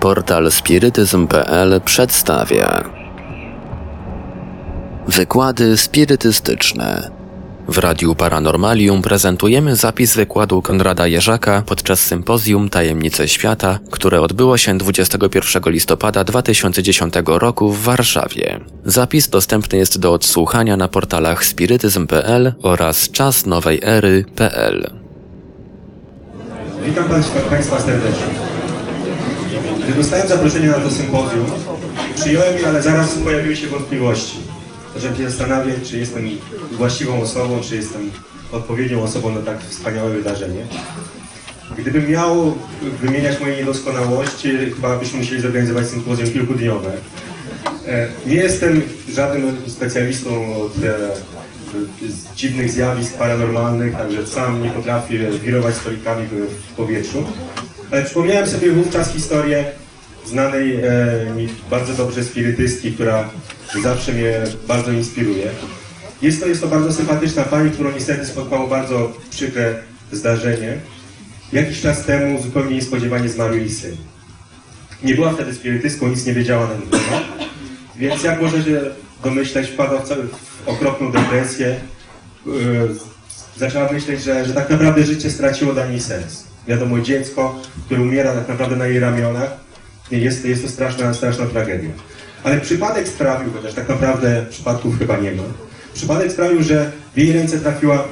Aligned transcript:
Portal 0.00 0.50
spirytyzm.pl 0.50 1.80
przedstawia 1.84 2.84
Wykłady 5.08 5.76
spirytystyczne. 5.76 7.10
W 7.68 7.78
Radiu 7.78 8.14
Paranormalium 8.14 9.02
prezentujemy 9.02 9.76
zapis 9.76 10.16
wykładu 10.16 10.62
Konrada 10.62 11.06
Jerzaka 11.06 11.62
podczas 11.66 12.00
sympozjum 12.00 12.68
Tajemnice 12.70 13.28
Świata, 13.28 13.78
które 13.90 14.20
odbyło 14.20 14.58
się 14.58 14.78
21 14.78 15.72
listopada 15.72 16.24
2010 16.24 17.14
roku 17.26 17.72
w 17.72 17.82
Warszawie. 17.82 18.60
Zapis 18.84 19.28
dostępny 19.28 19.78
jest 19.78 19.98
do 19.98 20.12
odsłuchania 20.12 20.76
na 20.76 20.88
portalach 20.88 21.44
spirytyzm.pl 21.44 22.52
oraz 22.62 23.10
czasnowejery.pl. 23.10 24.90
Witam 26.84 27.04
Państwa, 27.50 27.80
serdecznie. 27.80 28.49
Gdy 29.90 29.98
dostałem 29.98 30.28
zaproszenie 30.28 30.66
na 30.66 30.74
to 30.80 30.90
sympozjum, 30.90 31.46
przyjąłem 32.14 32.58
je, 32.58 32.68
ale 32.68 32.82
zaraz 32.82 33.14
pojawiły 33.14 33.56
się 33.56 33.66
wątpliwości. 33.66 34.36
Zacząłem 34.94 35.16
się 35.16 35.30
zastanawiać, 35.30 35.76
czy 35.90 35.98
jestem 35.98 36.28
właściwą 36.72 37.22
osobą, 37.22 37.60
czy 37.60 37.76
jestem 37.76 38.10
odpowiednią 38.52 39.02
osobą 39.02 39.30
na 39.34 39.40
tak 39.40 39.62
wspaniałe 39.62 40.10
wydarzenie. 40.10 40.66
Gdybym 41.78 42.10
miał 42.10 42.54
wymieniać 43.02 43.40
moje 43.40 43.56
niedoskonałości, 43.56 44.58
chyba 44.74 44.98
byśmy 44.98 45.18
musieli 45.18 45.40
zorganizować 45.40 45.86
sympozjum 45.86 46.30
kilkudniowe. 46.30 46.92
E, 47.86 48.08
Nie 48.26 48.36
jestem 48.36 48.82
żadnym 49.14 49.56
specjalistą 49.66 50.56
od 50.56 50.84
e, 50.84 50.98
dziwnych 52.36 52.70
zjawisk 52.70 53.18
paranormalnych, 53.18 53.92
także 53.92 54.26
sam 54.26 54.62
nie 54.62 54.70
potrafię 54.70 55.30
wirować 55.30 55.74
stolikami 55.74 56.26
w 56.26 56.72
powietrzu. 56.76 57.24
Ale 57.90 58.02
przypomniałem 58.04 58.46
sobie 58.48 58.72
wówczas 58.72 59.12
historię 59.12 59.64
znanej 60.26 60.74
e, 60.76 60.84
mi 61.36 61.48
bardzo 61.70 61.92
dobrze 61.94 62.24
spirytystki, 62.24 62.92
która 62.92 63.30
zawsze 63.82 64.12
mnie 64.12 64.40
bardzo 64.68 64.92
inspiruje. 64.92 65.46
Jest 66.22 66.40
to, 66.40 66.46
jest 66.46 66.60
to 66.60 66.66
bardzo 66.68 66.92
sympatyczna 66.92 67.42
pani, 67.44 67.70
którą 67.70 67.92
niestety 67.92 68.26
spotkało 68.26 68.66
bardzo 68.68 69.12
przykre 69.30 69.74
zdarzenie. 70.12 70.76
Jakiś 71.52 71.80
czas 71.80 72.04
temu 72.04 72.42
zupełnie 72.42 72.74
niespodziewanie 72.76 73.28
zmarł 73.28 73.54
jej 73.54 73.70
syn. 73.70 73.96
Nie 75.02 75.14
była 75.14 75.32
wtedy 75.32 75.54
spirytystką, 75.54 76.08
nic 76.08 76.26
nie 76.26 76.34
wiedziała 76.34 76.66
na 76.66 76.74
ten 76.74 76.88
temat. 77.00 77.22
Więc 77.96 78.22
jak 78.22 78.42
możecie 78.42 78.80
domyśleć, 79.24 79.68
wpadła 79.68 80.00
w, 80.00 80.08
ca- 80.08 80.14
w 80.64 80.68
okropną 80.68 81.12
depresję. 81.12 81.80
Yy, 82.46 82.52
zaczęła 83.56 83.92
myśleć, 83.92 84.22
że, 84.22 84.44
że 84.46 84.54
tak 84.54 84.70
naprawdę 84.70 85.04
życie 85.04 85.30
straciło 85.30 85.72
dla 85.72 85.86
niej 85.86 86.00
sens. 86.00 86.44
Wiadomo, 86.68 87.00
dziecko, 87.00 87.60
które 87.86 88.00
umiera 88.00 88.34
tak 88.34 88.48
naprawdę 88.48 88.76
na 88.76 88.86
jej 88.86 89.00
ramionach, 89.00 89.50
jest, 90.10 90.44
jest 90.44 90.62
to 90.62 90.68
straszna, 90.68 91.14
straszna 91.14 91.46
tragedia. 91.46 91.90
Ale 92.44 92.60
przypadek 92.60 93.08
sprawił, 93.08 93.52
chociaż 93.52 93.74
tak 93.74 93.88
naprawdę 93.88 94.46
przypadków 94.50 94.98
chyba 94.98 95.16
nie 95.16 95.32
ma, 95.32 95.42
przypadek 95.94 96.32
sprawił, 96.32 96.62
że 96.62 96.92
w 97.14 97.18
jej 97.18 97.32
ręce 97.32 97.60
trafiła 97.60 98.04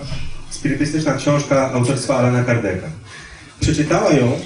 spirytystyczna 0.50 1.14
książka 1.14 1.72
autorstwa 1.72 2.16
Alana 2.16 2.44
Kardeka. 2.44 2.86
Przeczytała 3.60 4.12
ją 4.12 4.38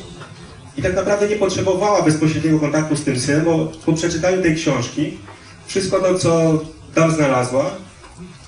i 0.76 0.82
tak 0.82 0.96
naprawdę 0.96 1.28
nie 1.28 1.36
potrzebowała 1.36 2.02
bezpośredniego 2.02 2.60
kontaktu 2.60 2.96
z 2.96 3.04
tym 3.04 3.20
synem, 3.20 3.44
bo 3.44 3.72
po 3.86 3.92
przeczytaniu 3.92 4.42
tej 4.42 4.56
książki 4.56 5.18
wszystko 5.66 5.98
to, 5.98 6.18
co 6.18 6.60
tam 6.94 7.10
znalazła, 7.10 7.70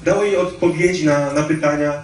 dało 0.04 0.24
jej 0.24 0.36
odpowiedzi 0.36 1.06
na, 1.06 1.32
na 1.32 1.42
pytania, 1.42 2.02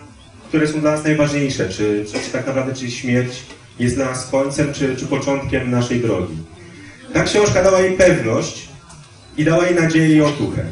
które 0.50 0.68
są 0.68 0.80
dla 0.80 0.90
nas 0.90 1.04
najważniejsze. 1.04 1.68
Czy, 1.68 2.04
czy, 2.12 2.20
czy 2.20 2.30
tak 2.32 2.46
naprawdę 2.46 2.74
czy 2.74 2.90
śmierć 2.90 3.42
jest 3.78 3.94
dla 3.94 4.04
nas 4.04 4.26
końcem, 4.26 4.72
czy, 4.72 4.96
czy 4.96 5.06
początkiem 5.06 5.70
naszej 5.70 6.00
drogi. 6.00 6.34
Ta 7.12 7.22
książka 7.24 7.62
dała 7.62 7.80
jej 7.80 7.96
pewność 7.96 8.68
i 9.36 9.44
dała 9.44 9.66
jej 9.66 9.74
nadzieję 9.74 10.16
i 10.16 10.20
otuchę. 10.20 10.64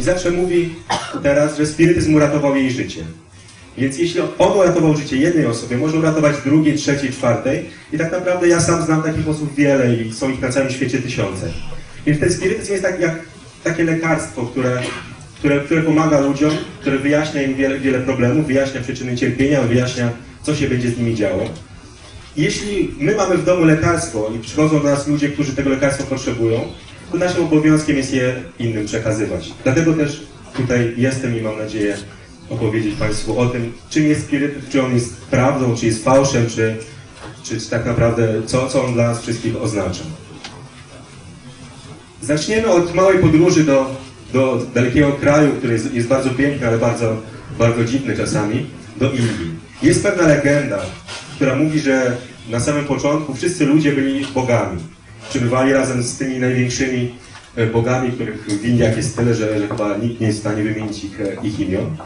I 0.00 0.02
zawsze 0.02 0.30
mówi 0.30 0.74
teraz, 1.22 1.56
że 1.56 1.66
spirytyzm 1.66 2.14
uratował 2.14 2.56
jej 2.56 2.70
życie. 2.70 3.04
Więc 3.78 3.98
jeśli 3.98 4.20
on 4.20 4.58
uratował 4.58 4.96
życie 4.96 5.16
jednej 5.16 5.46
osobie, 5.46 5.76
może 5.76 5.98
uratować 5.98 6.36
drugiej, 6.44 6.76
trzeciej, 6.76 7.10
czwartej. 7.10 7.70
I 7.92 7.98
tak 7.98 8.12
naprawdę 8.12 8.48
ja 8.48 8.60
sam 8.60 8.82
znam 8.82 9.02
takich 9.02 9.28
osób 9.28 9.54
wiele 9.54 9.94
i 9.94 10.12
są 10.12 10.30
ich 10.30 10.40
na 10.40 10.48
całym 10.48 10.70
świecie 10.70 10.98
tysiące. 10.98 11.48
Więc 12.06 12.20
ten 12.20 12.32
spirytyzm 12.32 12.72
jest 12.72 12.84
tak 12.84 13.00
jak 13.00 13.14
takie 13.64 13.84
lekarstwo, 13.84 14.46
które, 14.46 14.82
które, 15.46 15.60
które 15.60 15.82
pomaga 15.82 16.20
ludziom, 16.20 16.50
które 16.80 16.98
wyjaśnia 16.98 17.42
im 17.42 17.54
wiele, 17.54 17.78
wiele 17.78 17.98
problemów, 17.98 18.46
wyjaśnia 18.46 18.80
przyczyny 18.80 19.16
cierpienia, 19.16 19.62
wyjaśnia, 19.62 20.10
co 20.42 20.54
się 20.54 20.68
będzie 20.68 20.90
z 20.90 20.98
nimi 20.98 21.14
działo. 21.14 21.44
Jeśli 22.36 22.94
my 22.98 23.14
mamy 23.14 23.36
w 23.36 23.44
domu 23.44 23.64
lekarstwo 23.64 24.30
i 24.36 24.38
przychodzą 24.38 24.82
do 24.82 24.88
nas 24.88 25.08
ludzie, 25.08 25.28
którzy 25.28 25.52
tego 25.52 25.70
lekarstwa 25.70 26.04
potrzebują, 26.04 26.60
to 27.12 27.18
naszym 27.18 27.44
obowiązkiem 27.44 27.96
jest 27.96 28.14
je 28.14 28.34
innym 28.58 28.86
przekazywać. 28.86 29.52
Dlatego 29.64 29.92
też 29.92 30.26
tutaj 30.56 30.94
jestem 30.96 31.38
i 31.38 31.40
mam 31.40 31.58
nadzieję 31.58 31.96
opowiedzieć 32.50 32.94
Państwu 32.94 33.38
o 33.38 33.46
tym, 33.46 33.72
czym 33.90 34.06
jest 34.06 34.24
spirytyzm, 34.24 34.70
czy 34.70 34.82
on 34.82 34.94
jest 34.94 35.16
prawdą, 35.16 35.76
czy 35.76 35.86
jest 35.86 36.04
fałszem, 36.04 36.46
czy, 36.46 36.76
czy, 37.42 37.60
czy 37.60 37.70
tak 37.70 37.86
naprawdę 37.86 38.42
co, 38.46 38.68
co 38.68 38.84
on 38.84 38.92
dla 38.92 39.08
nas 39.08 39.22
wszystkich 39.22 39.62
oznacza. 39.62 40.02
Zaczniemy 42.22 42.66
od 42.66 42.94
małej 42.94 43.18
podróży 43.18 43.64
do, 43.64 44.05
do 44.32 44.66
dalekiego 44.74 45.12
kraju, 45.12 45.52
który 45.58 45.72
jest, 45.72 45.94
jest 45.94 46.08
bardzo 46.08 46.30
piękny, 46.30 46.66
ale 46.68 46.78
bardzo, 46.78 47.16
bardzo 47.58 47.84
dziwny 47.84 48.16
czasami, 48.16 48.66
do 48.96 49.10
Indii. 49.10 49.50
Jest 49.82 50.02
pewna 50.02 50.26
legenda, 50.26 50.78
która 51.36 51.54
mówi, 51.56 51.80
że 51.80 52.16
na 52.50 52.60
samym 52.60 52.84
początku 52.84 53.34
wszyscy 53.34 53.66
ludzie 53.66 53.92
byli 53.92 54.26
bogami. 54.34 54.80
Przybywali 55.30 55.72
razem 55.72 56.02
z 56.02 56.18
tymi 56.18 56.38
największymi 56.38 57.14
e, 57.56 57.66
bogami, 57.66 58.12
których 58.12 58.44
w 58.46 58.64
Indiach 58.64 58.96
jest 58.96 59.16
tyle, 59.16 59.34
że, 59.34 59.48
chyba 59.68 59.96
nikt 59.96 60.20
nie 60.20 60.26
jest 60.26 60.38
w 60.38 60.40
stanie 60.40 60.62
wymienić 60.62 61.04
ich, 61.04 61.20
e, 61.20 61.46
ich 61.46 61.60
imion. 61.60 61.96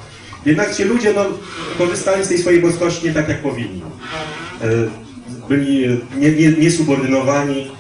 Jednak 0.47 0.75
ci 0.75 0.85
ludzie 0.85 1.13
no, 1.17 1.25
korzystali 1.79 2.25
z 2.25 2.29
tej 2.29 2.39
swojej 2.39 2.61
boskości 2.63 3.07
nie 3.07 3.15
tak, 3.15 3.29
jak 3.29 3.43
powinni. 3.43 3.83
E, 4.63 4.67
Byli 5.49 5.85
e, 5.85 5.97
nie- 6.19 6.33
nie- 6.33 6.53
niesubordynowani, 6.53 7.71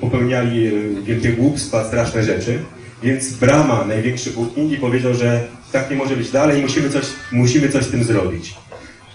popełniali 0.00 0.70
wielkie 1.04 1.32
głupstwa, 1.32 1.84
straszne 1.84 2.22
rzeczy. 2.22 2.58
Więc 3.02 3.32
Brahma, 3.32 3.84
największy 3.84 4.30
bóg 4.30 4.56
Indii, 4.56 4.76
powiedział, 4.76 5.14
że 5.14 5.48
tak 5.72 5.90
nie 5.90 5.96
może 5.96 6.16
być 6.16 6.30
dalej, 6.30 6.62
musimy 6.62 6.90
coś, 6.90 7.04
musimy 7.32 7.68
coś 7.68 7.84
z 7.84 7.90
tym 7.90 8.04
zrobić. 8.04 8.54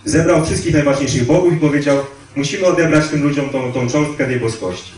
Zebrał 0.06 0.46
wszystkich 0.46 0.74
najważniejszych 0.74 1.26
bogów 1.26 1.54
i 1.54 1.58
powiedział, 1.58 1.98
musimy 2.36 2.66
odebrać 2.66 3.08
tym 3.08 3.24
ludziom 3.24 3.50
tą, 3.50 3.72
tą 3.72 3.90
cząstkę 3.90 4.26
tej 4.26 4.40
boskości. 4.40 4.92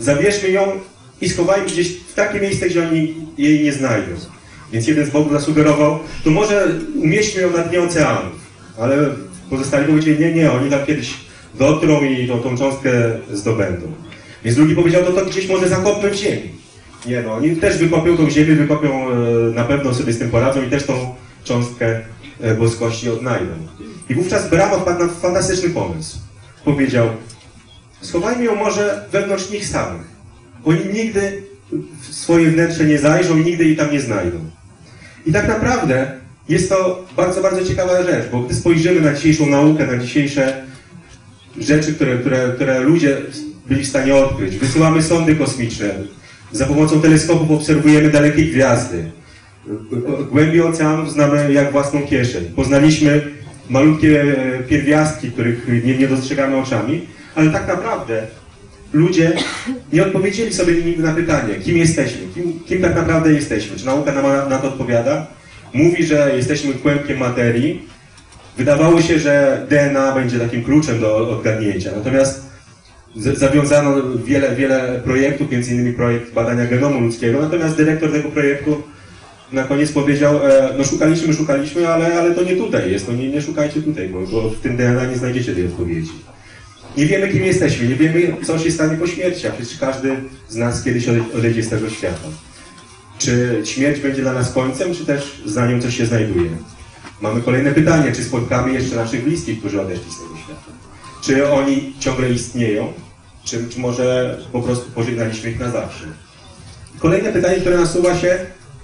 Zabierzmy 0.00 0.50
ją 0.50 0.80
i 1.20 1.28
schowajmy 1.28 1.66
gdzieś 1.66 1.88
w 1.88 2.14
takie 2.14 2.40
miejsce, 2.40 2.68
gdzie 2.68 2.88
oni 2.88 3.14
jej 3.38 3.64
nie 3.64 3.72
znajdą. 3.72 4.12
Więc 4.72 4.86
jeden 4.86 5.06
z 5.06 5.10
bogów 5.10 5.32
zasugerował, 5.32 5.98
to 6.24 6.30
może 6.30 6.74
umieśćmy 6.94 7.42
ją 7.42 7.50
na 7.50 7.58
dnie 7.58 7.82
oceanów. 7.82 8.40
Ale 8.78 9.10
pozostali 9.50 9.86
powiedzieli, 9.86 10.20
nie, 10.20 10.32
nie, 10.32 10.52
oni 10.52 10.70
tam 10.70 10.86
kiedyś 10.86 11.14
dotrą 11.54 12.04
i 12.04 12.28
tą, 12.28 12.38
tą 12.38 12.58
cząstkę 12.58 12.90
zdobędą. 13.32 13.92
Więc 14.44 14.56
drugi 14.56 14.74
powiedział, 14.74 15.04
to 15.04 15.12
to 15.12 15.26
gdzieś 15.26 15.48
może 15.48 15.68
zakopmy 15.68 16.10
w 16.10 16.14
ziemi. 16.14 16.59
Nie 17.06 17.22
no, 17.22 17.34
oni 17.34 17.56
też 17.56 17.78
wykopią 17.78 18.16
tą 18.16 18.30
ziemię, 18.30 18.54
wykopią, 18.54 19.10
e, 19.10 19.14
na 19.54 19.64
pewno 19.64 19.94
sobie 19.94 20.12
z 20.12 20.18
tym 20.18 20.30
poradzą 20.30 20.62
i 20.62 20.70
też 20.70 20.86
tą 20.86 21.14
cząstkę 21.44 22.00
e, 22.40 22.54
boskości 22.54 23.10
odnajdą. 23.10 23.52
I 24.08 24.14
wówczas 24.14 24.50
Brahma 24.50 24.78
wpadł 24.78 25.06
na 25.06 25.08
fantastyczny 25.08 25.70
pomysł. 25.70 26.18
Powiedział, 26.64 27.08
schowajmy 28.00 28.44
ją 28.44 28.54
może 28.54 29.04
wewnątrz 29.12 29.50
nich 29.50 29.66
samych. 29.66 30.06
Oni 30.64 30.80
nigdy 30.92 31.42
w 32.00 32.14
swoje 32.14 32.50
wnętrze 32.50 32.84
nie 32.84 32.98
zajrzą 32.98 33.38
i 33.38 33.44
nigdy 33.44 33.64
jej 33.64 33.76
tam 33.76 33.92
nie 33.92 34.00
znajdą. 34.00 34.38
I 35.26 35.32
tak 35.32 35.48
naprawdę 35.48 36.12
jest 36.48 36.68
to 36.68 37.04
bardzo, 37.16 37.42
bardzo 37.42 37.64
ciekawa 37.64 38.02
rzecz, 38.02 38.28
bo 38.32 38.40
gdy 38.40 38.54
spojrzymy 38.54 39.00
na 39.00 39.14
dzisiejszą 39.14 39.46
naukę, 39.46 39.86
na 39.86 39.98
dzisiejsze 39.98 40.64
rzeczy, 41.58 41.94
które, 41.94 42.18
które, 42.18 42.52
które 42.54 42.80
ludzie 42.80 43.16
byli 43.66 43.84
w 43.84 43.88
stanie 43.88 44.14
odkryć, 44.14 44.56
wysyłamy 44.56 45.02
sondy 45.02 45.36
kosmiczne, 45.36 45.94
za 46.52 46.66
pomocą 46.66 47.00
teleskopów 47.00 47.50
obserwujemy 47.50 48.10
dalekie 48.10 48.44
gwiazdy, 48.44 49.10
głębi 50.30 50.60
oceanów 50.60 51.12
znamy 51.12 51.52
jak 51.52 51.72
własną 51.72 52.02
kieszeń. 52.02 52.44
Poznaliśmy 52.56 53.22
malutkie 53.68 54.22
e, 54.22 54.62
pierwiastki, 54.62 55.30
których 55.30 55.84
nie, 55.84 55.98
nie 55.98 56.08
dostrzegamy 56.08 56.56
oczami, 56.56 57.06
ale 57.34 57.50
tak 57.50 57.68
naprawdę 57.68 58.26
ludzie 58.92 59.32
nie 59.92 60.06
odpowiedzieli 60.06 60.54
sobie 60.54 60.74
nigdy 60.74 61.02
na 61.02 61.14
pytanie, 61.14 61.54
kim 61.54 61.76
jesteśmy, 61.76 62.20
kim, 62.34 62.60
kim 62.66 62.82
tak 62.82 62.96
naprawdę 62.96 63.32
jesteśmy. 63.32 63.76
Czy 63.76 63.86
nauka 63.86 64.12
nam 64.12 64.48
na, 64.50 64.58
to 64.58 64.68
odpowiada? 64.68 65.26
Mówi, 65.74 66.06
że 66.06 66.32
jesteśmy 66.36 66.74
kłębkiem 66.74 67.18
materii. 67.18 67.88
Wydawało 68.56 69.02
się, 69.02 69.18
że 69.18 69.66
DNA 69.70 70.14
będzie 70.14 70.38
takim 70.38 70.64
kluczem 70.64 71.00
do 71.00 71.30
odgadnięcia. 71.30 71.90
Natomiast 71.96 72.49
zawiązano 73.16 73.96
wiele, 74.24 74.56
wiele 74.56 75.00
projektów, 75.04 75.50
między 75.50 75.74
innymi 75.74 75.92
projekt 75.92 76.32
badania 76.32 76.66
genomu 76.66 77.00
ludzkiego. 77.00 77.40
Natomiast 77.40 77.76
dyrektor 77.76 78.12
tego 78.12 78.28
projektu 78.28 78.82
na 79.52 79.64
koniec 79.64 79.92
powiedział, 79.92 80.36
e, 80.46 80.74
no 80.78 80.84
szukaliśmy, 80.84 81.34
szukaliśmy, 81.34 81.88
ale, 81.88 82.20
ale 82.20 82.34
to 82.34 82.42
nie 82.42 82.56
tutaj 82.56 82.92
jest, 82.92 83.08
no 83.08 83.14
nie, 83.14 83.28
nie 83.28 83.42
szukajcie 83.42 83.82
tutaj, 83.82 84.08
bo, 84.08 84.20
bo 84.20 84.50
w 84.50 84.60
tym 84.60 84.76
DNA 84.76 85.04
nie 85.04 85.16
znajdziecie 85.16 85.54
tej 85.54 85.66
odpowiedzi. 85.66 86.12
Nie 86.96 87.06
wiemy, 87.06 87.28
kim 87.28 87.44
jesteśmy, 87.44 87.88
nie 87.88 87.94
wiemy, 87.94 88.36
co 88.44 88.58
się 88.58 88.70
stanie 88.70 88.96
po 88.96 89.06
śmierci, 89.06 89.46
a 89.46 89.50
przecież 89.50 89.78
każdy 89.78 90.16
z 90.48 90.56
nas 90.56 90.84
kiedyś 90.84 91.08
ode- 91.08 91.38
odejdzie 91.38 91.62
z 91.62 91.68
tego 91.68 91.90
świata. 91.90 92.28
Czy 93.18 93.62
śmierć 93.64 94.00
będzie 94.00 94.22
dla 94.22 94.32
nas 94.32 94.52
końcem, 94.52 94.94
czy 94.94 95.06
też 95.06 95.42
za 95.44 95.66
nią 95.66 95.82
coś 95.82 95.96
się 95.96 96.06
znajduje? 96.06 96.50
Mamy 97.20 97.42
kolejne 97.42 97.72
pytanie, 97.72 98.12
czy 98.12 98.24
spotkamy 98.24 98.72
jeszcze 98.72 98.96
naszych 98.96 99.24
bliskich, 99.24 99.58
którzy 99.58 99.80
odeszli 99.80 100.12
z 100.12 100.18
tego 100.18 100.36
świata? 100.44 100.72
Czy 101.22 101.50
oni 101.50 101.92
ciągle 102.00 102.30
istnieją, 102.30 102.92
czy, 103.50 103.68
czy 103.68 103.80
może 103.80 104.38
po 104.52 104.62
prostu 104.62 104.90
pożegnaliśmy 104.90 105.50
ich 105.50 105.60
na 105.60 105.70
zawsze? 105.70 106.04
Kolejne 106.98 107.32
pytanie, 107.32 107.60
które 107.60 107.76
nasuwa 107.76 108.16
się, 108.16 108.38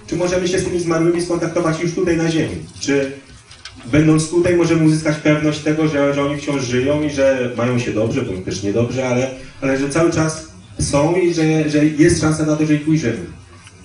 czy 0.07 0.15
możemy 0.15 0.47
się 0.47 0.59
z 0.59 0.63
tymi 0.63 0.79
zmarłymi 0.79 1.21
skontaktować 1.21 1.81
już 1.81 1.93
tutaj 1.93 2.17
na 2.17 2.31
Ziemi? 2.31 2.55
Czy 2.79 3.11
będąc 3.85 4.29
tutaj 4.29 4.55
możemy 4.55 4.85
uzyskać 4.85 5.17
pewność 5.17 5.59
tego, 5.59 5.87
że, 5.87 6.13
że 6.13 6.23
oni 6.23 6.37
wciąż 6.37 6.63
żyją 6.63 7.03
i 7.03 7.09
że 7.09 7.51
mają 7.57 7.79
się 7.79 7.91
dobrze, 7.91 8.21
bądź 8.21 8.45
też 8.45 8.63
niedobrze, 8.63 9.07
ale, 9.07 9.29
ale 9.61 9.77
że 9.77 9.89
cały 9.89 10.11
czas 10.11 10.47
są 10.79 11.15
i 11.15 11.33
że, 11.33 11.69
że 11.69 11.85
jest 11.85 12.21
szansa 12.21 12.45
na 12.45 12.55
to, 12.55 12.65
że 12.65 12.73
ich 12.73 12.87
ujrzymy? 12.87 13.25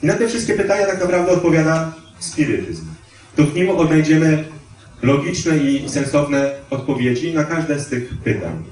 I 0.03 0.07
na 0.07 0.15
te 0.15 0.29
wszystkie 0.29 0.55
pytania 0.55 0.87
tak 0.87 1.01
naprawdę 1.01 1.33
odpowiada 1.33 1.93
spirytyzm. 2.19 2.85
To 3.37 3.45
w 3.45 3.55
nim 3.55 3.71
odnajdziemy 3.71 4.45
logiczne 5.03 5.59
i 5.59 5.89
sensowne 5.89 6.51
odpowiedzi 6.71 7.35
na 7.35 7.45
każde 7.45 7.81
z 7.81 7.87
tych 7.87 8.19
pytań. 8.25 8.63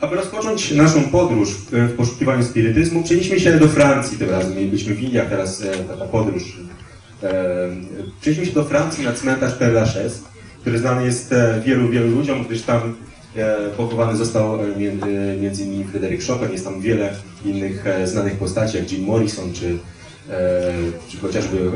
Aby 0.00 0.16
rozpocząć 0.16 0.70
naszą 0.72 1.04
podróż 1.04 1.50
w, 1.72 1.92
poszukiwaniu 1.96 2.44
spirytyzmu, 2.44 3.02
przenieśmy 3.02 3.40
się 3.40 3.58
do 3.58 3.68
Francji 3.68 4.18
tym 4.18 4.30
razem. 4.30 4.54
Byliśmy 4.54 4.94
w 4.94 5.02
Indiach, 5.02 5.28
teraz 5.28 5.62
e, 5.62 5.72
taka 5.72 6.04
podróż. 6.04 6.56
E, 7.22 7.68
przenieśmy 8.20 8.46
się 8.46 8.52
do 8.52 8.64
Francji 8.64 9.04
na 9.04 9.12
cmentarz 9.12 9.52
Père 9.58 9.72
Lachaise, 9.72 10.20
który 10.60 10.78
znany 10.78 11.04
jest 11.04 11.32
e, 11.32 11.62
wielu, 11.66 11.88
wielu 11.88 12.10
ludziom, 12.10 12.44
gdyż 12.44 12.62
tam 12.62 12.94
pochowany 13.76 14.16
został 14.16 14.58
między, 14.76 15.38
między 15.40 15.64
innymi 15.64 15.84
Fryderyk 15.84 16.26
Chopin. 16.26 16.52
Jest 16.52 16.64
tam 16.64 16.80
wiele 16.80 17.14
innych 17.44 17.84
znanych 18.04 18.36
postaci, 18.36 18.76
jak 18.76 18.92
Jim 18.92 19.04
Morrison, 19.04 19.52
czy, 19.52 19.78
czy 21.08 21.18
chociażby 21.18 21.70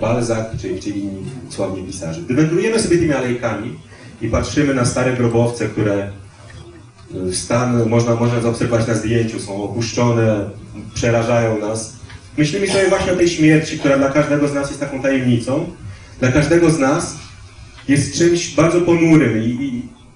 Balzac, 0.00 0.46
czy, 0.60 0.78
czy 0.80 0.90
inni 0.90 1.24
sławni 1.48 1.82
pisarze. 1.82 2.20
Gdy 2.20 2.34
wędrujemy 2.34 2.80
sobie 2.80 2.98
tymi 2.98 3.12
alejkami 3.12 3.78
i 4.22 4.28
patrzymy 4.28 4.74
na 4.74 4.84
stare 4.84 5.12
grobowce, 5.12 5.68
które 5.68 6.10
stan 7.32 7.88
można, 7.88 8.14
można 8.14 8.40
zaobserwować 8.40 8.86
na 8.86 8.94
zdjęciu, 8.94 9.40
są 9.40 9.62
opuszczone, 9.62 10.50
przerażają 10.94 11.58
nas. 11.60 11.96
Myślimy 12.38 12.66
sobie 12.66 12.88
właśnie 12.88 13.12
o 13.12 13.16
tej 13.16 13.28
śmierci, 13.28 13.78
która 13.78 13.98
dla 13.98 14.10
każdego 14.10 14.48
z 14.48 14.54
nas 14.54 14.68
jest 14.68 14.80
taką 14.80 15.02
tajemnicą. 15.02 15.66
Dla 16.20 16.32
każdego 16.32 16.70
z 16.70 16.78
nas 16.78 17.16
jest 17.88 18.18
czymś 18.18 18.54
bardzo 18.54 18.80
ponurym 18.80 19.42
i, 19.42 19.48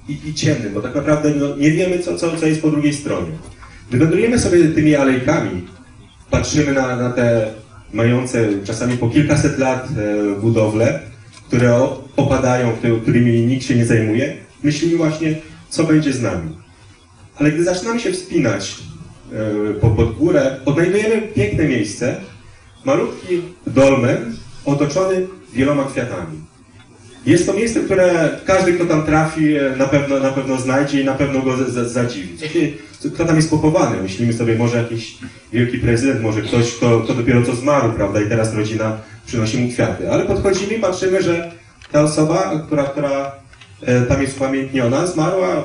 i, 0.09 0.29
i, 0.29 0.35
ciemnym, 0.35 0.75
bo 0.75 0.81
tak 0.81 0.95
naprawdę 0.95 1.31
no, 1.31 1.57
nie 1.57 1.71
wiemy, 1.71 1.99
co, 1.99 2.17
co, 2.17 2.37
co 2.37 2.47
jest 2.47 2.63
po 2.63 2.71
drugiej 2.71 2.95
stronie. 2.95 3.31
Gdy 3.89 3.99
wędrujemy 3.99 4.39
sobie 4.39 4.65
tymi 4.69 4.95
alejkami, 4.95 5.65
patrzymy 6.31 6.73
na, 6.73 6.97
na 6.97 7.11
te 7.11 7.47
mające 7.93 8.49
czasami 8.65 8.97
po 8.97 9.09
kilkaset 9.09 9.59
lat 9.59 9.89
e, 10.37 10.41
budowle, 10.41 11.01
które 11.49 11.89
opadają, 12.17 12.73
któ- 12.73 13.01
którymi 13.01 13.47
nikt 13.47 13.65
się 13.65 13.75
nie 13.75 13.87
zajmuje, 13.87 14.37
myślimy 14.63 14.97
właśnie, 14.97 15.35
co 15.69 15.85
będzie 15.85 16.13
z 16.13 16.23
nami. 16.23 16.51
Ale 17.39 17.53
gdy 17.53 17.65
zaczynamy 17.65 18.01
się 18.01 18.13
wspinać 18.13 18.77
e, 19.33 19.75
po, 19.75 19.91
pod 19.91 20.17
górę, 20.17 20.57
odnajdujemy 20.65 21.23
piękne 21.23 21.65
miejsce, 21.65 22.17
malutki 22.85 23.43
dolmen 23.67 24.37
otoczony 24.65 25.27
wieloma 25.53 25.85
kwiatami. 25.85 26.49
Jest 27.27 27.47
to 27.47 27.53
miejsce, 27.53 27.81
które 27.81 28.31
każdy, 28.45 28.73
kto 28.73 28.85
tam 28.85 29.03
trafi, 29.03 29.57
e, 29.57 29.77
na 29.77 29.87
pewno, 29.87 30.21
na 30.21 30.31
pewno 30.31 30.61
znajdzie 30.61 31.01
i 31.01 31.05
na 31.05 31.15
pewno 31.15 31.43
go 31.43 31.57
zadziwi. 31.87 32.39
Kto 33.15 33.25
tam 33.25 33.37
jest 33.37 33.51
pochowany? 33.51 34.03
Myślimy 34.03 34.33
sobie, 34.33 34.55
może 34.55 34.79
jakiś 34.79 35.19
wielki 35.53 35.79
prezydent, 35.79 36.23
może 36.23 36.43
ktoś, 36.43 36.73
kto, 36.73 37.01
kto 37.01 37.15
dopiero 37.15 37.43
co 37.43 37.55
zmarł, 37.55 37.93
prawda, 37.93 38.21
i 38.21 38.29
teraz 38.29 38.55
rodzina 38.55 38.99
przynosi 39.27 39.59
mu 39.59 39.73
kwiaty. 39.73 40.11
Ale 40.11 40.25
podchodzimy 40.25 40.75
i 40.75 40.81
patrzymy, 40.81 41.23
że 41.23 41.53
ta 41.93 42.03
osoba, 42.03 42.63
która, 42.67 42.85
która 42.85 43.33
tam 44.09 44.23
jest 44.23 44.37
upamiętniona, 44.37 45.07
zmarła 45.07 45.65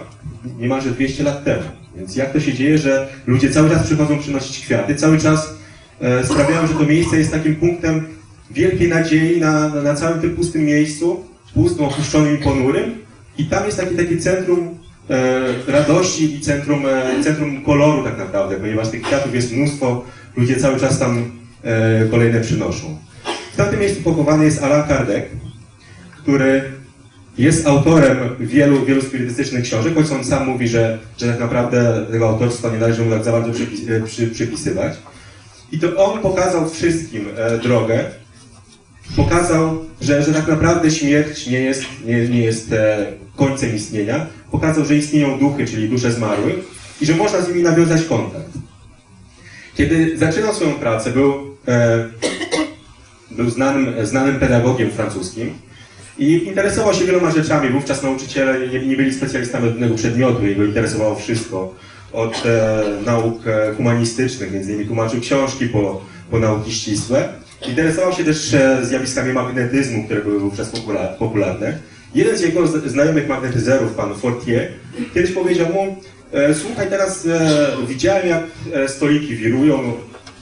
niemalże 0.60 0.92
200 0.92 1.24
lat 1.24 1.44
temu. 1.44 1.64
Więc 1.96 2.16
jak 2.16 2.34
to 2.34 2.40
się 2.40 2.54
dzieje, 2.54 2.78
że 2.78 3.08
ludzie 3.28 3.50
cały 3.50 3.70
czas 3.70 3.84
przychodzą 3.84 4.20
przynosić 4.20 4.66
kwiaty, 4.66 4.96
cały 4.96 5.18
czas 5.18 5.54
e, 6.02 6.26
sprawiają, 6.26 6.68
że 6.68 6.74
to 6.74 6.86
miejsce 6.86 7.18
jest 7.18 7.32
takim 7.32 7.56
punktem 7.56 8.06
wielkiej 8.52 8.90
nadziei 8.90 9.40
na, 9.40 9.70
na, 9.70 9.96
całym 9.96 10.22
tym 10.22 10.36
pustym 10.36 10.66
miejscu, 10.66 11.26
pustym, 11.54 11.86
opuszczonym 11.86 12.36
i 12.36 12.44
ponurym. 12.44 12.96
I 13.38 13.46
tam 13.46 13.66
jest 13.66 13.78
takie, 13.78 13.96
takie 13.96 14.18
centrum 14.18 14.78
e, 15.10 15.72
radości 15.72 16.36
i 16.36 16.42
centrum, 16.42 16.86
e, 16.86 17.24
centrum 17.24 17.64
koloru 17.64 18.04
tak 18.04 18.18
naprawdę, 18.18 18.56
ponieważ 18.56 18.90
tych 18.90 19.02
kwiatów 19.02 19.36
jest 19.36 19.52
mnóstwo, 19.52 20.06
ludzie 20.38 20.56
cały 20.56 20.80
czas 20.80 21.00
tam 21.00 21.32
e, 21.64 22.06
kolejne 22.12 22.42
przynoszą. 22.42 22.98
W 23.54 23.56
tamtym 23.56 23.80
miejscu 23.80 24.04
pochowany 24.04 24.46
jest 24.46 24.64
Alain 24.64 24.84
Kardec, 24.84 25.26
który 26.18 26.64
jest 27.38 27.68
autorem 27.68 28.18
wielu, 28.40 28.86
wielu 28.86 29.02
spirytystycznych 29.02 29.64
książek, 29.64 29.96
choć 29.96 30.12
on 30.12 30.24
sam 30.24 30.48
mówi, 30.48 30.68
że, 30.68 31.00
że 31.18 31.28
tak 31.28 31.40
naprawdę 31.40 32.06
tego 32.12 32.30
autorstwa 32.30 32.70
nie 32.70 32.78
należy 32.78 33.06
mu 33.06 33.12
tak 33.12 33.24
za 33.24 33.32
bardzo 33.32 33.64
e, 33.90 34.02
przy, 34.02 34.28
przypisywać. 34.28 34.94
I 35.72 35.80
to 35.80 36.06
on 36.06 36.20
pokazał 36.20 36.70
wszystkim 36.70 37.26
e, 37.38 37.58
drogę, 37.58 38.06
pokazał, 39.16 39.86
że, 40.02 40.24
że 40.24 40.34
tak 40.34 40.48
naprawdę 40.48 40.92
śmierć 40.92 41.48
nie 41.48 41.60
jest, 41.60 41.84
nie, 42.06 42.30
nie 42.30 42.42
jest 42.42 42.74
e, 42.74 43.06
końcem 43.36 43.76
istnienia, 43.76 44.28
pokazał, 44.52 44.86
że 44.86 44.96
istnieją 44.96 45.40
duchy, 45.40 45.66
czyli 45.66 45.90
dusze 45.90 46.12
zmarłych 46.12 46.56
i 47.02 47.06
że 47.06 47.16
można 47.16 47.42
z 47.42 47.48
nimi 47.48 47.64
nawiązać 47.64 48.04
kontakt. 48.04 48.50
Kiedy 49.76 50.18
zaczynał 50.18 50.54
swoją 50.54 50.74
pracę, 50.74 51.12
był, 51.12 51.34
e, 51.68 52.10
był 53.32 53.50
znanym, 53.50 54.06
znanym 54.06 54.40
pedagogiem 54.40 54.92
francuskim 54.92 55.54
i 56.18 56.48
interesował 56.48 56.94
się 56.94 57.06
wieloma 57.06 57.32
rzeczami. 57.32 57.70
Wówczas 57.70 58.04
nauczyciele 58.04 58.68
nie, 58.68 58.88
nie 58.88 58.98
byli 58.98 59.14
specjalistami 59.14 59.68
od 59.68 59.72
jednego 59.72 59.96
przedmiotu, 59.96 60.46
jego 60.46 60.64
interesowało 60.64 61.16
wszystko. 61.16 61.76
Od 62.14 62.46
e, 62.46 62.84
nauk 63.06 63.48
e, 63.48 63.74
humanistycznych, 63.78 64.52
między 64.52 64.72
innymi 64.72 64.88
tłumaczył 64.88 65.22
książki 65.22 65.68
po, 65.68 66.02
po 66.32 66.40
nauki 66.40 66.72
ścisłe. 66.72 67.30
Interesował 67.68 68.14
się 68.14 68.24
też 68.24 68.54
e, 68.54 68.86
zjawiskami 68.86 69.34
magnetyzmu, 69.34 70.06
które 70.06 70.22
były 70.22 70.40
wówczas 70.40 70.70
popular, 70.70 71.18
popularne. 71.18 71.78
Jeden 72.16 72.38
z 72.38 72.42
jego 72.42 72.68
znajomych 72.68 73.28
magnetyzerów, 73.28 73.94
pan 73.94 74.16
Fortier, 74.16 74.72
kiedyś 75.14 75.32
powiedział 75.32 75.74
mu, 75.74 75.96
e, 76.32 76.54
słuchaj, 76.54 76.90
teraz 76.90 77.26
e, 77.26 77.68
widziałem 77.88 78.28
jak 78.28 78.44
stoliki 78.88 79.36
wirują. 79.36 79.94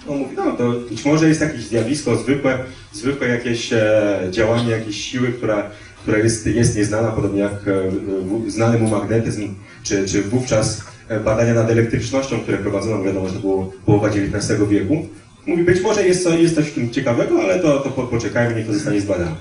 On 0.08 0.18
mówi, 0.18 0.36
no 0.36 0.52
to 0.52 0.72
być 0.90 1.06
może 1.06 1.28
jest 1.28 1.42
jakieś 1.42 1.62
zjawisko 1.62 2.16
zwykłe, 2.16 2.60
zwykłe 2.94 3.28
jakieś 3.28 3.74
e, 3.74 4.20
działanie, 4.32 4.72
jakieś 4.72 4.96
siły, 5.04 5.28
która, 5.28 5.70
która 6.02 6.18
jest, 6.18 6.48
jest 6.48 6.76
nieznana, 6.78 7.12
podobnie 7.12 7.40
jak 7.42 7.54
e, 7.68 7.92
znany 8.52 8.80
mu 8.80 8.90
magnetyzm, 8.90 9.48
czy, 9.84 10.06
czy 10.08 10.22
wówczas 10.22 10.82
e, 11.08 11.20
badania 11.20 11.54
nad 11.54 11.70
elektrycznością, 11.72 12.40
które 12.40 12.58
prowadzono, 12.58 13.04
wiadomo, 13.04 13.28
że 13.28 13.34
to 13.34 13.40
było 13.40 13.72
połowa 13.86 14.08
XIX 14.08 14.60
wieku. 14.70 15.06
Mówi, 15.48 15.64
być 15.64 15.82
może 15.82 16.08
jest, 16.08 16.24
co- 16.24 16.34
jest 16.38 16.56
coś 16.56 16.66
w 16.68 16.74
tym 16.74 16.90
ciekawego, 16.90 17.42
ale 17.42 17.60
to, 17.60 17.80
to 17.80 17.90
po- 17.90 18.04
poczekajmy, 18.08 18.56
niech 18.56 18.68
to 18.68 18.74
zostanie 18.74 19.02
zbadane. 19.02 19.32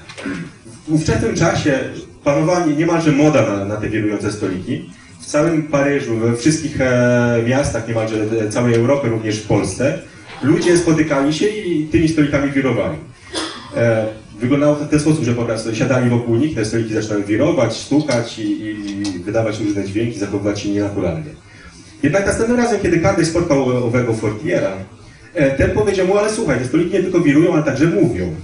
W 0.89 0.93
ówczesnym 0.95 1.35
czasie 1.35 1.79
panowała 2.25 2.67
nie- 2.67 2.75
niemalże 2.77 3.13
moda 3.13 3.47
na, 3.47 3.65
na 3.65 3.77
te 3.77 3.89
wirujące 3.89 4.33
stoliki. 4.33 4.91
W 5.21 5.27
całym 5.27 5.63
Paryżu, 5.63 6.17
we 6.17 6.37
wszystkich 6.37 6.79
miastach, 7.47 7.89
niemalże 7.89 8.17
całej 8.51 8.75
Europy, 8.75 9.09
również 9.09 9.39
w 9.39 9.47
Polsce, 9.47 9.99
ludzie 10.43 10.77
spotykali 10.79 11.33
się 11.35 11.47
i 11.47 11.87
tymi 11.89 12.09
stolikami 12.09 12.53
wirowali. 12.53 12.97
E, 13.77 14.07
wyglądało 14.41 14.77
to 14.77 14.85
w 14.85 14.89
ten 14.89 15.01
sposób, 15.01 15.25
że 15.25 15.35
po 15.35 15.45
prostu 15.45 15.75
siadali 15.75 16.11
wokół 16.11 16.37
nich, 16.37 16.55
te 16.55 16.65
stoliki 16.65 16.95
zaczynały 16.95 17.25
wirować, 17.25 17.77
stukać 17.77 18.39
i, 18.39 18.61
i, 18.61 19.05
wydawać 19.05 19.61
różne 19.61 19.85
dźwięki, 19.85 20.19
zachowywać 20.19 20.61
się 20.61 20.69
nienaturalnie. 20.69 21.31
Jednak 22.03 22.27
następnym 22.27 22.57
razem, 22.57 22.81
kiedy 22.81 22.99
Kardec 22.99 23.29
spotkał 23.29 23.87
owego 23.87 24.15
Fortiera, 24.15 24.73
e, 25.35 25.51
ten 25.51 25.71
powiedział 25.71 26.07
mu, 26.07 26.19
ale 26.19 26.31
słuchaj, 26.33 26.59
te 26.59 26.65
stoliki 26.65 26.93
nie 26.93 27.03
tylko 27.03 27.21
wirują, 27.21 27.55
ale 27.55 27.63
także 27.63 27.87
mówią. 27.87 28.35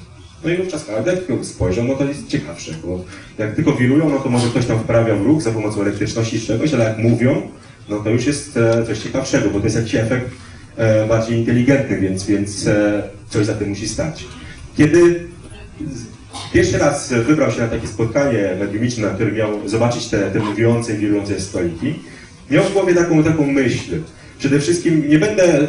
No 0.45 0.51
i 0.51 0.57
wówczas 0.57 0.85
Kardec 0.85 1.21
spojrzał, 1.43 1.85
no 1.85 1.95
to 1.95 2.05
jest 2.05 2.29
ciekawsze, 2.29 2.73
bo 2.85 3.05
jak 3.39 3.55
tylko 3.55 3.73
wirują, 3.73 4.11
no 4.11 4.19
to 4.19 4.29
może 4.29 4.49
ktoś 4.49 4.67
tam 4.67 4.79
wprawia 4.79 5.15
w 5.15 5.23
ruch 5.23 5.43
za 5.43 5.51
pomocą 5.51 5.81
elektryczności 5.81 6.41
czegoś, 6.41 6.75
ale 6.75 6.85
jak 6.85 6.99
mówią, 6.99 7.43
no 7.89 7.97
to 7.97 8.11
już 8.11 8.27
jest 8.27 8.57
e, 8.57 8.87
coś 8.87 8.99
ciekawszego, 8.99 9.51
bo 9.51 9.59
to 9.59 9.65
jest 9.65 9.77
jakiś 9.77 9.95
efekt 9.95 10.31
bardziej 11.09 11.39
inteligentny, 11.39 12.01
więc, 12.01 12.27
więc 12.27 12.69
coś 13.31 13.47
za 13.47 13.55
tym 13.55 13.69
musi 13.69 13.89
stać. 13.89 14.25
Kiedy 14.77 15.29
pierwszy 16.53 16.79
raz 16.79 17.13
wybrał 17.13 17.51
się 17.53 17.61
na 17.61 17.69
takie 17.69 17.87
spotkanie 17.87 18.57
mediumiczne, 18.59 19.07
na 19.07 19.15
którym 19.15 19.35
miał 19.35 19.69
zobaczyć 19.69 20.07
te, 20.07 20.31
te 20.31 20.39
mówiące 20.39 20.95
i 20.95 20.99
wirujące 20.99 21.41
stoliki, 21.41 21.95
miał 22.51 22.65
w 22.65 22.73
głowie 22.73 22.95
taką, 22.95 23.25
taką 23.25 23.47
myśl. 23.47 24.01
Przede 24.39 24.61
wszystkim 24.61 25.09
nie 25.09 25.19
będę 25.19 25.69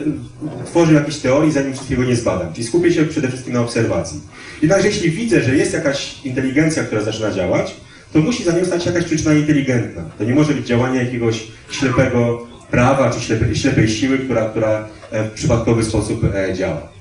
tworzył 0.66 0.96
jakichś 0.96 1.18
teorii, 1.18 1.52
zanim 1.52 1.74
wszystkiego 1.74 2.04
nie 2.04 2.16
zbadam. 2.16 2.54
Czyli 2.54 2.68
skupię 2.68 2.92
się 2.92 3.06
przede 3.06 3.28
wszystkim 3.28 3.54
na 3.54 3.62
obserwacji. 3.62 4.22
Jednakże 4.62 4.88
jeśli 4.88 5.12
widzę, 5.12 5.42
że 5.42 5.56
jest 5.56 5.74
jakaś 5.74 6.26
inteligencja, 6.26 6.84
która 6.84 7.02
zaczyna 7.02 7.32
działać, 7.32 7.76
to 8.14 8.20
musi 8.20 8.44
za 8.44 8.52
nią 8.52 8.66
stać 8.66 8.86
jakaś 8.86 9.04
przyczyna 9.04 9.34
inteligentna. 9.34 10.04
To 10.18 10.24
nie 10.24 10.36
może 10.36 10.54
być 10.54 10.68
działanie 10.68 11.00
jakiegoś 11.00 11.48
ślepego 11.72 12.48
prawa 12.72 13.10
czy 13.10 13.20
ślepej, 13.20 13.56
ślepej 13.56 13.90
siły, 13.90 14.18
która, 14.18 14.50
która 14.50 14.88
e, 15.12 15.24
w 15.24 15.32
przypadkowy 15.32 15.84
sposób 15.84 16.24
e, 16.24 16.54
działa. 16.54 16.97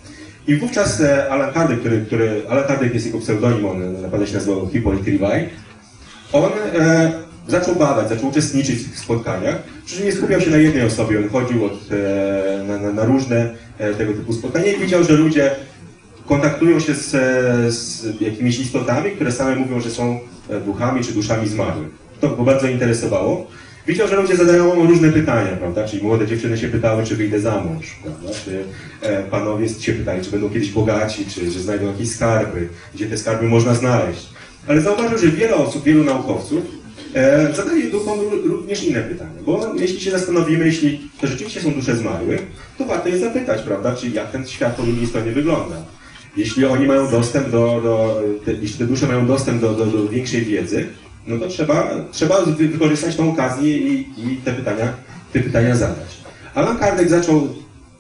I 0.46 0.56
wówczas 0.56 1.00
e, 1.00 1.30
Alan 1.30 1.52
Kardec, 1.52 1.80
który, 1.80 2.04
który 2.06 2.42
Alan 2.48 2.64
Kardec 2.64 2.94
jest 2.94 3.06
jego 3.06 3.18
pseudonim, 3.18 3.66
on 3.66 4.02
naprawdę 4.02 4.26
się 4.26 4.34
nazywał 4.34 4.68
Hippolyte 4.68 5.10
Rivail, 5.10 5.48
on 6.32 6.50
e, 6.74 7.12
zaczął 7.48 7.74
badać, 7.74 8.08
zaczął 8.08 8.28
uczestniczyć 8.28 8.78
w 8.78 8.98
spotkaniach, 8.98 9.62
przy 9.86 9.96
czym 9.96 10.04
nie 10.04 10.12
skupiał 10.12 10.40
się 10.40 10.50
na 10.50 10.56
jednej 10.56 10.86
osobie, 10.86 11.18
on 11.18 11.28
chodził 11.28 11.64
od, 11.64 11.72
e, 11.72 12.64
na, 12.64 12.78
na, 12.78 12.92
na 12.92 13.04
różne 13.04 13.54
e, 13.78 13.94
tego 13.94 14.12
typu 14.12 14.32
spotkania 14.32 14.72
i 14.72 14.80
widział, 14.80 15.04
że 15.04 15.12
ludzie 15.12 15.50
kontaktują 16.26 16.80
się 16.80 16.94
z, 16.94 17.14
e, 17.14 17.72
z 17.72 18.06
jakimiś 18.20 18.58
istotami, 18.58 19.10
które 19.10 19.32
same 19.32 19.56
mówią, 19.56 19.80
że 19.80 19.90
są 19.90 20.20
e, 20.50 20.60
duchami 20.60 21.04
czy 21.04 21.12
duszami 21.12 21.48
zmarłych. 21.48 21.88
To 22.20 22.28
go 22.28 22.42
bardzo 22.42 22.68
interesowało. 22.68 23.46
Widział, 23.87 24.09
że 24.09 24.16
ludzie 24.16 24.37
zadają 24.37 24.87
różne 24.87 25.12
pytania, 25.12 25.57
prawda? 25.57 25.88
Czyli 25.88 26.02
młode 26.02 26.26
dziewczyny 26.26 26.59
się 26.59 26.69
pytały, 26.69 27.05
czy 27.05 27.16
wyjdę 27.16 27.40
za 27.40 27.61
mąż, 27.64 27.97
prawda? 28.02 28.28
Czy 28.45 28.64
e, 29.02 29.23
panowie 29.23 29.69
się 29.69 29.93
pytali, 29.93 30.25
czy 30.25 30.31
będą 30.31 30.50
kiedyś 30.50 30.71
bogaci, 30.71 31.26
czy 31.26 31.50
że 31.50 31.61
znajdą 31.61 31.87
jakieś 31.87 32.11
skarby, 32.11 32.69
gdzie 32.95 33.07
te 33.07 33.19
skarby 33.19 33.49
można 33.49 33.75
znaleźć. 33.75 34.26
Ale 34.69 34.81
zauważył, 34.81 35.19
że 35.19 35.28
wiele 35.28 35.55
osób, 35.55 35.85
wielu 35.85 36.05
naukowców 36.05 36.62
e, 37.14 37.52
zadaje 37.55 37.90
duchom 37.90 38.19
ró- 38.19 38.47
również 38.47 38.85
inne 38.85 39.02
pytania. 39.02 39.43
Bo 39.47 39.75
jeśli 39.78 40.00
się 40.00 40.11
zastanowimy, 40.11 40.66
jeśli 40.66 41.11
to 41.21 41.26
rzeczywiście 41.26 41.61
są 41.61 41.73
dusze 41.75 41.97
zmarłych, 41.97 42.43
to 42.78 42.85
warto 42.85 43.09
je 43.09 43.19
zapytać, 43.19 43.62
prawda? 43.62 43.95
Czy 43.95 44.09
jak 44.09 44.31
ten 44.33 44.47
świat 44.47 44.76
po 44.76 44.83
drugiej 44.83 45.07
stronie 45.07 45.33
wygląda. 45.33 45.76
Jeśli 46.37 46.64
oni 46.64 46.87
mają 46.87 47.11
dostęp 47.11 47.50
do, 47.50 47.81
do 47.83 48.23
te, 48.45 48.52
jeśli 48.52 48.78
te 48.78 48.85
dusze 48.87 49.07
mają 49.07 49.26
dostęp 49.26 49.61
do, 49.61 49.73
do, 49.75 49.87
do 49.87 50.09
większej 50.09 50.43
wiedzy, 50.45 50.87
no 51.26 51.38
to 51.38 51.49
trzeba, 51.49 51.90
trzeba 52.12 52.42
wy- 52.42 52.68
wykorzystać 52.68 53.16
tą 53.16 53.33
okazję 53.33 53.78
i, 53.78 54.00
i 54.00 54.37
te, 54.45 54.52
pytania, 54.52 54.92
te 55.33 55.40
pytania 55.40 55.76
zadać. 55.76 56.16
Alan 56.54 56.78
Kardec 56.78 57.11
zaczął 57.11 57.49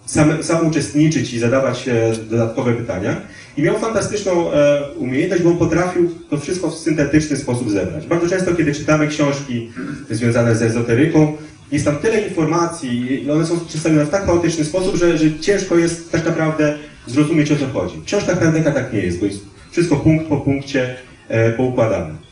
sam, 0.06 0.42
sam 0.42 0.66
uczestniczyć 0.66 1.34
i 1.34 1.38
zadawać 1.38 1.88
e, 1.88 2.12
dodatkowe 2.30 2.72
pytania 2.72 3.20
i 3.56 3.62
miał 3.62 3.78
fantastyczną 3.78 4.52
e, 4.52 4.82
umiejętność, 4.96 5.42
bo 5.42 5.50
potrafił 5.52 6.10
to 6.30 6.38
wszystko 6.38 6.70
w 6.70 6.74
syntetyczny 6.74 7.36
sposób 7.36 7.70
zebrać. 7.70 8.06
Bardzo 8.06 8.28
często, 8.28 8.54
kiedy 8.54 8.74
czytamy 8.74 9.08
książki 9.08 9.70
związane 10.10 10.54
z 10.56 10.62
ezoteryką, 10.62 11.36
jest 11.72 11.84
tam 11.84 11.96
tyle 11.96 12.20
informacji 12.20 13.24
i 13.24 13.30
one 13.30 13.46
są 13.46 13.60
przedstawione 13.60 14.04
w 14.04 14.10
tak 14.10 14.26
chaotyczny 14.26 14.64
sposób, 14.64 14.96
że, 14.96 15.18
że 15.18 15.38
ciężko 15.40 15.76
jest 15.76 16.12
tak 16.12 16.26
naprawdę 16.26 16.78
zrozumieć 17.06 17.52
o 17.52 17.56
co 17.56 17.66
chodzi. 17.66 17.96
W 17.96 18.04
książkach 18.04 18.38
Kardeka 18.38 18.72
tak 18.72 18.92
nie 18.92 19.00
jest, 19.00 19.20
bo 19.20 19.26
jest 19.26 19.40
wszystko 19.70 19.96
punkt 19.96 20.26
po 20.26 20.36
punkcie 20.36 20.96
e, 21.28 21.52
poukładane. 21.52 22.25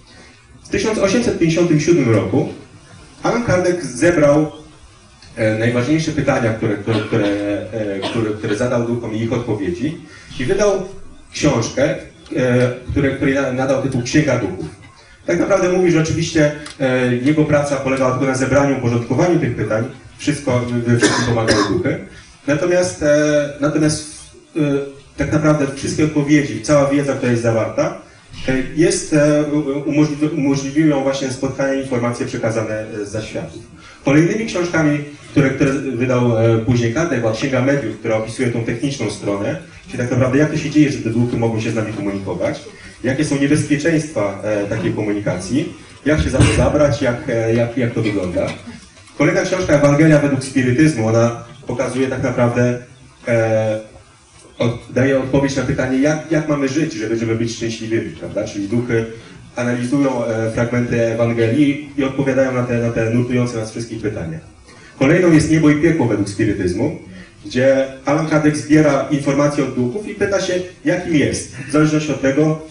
W 0.75 0.76
1857 0.76 2.14
roku 2.14 2.49
Alan 3.23 3.45
Kardec 3.45 3.85
zebrał 3.85 4.52
e, 5.37 5.59
najważniejsze 5.59 6.12
pytania, 6.12 6.52
które, 6.52 6.76
które, 6.76 7.25
e, 7.73 8.00
które, 8.11 8.31
które 8.38 8.57
zadał 8.57 8.87
duchom 8.87 9.14
i 9.14 9.23
ich 9.23 9.33
odpowiedzi 9.33 10.00
i 10.40 10.45
wydał 10.45 10.88
książkę, 11.33 11.95
e, 12.37 12.71
które, 12.90 13.11
której 13.11 13.35
na- 13.35 13.52
nadał 13.52 13.83
tytuł 13.83 14.02
Księga 14.02 14.38
Duchów. 14.38 14.66
Tak 15.26 15.38
naprawdę 15.38 15.69
mówi, 15.73 15.90
że 15.93 16.00
oczywiście 16.02 16.52
jego 17.23 17.45
praca 17.45 17.76
polegała 17.76 18.11
tylko 18.11 18.26
na 18.26 18.35
zebraniu, 18.35 18.78
uporządkowaniu 18.78 19.40
tych 19.40 19.57
pytań, 19.57 19.85
wszystko, 20.19 20.61
we 20.87 20.99
wszystkim 20.99 21.25
pomagały 21.26 21.62
duchy. 21.69 21.99
Natomiast, 22.47 23.04
natomiast 23.61 24.14
tak 25.16 25.33
naprawdę 25.33 25.66
wszystkie 25.75 26.04
odpowiedzi, 26.04 26.62
cała 26.62 26.90
wiedza, 26.90 27.12
która 27.12 27.31
jest 27.31 27.43
zawarta, 27.43 28.04
jest, 28.76 29.12
e, 29.12 29.45
umożliwi, 29.87 30.26
umożliwiują 30.26 31.03
właśnie 31.03 31.31
spotkania 31.31 31.75
i 31.75 31.83
informacje 31.83 32.26
przekazane 32.26 32.81
e, 32.81 33.05
z 33.05 33.09
zaświatów. 33.09 33.62
Kolejnymi 34.05 34.47
książkami, 34.47 34.99
które, 35.31 35.50
które 35.50 35.73
wydał 35.73 36.38
e, 36.38 36.59
później 36.59 36.95
Kardec, 36.95 37.21
była 37.21 37.33
Księga 37.33 37.62
Mediów, 37.62 37.99
która 37.99 38.17
opisuje 38.17 38.49
tą 38.49 38.64
techniczną 38.64 39.11
stronę, 39.11 39.57
czyli 39.87 39.99
tak 39.99 40.11
naprawdę 40.11 40.38
jak 40.38 40.50
to 40.50 40.57
się 40.57 40.71
dzieje, 40.71 40.93
że 40.93 40.99
te 40.99 41.11
duchy 41.11 41.37
mogą 41.37 41.61
się 41.61 41.71
z 41.71 41.75
nami 41.75 41.93
komunikować, 41.93 42.61
jakie 43.05 43.25
są 43.25 43.37
niebezpieczeństwa 43.37 44.43
e, 44.45 44.67
takiej 44.67 44.93
komunikacji, 44.93 45.73
jak 46.05 46.21
się 46.21 46.31
za 46.31 46.38
to 46.38 46.45
zabrać, 46.57 47.03
jak, 47.03 47.29
e, 47.29 47.55
jak, 47.55 47.76
jak 47.76 47.95
to 47.95 48.03
wygląda. 48.03 48.47
Kolejna 49.19 49.43
książka 49.43 49.75
Ewangelia 49.75 50.19
według 50.19 50.45
spirytyzmu, 50.45 51.09
ona 51.09 51.45
pokazuje 51.67 52.09
tak 52.09 52.23
naprawdę, 52.23 52.79
e, 53.29 53.81
od, 54.59 54.79
daje 54.91 55.19
odpowiedź 55.19 55.57
na 55.57 55.63
pytanie, 55.63 55.99
jak, 55.99 56.19
jak 56.31 56.49
mamy 56.49 56.69
żyć, 56.69 56.93
żeby, 56.93 57.17
żeby 57.17 57.35
być 57.35 57.57
szczęśliwymi, 57.57 58.11
prawda? 58.11 58.45
Czyli 58.45 58.69
duchy 58.69 59.07
analizują 59.57 60.25
e, 60.25 60.51
fragmenty 60.51 61.03
Ewangelii 61.03 61.91
i 61.99 62.05
odpowiadają 62.05 62.53
na 62.53 62.63
te, 62.63 62.79
na 62.79 62.91
te 62.91 63.11
nurtujące 63.11 63.59
nas 63.59 63.71
wszystkich 63.71 64.03
pytania. 64.03 64.39
Kolejną 64.99 65.33
jest 65.33 65.51
Niebo 65.51 65.71
i 65.71 65.83
Piekło 65.83 66.07
według 66.07 66.29
spirytyzmu, 66.29 66.99
gdzie 67.47 67.87
Alan 68.05 68.29
Kardec 68.29 68.57
zbiera 68.57 69.09
informacje 69.11 69.65
od 69.65 69.75
duchów 69.75 70.09
i 70.09 70.15
pyta 70.15 70.41
się, 70.41 70.55
jakim 70.85 71.15
jest, 71.15 71.57
w 71.69 71.73
zależności 71.73 72.13
od 72.13 72.21
tego, 72.21 72.63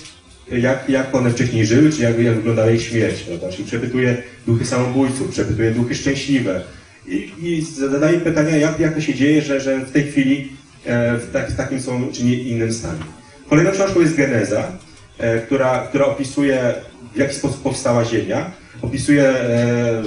jak, 0.52 0.90
jak 0.90 1.16
one 1.16 1.32
wcześniej 1.32 1.66
żyły, 1.66 1.92
czy 1.92 2.02
jak, 2.02 2.20
jak 2.20 2.36
wyglądała 2.36 2.72
ich 2.72 2.82
śmierć, 2.82 3.22
prawda? 3.22 3.50
Czyli 3.50 3.64
przepytuje 3.64 4.18
duchy 4.48 4.66
samobójców, 4.66 5.30
przepytuje 5.32 5.72
duchy 5.72 5.96
szczęśliwe 5.96 6.62
i, 7.08 7.32
i 7.42 7.62
zadaje 7.62 8.20
pytania, 8.20 8.58
jak, 8.58 8.80
jak 8.80 8.96
to 8.96 9.02
się 9.02 9.14
dzieje, 9.14 9.42
że, 9.42 9.62
że 9.62 9.86
w 9.86 9.92
tej 9.92 10.04
chwili 10.04 10.50
w, 10.86 11.30
tak, 11.34 11.50
w 11.50 11.56
takim 11.56 11.82
są 11.82 12.12
czy 12.12 12.24
nie 12.24 12.36
innym 12.36 12.74
stanie. 12.74 13.00
Kolejną 13.50 13.72
książką 13.72 14.00
jest 14.00 14.16
Geneza, 14.16 14.72
e, 15.18 15.40
która, 15.40 15.80
która 15.80 16.06
opisuje, 16.06 16.74
w 17.16 17.18
jaki 17.18 17.36
sposób 17.36 17.62
powstała 17.62 18.06
Ziemia, 18.06 18.52
opisuje 18.82 19.24
e, 19.24 20.04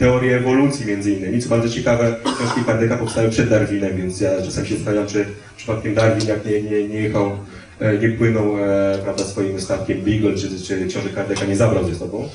teorię 0.00 0.36
ewolucji 0.36 0.86
między 0.86 1.12
innymi, 1.12 1.42
co 1.42 1.48
bardzo 1.48 1.68
ciekawe, 1.68 2.14
książki 2.38 2.64
Kardeka 2.66 2.96
powstały 2.96 3.28
przed 3.28 3.50
Darwinem, 3.50 3.96
więc 3.96 4.20
ja 4.20 4.42
czasem 4.42 4.66
się 4.66 4.74
zastanawiam, 4.74 5.06
czy 5.06 5.24
przypadkiem 5.56 5.94
Darwin 5.94 6.28
jak 6.28 6.46
nie, 6.46 6.62
nie, 6.62 6.88
nie 6.88 7.00
jechał, 7.00 7.38
e, 7.80 7.98
nie 7.98 8.08
płynął 8.08 8.56
e, 8.58 8.98
prawda, 9.04 9.24
swoim 9.24 9.60
statkiem 9.60 10.00
Beagle, 10.00 10.34
czy, 10.34 10.60
czy 10.60 10.86
książek 10.86 11.14
Kardeka 11.14 11.44
nie 11.44 11.56
zabrał 11.56 11.88
ze 11.88 11.94
sobą. 11.94 12.28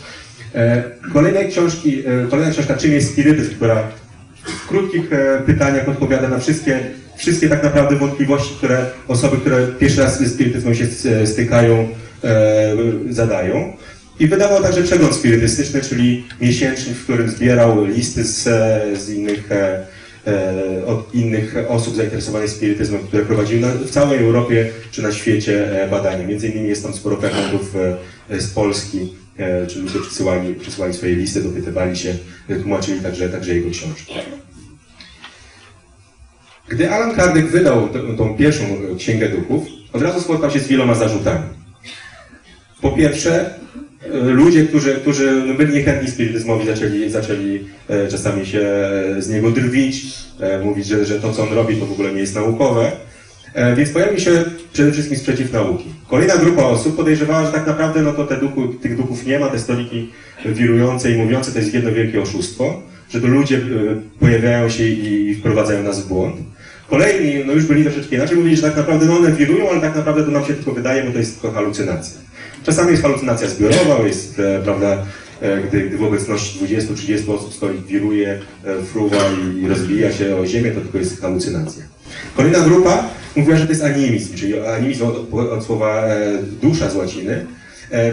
E, 0.55 0.83
kolejne 1.13 1.45
książki, 1.45 2.03
e, 2.05 2.27
kolejna 2.29 2.51
książka 2.51 2.77
Czym 2.77 2.91
jest 2.91 3.11
spirytyzm, 3.11 3.55
która 3.55 3.83
w 4.45 4.67
krótkich 4.67 5.13
e, 5.13 5.41
pytaniach 5.45 5.89
odpowiada 5.89 6.27
na 6.27 6.39
wszystkie, 6.39 6.79
wszystkie 7.21 7.49
tak 7.49 7.63
naprawdę 7.63 7.95
wątpliwości, 7.95 8.53
które 8.57 8.85
osoby, 9.07 9.37
które 9.37 9.67
pierwszy 9.67 10.01
raz 10.01 10.19
ze 10.19 10.29
spirytyzmem 10.29 10.75
się 10.75 10.87
stykają, 11.25 11.87
e, 12.23 12.75
zadają. 13.09 13.73
I 14.19 14.27
wydawał 14.27 14.61
także 14.61 14.83
przegląd 14.83 15.15
spirytystyczny, 15.15 15.81
czyli 15.81 16.23
miesięcznik, 16.41 16.97
w 16.97 17.03
którym 17.03 17.29
zbierał 17.29 17.85
listy 17.85 18.23
z, 18.23 18.43
z 18.99 19.09
innych, 19.09 19.51
e, 19.51 19.85
e, 20.27 20.85
od 20.85 21.15
innych 21.15 21.55
osób 21.67 21.95
zainteresowanych 21.95 22.49
spirytyzmem, 22.49 23.01
które 23.01 23.25
prowadziły 23.25 23.61
na, 23.61 23.67
w 23.67 23.89
całej 23.89 24.19
Europie 24.19 24.69
czy 24.91 25.01
na 25.01 25.11
świecie 25.11 25.69
badania. 25.91 26.27
Między 26.27 26.47
innymi 26.47 26.69
jest 26.69 26.83
tam 26.83 26.93
sporo 26.93 27.17
e, 28.29 28.41
z 28.41 28.47
Polski, 28.47 29.13
czy 29.67 29.79
ludzie 29.79 29.99
przysyłali, 29.99 30.55
przysyłali 30.55 30.93
swoje 30.93 31.15
listy, 31.15 31.43
dopytywali 31.43 31.97
się, 31.97 32.15
tłumaczyli 32.61 33.01
także, 33.01 33.29
także 33.29 33.55
jego 33.55 33.69
książki. 33.69 34.13
Gdy 36.69 36.89
Alan 36.89 37.15
Kardec 37.15 37.45
wydał 37.45 37.89
tą 38.17 38.37
pierwszą 38.37 38.63
e, 38.63 38.95
Księgę 38.95 39.29
Duchów, 39.29 39.63
od 39.93 40.01
razu 40.01 40.21
spotkał 40.21 40.51
się 40.51 40.59
z 40.59 40.67
wieloma 40.67 40.95
zarzutami. 40.95 41.43
Po 42.81 42.91
pierwsze, 42.91 43.53
e, 44.13 44.17
ludzie, 44.17 44.65
którzy, 44.65 44.95
którzy 44.95 45.43
no, 45.47 45.53
byli 45.53 45.73
niechętni 45.73 46.11
spirytyzmowi, 46.11 46.65
zaczęli, 46.65 47.09
zaczęli 47.09 47.65
e, 47.89 48.07
czasami 48.07 48.45
się 48.45 48.61
z 49.19 49.29
niego 49.29 49.51
drwić, 49.51 50.05
mówić, 50.63 50.85
że, 50.85 51.05
że 51.05 51.19
to, 51.19 51.33
co 51.33 51.43
on 51.43 51.53
robi, 51.53 51.75
to 51.75 51.85
w 51.85 51.91
ogóle 51.91 52.13
nie 52.13 52.19
jest 52.19 52.35
naukowe. 52.35 52.91
Więc 53.77 53.89
pojawił 53.89 54.19
się 54.19 54.43
przede 54.73 54.91
wszystkim 54.91 55.17
sprzeciw 55.17 55.53
nauki. 55.53 55.85
Kolejna 56.07 56.37
grupa 56.37 56.63
osób 56.63 56.95
podejrzewała, 56.95 57.45
że 57.45 57.51
tak 57.51 57.67
naprawdę 57.67 58.01
no 58.01 58.13
to 58.13 58.25
te 58.25 58.37
duchu, 58.37 58.67
tych 58.67 58.97
duchów 58.97 59.25
nie 59.25 59.39
ma, 59.39 59.47
te 59.47 59.59
stoliki 59.59 60.11
wirujące 60.45 61.11
i 61.11 61.17
mówiące 61.17 61.51
to 61.51 61.59
jest 61.59 61.73
jedno 61.73 61.91
wielkie 61.91 62.21
oszustwo, 62.21 62.81
że 63.13 63.21
to 63.21 63.27
ludzie 63.27 63.57
e, 63.57 63.61
pojawiają 64.19 64.69
się 64.69 64.83
i 64.83 65.35
wprowadzają 65.35 65.83
nas 65.83 66.01
w 66.01 66.07
błąd. 66.07 66.35
Kolejni, 66.89 67.45
no 67.45 67.53
już 67.53 67.65
byli 67.65 67.83
troszeczkę 67.83 68.15
inaczej, 68.15 68.37
mówili, 68.37 68.55
że 68.55 68.61
tak 68.61 68.77
naprawdę 68.77 69.05
no 69.05 69.17
one 69.17 69.31
wirują, 69.31 69.69
ale 69.69 69.81
tak 69.81 69.95
naprawdę 69.95 70.23
to 70.23 70.31
nam 70.31 70.45
się 70.45 70.53
tylko 70.53 70.71
wydaje, 70.71 71.03
bo 71.03 71.11
to 71.11 71.17
jest 71.17 71.41
tylko 71.41 71.55
halucynacja. 71.55 72.21
Czasami 72.63 72.91
jest 72.91 73.03
halucynacja 73.03 73.49
zbiorowa, 73.49 74.03
jest, 74.07 74.39
e, 74.39 74.61
prawda, 74.63 75.05
e, 75.41 75.61
gdy, 75.61 75.81
gdy 75.81 75.97
w 75.97 76.03
obecności 76.03 76.59
20-30 76.59 77.33
osób 77.33 77.53
stolik 77.53 77.85
wiruje, 77.85 78.39
e, 78.65 78.83
fruwa 78.83 79.17
i, 79.57 79.67
rozbija 79.67 80.11
się 80.11 80.37
o 80.37 80.45
ziemię, 80.45 80.71
to 80.71 80.81
tylko 80.81 80.97
jest 80.97 81.21
halucynacja. 81.21 81.83
Kolejna 82.35 82.59
grupa 82.59 83.09
mówiła, 83.35 83.57
że 83.57 83.65
to 83.65 83.71
jest 83.71 83.83
animizm, 83.83 84.35
czyli 84.35 84.59
animizm 84.59 85.05
od, 85.05 85.33
od 85.33 85.63
słowa 85.63 86.03
dusza 86.61 86.89
z 86.89 86.95
łaciny, 86.95 87.45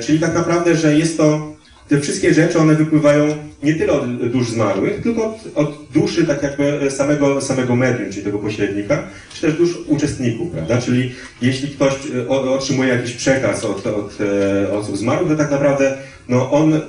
czyli 0.00 0.20
tak 0.20 0.34
naprawdę, 0.34 0.76
że 0.76 0.98
jest 0.98 1.16
to 1.16 1.57
te 1.88 2.00
wszystkie 2.00 2.34
rzeczy, 2.34 2.58
one 2.58 2.74
wypływają 2.74 3.36
nie 3.62 3.74
tyle 3.74 3.92
od 3.92 4.28
dusz 4.28 4.50
zmarłych, 4.50 5.02
tylko 5.02 5.26
od, 5.26 5.38
od 5.54 5.88
duszy 5.94 6.26
tak 6.26 6.42
jakby 6.42 6.90
samego, 6.90 7.40
samego 7.40 7.76
medium, 7.76 8.12
czyli 8.12 8.24
tego 8.24 8.38
pośrednika, 8.38 9.02
czy 9.34 9.40
też 9.40 9.54
dusz 9.54 9.78
uczestników, 9.86 10.50
prawda? 10.50 10.80
Czyli 10.80 11.12
jeśli 11.42 11.68
ktoś 11.68 11.94
e, 12.16 12.28
otrzymuje 12.28 12.88
jakiś 12.88 13.12
przekaz 13.12 13.64
od, 13.64 13.86
od 13.86 14.18
e, 14.20 14.72
osób 14.72 14.96
zmarłych, 14.96 15.28
to 15.28 15.36
tak 15.36 15.50
naprawdę 15.50 15.98
no 16.28 16.50
on 16.50 16.80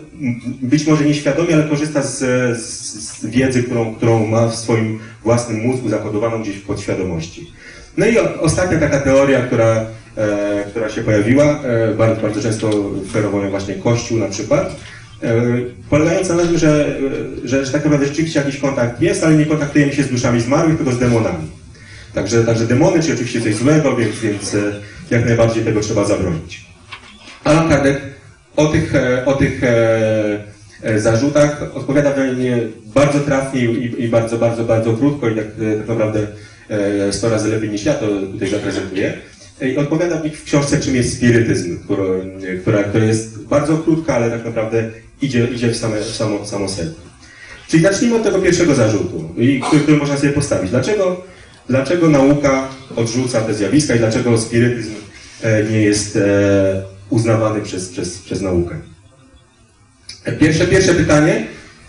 być 0.62 0.88
może 0.88 1.06
nieświadomie, 1.06 1.54
ale 1.54 1.64
korzysta 1.64 2.02
z, 2.02 2.18
z, 2.58 3.20
z 3.20 3.26
wiedzy, 3.26 3.64
którą, 3.64 3.96
którą 3.96 4.28
ma 4.28 4.48
w 4.48 4.56
swoim 4.56 5.00
własnym 5.24 5.60
mózgu 5.60 5.90
zakodowaną 5.90 6.42
gdzieś 6.42 6.56
w 6.56 6.66
podświadomości. 6.66 7.52
No 7.98 8.06
i 8.06 8.18
ostatnia 8.18 8.80
taka 8.80 9.00
teoria, 9.00 9.42
która, 9.42 9.86
e, 10.18 10.64
która 10.70 10.90
się 10.90 11.04
pojawiła, 11.04 11.64
e, 11.64 11.94
bardzo, 11.94 12.22
bardzo 12.22 12.42
często 12.42 12.70
oferowany 13.10 13.50
właśnie 13.50 13.76
Kościół 13.76 14.18
na 14.18 14.28
przykład, 14.28 14.76
e, 15.24 15.42
polegająca 15.90 16.36
na 16.36 16.44
tym, 16.44 16.58
że, 16.58 16.98
że, 17.44 17.66
że 17.66 17.72
tak 17.72 17.84
naprawdę 17.84 18.08
rzeczywiście 18.08 18.40
jakiś 18.40 18.58
kontakt 18.58 19.02
jest, 19.02 19.24
ale 19.24 19.36
nie 19.36 19.46
kontaktujemy 19.46 19.94
się 19.94 20.04
z 20.04 20.10
duszami 20.10 20.42
zmarłych, 20.42 20.78
tylko 20.78 20.92
z 20.92 21.00
demonami. 21.00 21.48
Także, 22.14 22.44
także 22.44 22.66
demony, 22.66 23.04
czy 23.04 23.14
oczywiście 23.14 23.42
coś 23.42 23.56
złego, 23.56 23.96
więc, 23.96 24.20
więc 24.20 24.56
jak 25.12 25.26
najbardziej 25.26 25.64
tego 25.64 25.82
trzeba 25.82 26.06
zabronić. 26.06 26.66
Alan 27.44 27.70
Kardec 27.70 27.98
o 28.56 28.66
tych, 28.66 28.94
o 29.26 29.34
tych 29.34 29.62
zarzutach 30.98 31.62
odpowiada 31.74 32.14
we 32.14 32.34
mnie 32.34 32.58
bardzo 32.96 33.20
trafnie 33.20 33.66
i, 33.66 34.04
i 34.04 34.10
bardzo, 34.10 34.38
bardzo, 34.38 34.64
bardzo 34.64 34.94
krótko 34.94 35.30
i 35.30 35.36
tak, 35.36 35.46
tak 35.78 35.88
naprawdę 35.88 36.28
e, 36.70 37.14
100 37.14 37.30
razy 37.30 37.50
lepiej 37.50 37.70
niż 37.70 37.86
ja 37.86 37.94
to 37.94 38.08
tutaj 38.32 38.50
zaprezentuję. 38.50 39.14
E, 39.62 39.70
I 39.70 39.78
odpowiada 39.78 40.22
w 40.22 40.30
w 40.30 40.44
książce, 40.44 40.80
czym 40.80 40.96
jest 40.96 41.18
spirytyzm, 41.18 41.80
która, 41.84 42.04
która, 42.62 42.84
która 42.84 43.06
jest 43.06 43.44
bardzo 43.44 43.78
krótka, 43.78 44.16
ale 44.16 44.32
tak 44.32 44.46
naprawdę 44.46 44.90
idzie, 45.22 45.48
idzie 45.48 45.68
w, 45.68 45.78
same, 45.78 46.02
w 46.02 46.16
samo, 46.16 46.46
samo 46.46 46.70
sedno. 46.70 47.10
Czyli 47.68 47.84
zacznijmy 47.84 48.16
od 48.16 48.24
tego 48.24 48.40
pierwszego 48.40 48.76
zarzutu, 48.76 49.30
który, 49.68 49.82
który 49.82 49.98
można 49.98 50.18
sobie 50.18 50.34
postawić. 50.34 50.70
Dlaczego, 50.70 51.24
dlaczego 51.70 52.10
nauka 52.10 52.68
odrzuca 52.96 53.42
te 53.42 53.54
zjawiska 53.54 53.96
i 53.96 54.00
dlaczego 54.00 54.38
spirytyzm 54.38 54.92
e, 55.42 55.64
nie 55.64 55.82
jest 55.82 56.16
e, 56.16 56.22
uznawany 57.10 57.62
przez, 57.62 57.90
przez, 57.90 58.20
przez 58.20 58.42
naukę? 58.42 58.76
Pierwsze, 60.40 60.68
pierwsze 60.68 60.94
pytanie, 60.94 61.48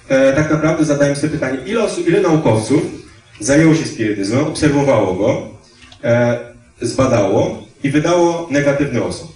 e, 0.08 0.32
tak 0.32 0.50
naprawdę 0.50 0.84
zadałem 0.84 1.16
sobie 1.16 1.28
pytanie, 1.28 1.58
ile, 1.66 1.82
osób, 1.82 2.08
ile 2.08 2.20
naukowców 2.20 2.82
zajęło 3.40 3.74
się 3.74 3.84
spirytyzmem, 3.84 4.44
obserwowało 4.44 5.14
go, 5.14 5.48
e, 6.04 6.49
zbadało 6.80 7.62
i 7.84 7.90
wydało 7.90 8.48
negatywny 8.50 9.02
osąd. 9.04 9.30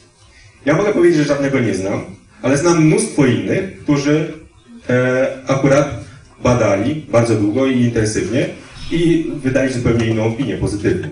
Ja 0.67 0.77
mogę 0.77 0.93
powiedzieć, 0.93 1.19
że 1.19 1.25
żadnego 1.25 1.61
nie 1.61 1.75
znam, 1.75 2.05
ale 2.43 2.59
znam 2.59 2.85
mnóstwo 2.85 3.27
innych, 3.27 3.79
którzy 3.83 4.33
e, 4.91 5.27
akurat 5.47 6.05
badali 6.43 7.07
bardzo 7.09 7.35
długo 7.35 7.67
i 7.67 7.81
intensywnie 7.81 8.47
i 8.91 9.31
wydali 9.43 9.73
zupełnie 9.73 10.07
inną 10.07 10.25
opinię, 10.25 10.57
pozytywną. 10.57 11.09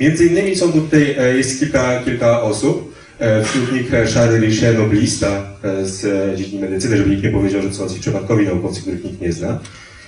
Między 0.00 0.26
innymi 0.26 0.56
są 0.56 0.72
tutaj, 0.72 1.14
e, 1.18 1.36
jest 1.36 1.60
kilka, 1.60 2.02
kilka 2.04 2.42
osób, 2.42 2.94
e, 3.18 3.44
wśród 3.44 3.72
nich 3.72 3.94
e, 3.94 4.06
Charles 4.06 4.42
Richer, 4.42 4.78
noblista 4.78 5.42
e, 5.62 5.86
z 5.86 6.04
e, 6.04 6.36
dziedziny 6.36 6.62
medycyny, 6.62 6.96
żeby 6.96 7.10
nikt 7.10 7.22
nie 7.22 7.30
powiedział, 7.30 7.62
że 7.62 7.74
są 7.74 7.82
jacyś 7.82 7.98
przypadkowi 7.98 8.46
naukowcy, 8.46 8.80
których 8.80 9.04
nikt 9.04 9.20
nie 9.20 9.32
zna. 9.32 9.58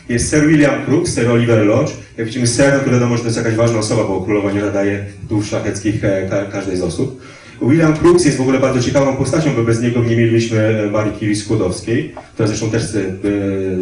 Jest 0.09 0.31
Sir 0.31 0.47
William 0.47 0.85
Crookes, 0.85 1.15
Sir 1.15 1.31
Oliver 1.31 1.67
Lodge. 1.67 1.91
Jak 2.17 2.27
widzimy, 2.27 2.47
Sir, 2.47 2.73
no 2.73 2.85
to 2.85 2.91
wiadomo, 2.91 3.17
że 3.17 3.23
to 3.23 3.29
jest 3.29 3.39
jakaś 3.39 3.55
ważna 3.55 3.79
osoba, 3.79 4.05
bo 4.05 4.21
królowa 4.21 4.53
nie 4.53 4.61
nadaje 4.61 5.05
dół 5.29 5.43
szlacheckich 5.43 6.05
e, 6.05 6.29
ka 6.31 6.45
każdej 6.45 6.77
z 6.77 6.83
osób. 6.83 7.21
William 7.63 7.97
Crookes 7.97 8.25
jest 8.25 8.39
w 8.39 8.41
ogóle 8.41 8.61
bardzo 8.61 8.81
ciekawą 8.81 9.17
postacią, 9.17 9.51
bo 9.57 9.63
bez 9.63 9.83
niego 9.83 10.05
nie 10.05 10.17
mielibyśmy 10.17 10.59
e, 10.59 10.91
Marii 10.91 11.13
Curie 11.19 11.37
Skłodowskiej, 11.37 12.15
która 12.35 12.49
zresztą 12.49 12.71
też 12.71 12.83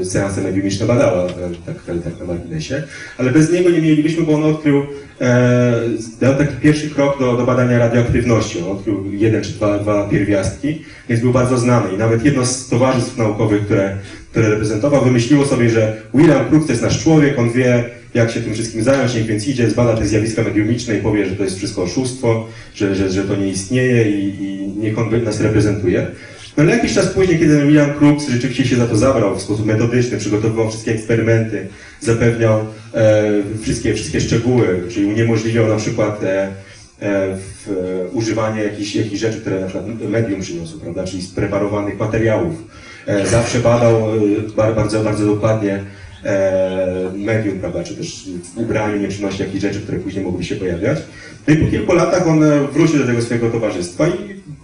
e, 0.00 0.04
seanse 0.04 0.40
mediumiczne 0.40 0.86
badała, 0.86 1.24
e, 1.24 1.30
tak, 1.66 1.76
tak 2.04 2.20
na 2.20 2.26
marginesie, 2.26 2.82
ale 3.18 3.30
bez 3.30 3.52
niego 3.52 3.70
nie 3.70 3.80
mielibyśmy, 3.80 4.22
bo 4.22 4.34
on 4.34 4.44
odkrył, 4.44 4.82
e, 5.20 5.80
dał 6.20 6.34
taki 6.34 6.56
pierwszy 6.56 6.90
krok 6.90 7.18
do, 7.20 7.36
do 7.36 7.46
badania 7.46 7.78
radioaktywności. 7.78 8.58
On 8.58 8.76
odkrył 8.76 9.12
jeden 9.12 9.44
czy 9.44 9.52
dwa, 9.52 9.78
dwa 9.78 10.08
pierwiastki, 10.08 10.82
więc 11.08 11.20
był 11.22 11.32
bardzo 11.32 11.58
znany 11.58 11.94
i 11.94 11.98
nawet 11.98 12.24
jedno 12.24 12.46
z 12.46 12.68
towarzystw 12.68 13.18
naukowych, 13.18 13.64
które, 13.64 13.96
które 14.30 14.48
reprezentował, 14.48 15.04
wymyśliło 15.04 15.46
sobie, 15.46 15.70
że 15.70 15.96
William 16.14 16.48
Crookes 16.48 16.66
to 16.66 16.72
jest 16.72 16.82
nasz 16.82 17.02
człowiek, 17.02 17.38
on 17.38 17.50
wie, 17.50 17.84
jak 18.16 18.30
się 18.30 18.40
tym 18.40 18.54
wszystkim 18.54 18.82
zająć, 18.82 19.14
niech 19.14 19.26
więc 19.26 19.48
idzie, 19.48 19.70
zbada 19.70 19.96
te 19.96 20.06
zjawiska 20.06 20.42
mediumiczne 20.42 20.98
i 20.98 21.02
powie, 21.02 21.26
że 21.26 21.36
to 21.36 21.44
jest 21.44 21.56
wszystko 21.56 21.82
oszustwo, 21.82 22.48
że, 22.74 22.94
że, 22.94 23.10
że 23.10 23.24
to 23.24 23.36
nie 23.36 23.48
istnieje 23.48 24.10
i, 24.10 24.44
i 24.44 24.68
niech 24.78 24.98
on 24.98 25.24
nas 25.24 25.40
reprezentuje. 25.40 26.06
No 26.56 26.62
ale 26.62 26.72
jakiś 26.72 26.94
czas 26.94 27.06
później, 27.06 27.38
kiedy 27.38 27.66
William 27.66 27.94
Crookes 27.94 28.28
rzeczywiście 28.28 28.64
się 28.64 28.76
za 28.76 28.86
to 28.86 28.96
zabrał 28.96 29.36
w 29.36 29.42
sposób 29.42 29.66
metodyczny, 29.66 30.18
przygotowywał 30.18 30.70
wszystkie 30.70 30.92
eksperymenty, 30.92 31.66
zapewniał 32.00 32.60
e, 32.94 33.24
wszystkie, 33.62 33.94
wszystkie 33.94 34.20
szczegóły, 34.20 34.82
czyli 34.90 35.06
uniemożliwiał 35.06 35.68
na 35.68 35.76
przykład 35.76 36.22
e, 36.22 36.42
e, 36.42 36.52
w, 37.36 37.70
e, 37.70 38.08
używanie 38.08 38.62
jakichś, 38.62 38.92
rzeczy, 39.18 39.40
które 39.40 39.60
na 39.60 39.66
przykład 39.66 39.86
medium 40.10 40.40
przyniosło, 40.40 40.80
prawda, 40.80 41.04
czyli 41.04 41.22
spreparowanych 41.22 41.98
materiałów. 41.98 42.54
E, 43.06 43.26
zawsze 43.26 43.58
badał 43.58 43.96
e, 43.96 44.18
bar- 44.56 44.74
bardzo, 44.74 45.04
bardzo 45.04 45.26
dokładnie 45.26 45.84
e, 46.26 47.12
medium, 47.16 47.58
prawda, 47.58 47.84
czy 47.84 47.96
też 47.96 48.24
w 48.54 48.58
ubraniu 48.58 48.96
nie 49.00 49.08
przynosi 49.08 49.42
jakichś 49.42 49.60
rzeczy, 49.62 49.80
które 49.80 49.98
później 49.98 50.24
mogłyby 50.24 50.44
się 50.44 50.56
pojawiać. 50.56 50.98
No 51.48 51.54
i 51.54 51.56
po 51.56 51.70
kilku 51.70 51.92
latach 51.92 52.26
on 52.28 52.42
e, 52.44 52.68
wrócił 52.72 52.98
do 52.98 53.06
tego 53.06 53.22
swojego 53.22 53.50
towarzystwa 53.50 54.08
i 54.08 54.12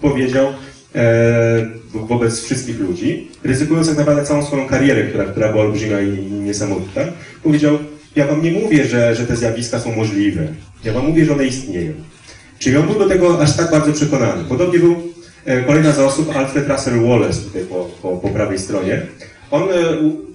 powiedział 0.01 0.46
e, 0.94 1.66
wo- 1.92 2.07
wobec 2.07 2.40
wszystkich 2.40 2.81
ludzi, 2.81 3.29
ryzykując 3.44 3.88
tak 3.88 3.98
naprawdę 3.98 4.25
całą 4.25 4.46
swoją 4.46 4.66
karierę, 4.68 5.05
która, 5.05 5.25
która 5.25 5.53
była 5.53 5.64
olbrzymia 5.64 6.01
i, 6.01 6.18
niesamowita, 6.33 7.01
powiedział, 7.42 7.79
ja 8.16 8.27
wam 8.27 8.42
nie 8.42 8.53
mówię, 8.53 8.85
że, 8.85 9.14
że 9.14 9.27
te 9.27 9.37
zjawiska 9.37 9.79
są 9.81 9.92
możliwe. 9.96 10.46
Ja 10.85 10.92
wam 10.92 11.07
mówię, 11.07 11.25
że 11.25 11.33
one 11.33 11.46
istnieją. 11.46 11.92
Czyli 12.59 12.77
on 12.77 12.87
był 12.87 12.98
do 12.98 13.09
tego 13.09 13.40
aż 13.42 13.57
tak 13.57 13.70
bardzo 13.70 13.92
przekonany. 13.92 14.44
Podobnie 14.48 14.79
był 14.79 14.96
e, 15.44 15.62
kolejna 15.62 15.92
z 15.92 15.98
osób, 15.98 16.37
Alfred 16.37 16.68
Russel 16.68 17.01
Wallace, 17.01 17.40
tutaj 17.40 17.62
po, 17.62 17.90
po, 18.03 18.16
po 18.16 18.29
prawej 18.29 18.59
stronie. 18.59 19.03
On 19.53 19.62
e, 19.62 19.67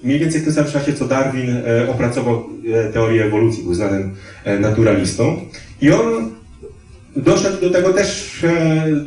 mniej 0.02 0.18
więcej 0.18 0.40
w 0.40 0.44
tym 0.44 0.52
samym 0.52 0.72
czasie 0.72 0.92
co 0.92 1.04
Darwin 1.04 1.56
e, 1.56 1.90
opracował 1.90 2.46
e, 2.74 2.92
teorię 2.92 3.24
ewolucji, 3.24 3.62
był 3.62 3.74
znanym 3.74 4.14
naturalistą. 4.60 5.40
I 5.80 5.90
on 5.90 6.30
doszedł 7.16 7.60
do 7.60 7.70
tego 7.70 7.92
też 7.92 8.40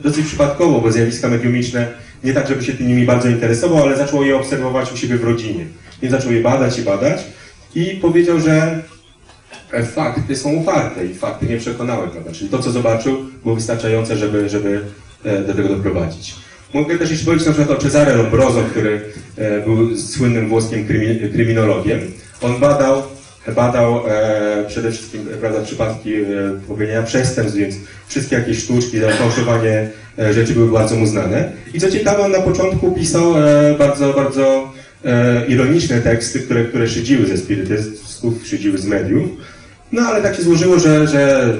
dosyć 0.03 0.25
przypadkowo, 0.25 0.81
bo 0.81 0.91
zjawiska 0.91 1.27
mediumiczne 1.27 1.87
nie 2.23 2.33
tak, 2.33 2.47
żeby 2.47 2.63
się 2.63 2.73
nimi 2.79 3.05
bardzo 3.05 3.29
interesował, 3.29 3.83
ale 3.83 3.97
zaczął 3.97 4.23
je 4.23 4.35
obserwować 4.35 4.93
u 4.93 4.97
siebie 4.97 5.17
w 5.17 5.23
rodzinie. 5.23 5.65
Więc 6.01 6.15
zaczął 6.15 6.31
je 6.31 6.41
badać 6.41 6.79
i 6.79 6.81
badać 6.81 7.23
i 7.75 7.85
powiedział, 7.85 8.39
że 8.39 8.79
fakty 9.93 10.35
są 10.35 10.53
ufarte 10.53 11.05
i 11.05 11.13
fakty 11.13 11.45
nie 11.45 11.57
przekonały, 11.57 12.07
prawda? 12.07 12.31
Czyli 12.31 12.49
to, 12.49 12.59
co 12.59 12.71
zobaczył, 12.71 13.17
było 13.43 13.55
wystarczające, 13.55 14.17
żeby, 14.17 14.49
żeby 14.49 14.81
do 15.47 15.53
tego 15.53 15.69
doprowadzić. 15.69 16.35
Mogę 16.73 16.97
też 16.97 17.09
jeszcze 17.09 17.25
powiedzieć 17.25 17.47
na 17.47 17.53
przykład 17.53 17.77
o 17.77 17.81
Cesare 17.81 18.15
Lombroso, 18.15 18.63
który 18.71 19.01
e, 19.37 19.61
był 19.61 19.97
słynnym 19.97 20.49
włoskim 20.49 20.87
krymi, 20.87 21.29
kryminologiem. 21.29 21.99
On 22.41 22.59
badał, 22.59 23.03
badał 23.55 24.07
e, 24.07 24.65
przede 24.67 24.91
wszystkim 24.91 25.21
prawda, 25.41 25.61
przypadki 25.61 26.13
e, 26.15 26.25
popełnienia 26.67 27.03
przestępstw, 27.03 27.57
więc 27.57 27.75
wszystkie 28.07 28.35
jakieś 28.35 28.63
sztuczki, 28.63 28.99
fałszowanie 29.19 29.89
rzeczy 30.31 30.53
były 30.53 30.71
bardzo 30.71 30.95
mu 30.95 31.07
znane. 31.07 31.51
I 31.73 31.79
co 31.79 31.91
ciekawe, 31.91 32.19
on 32.19 32.31
na 32.31 32.41
początku 32.41 32.91
pisał 32.91 33.33
bardzo, 33.79 34.13
bardzo 34.13 34.73
ironiczne 35.47 36.01
teksty, 36.01 36.39
które, 36.39 36.65
które 36.65 36.87
szydziły 36.87 37.27
ze 37.27 37.37
spirytystów, 37.37 38.47
szydziły 38.47 38.77
z 38.77 38.85
mediów. 38.85 39.29
No 39.91 40.01
ale 40.01 40.21
tak 40.21 40.35
się 40.35 40.41
złożyło, 40.41 40.79
że, 40.79 41.07
że 41.07 41.53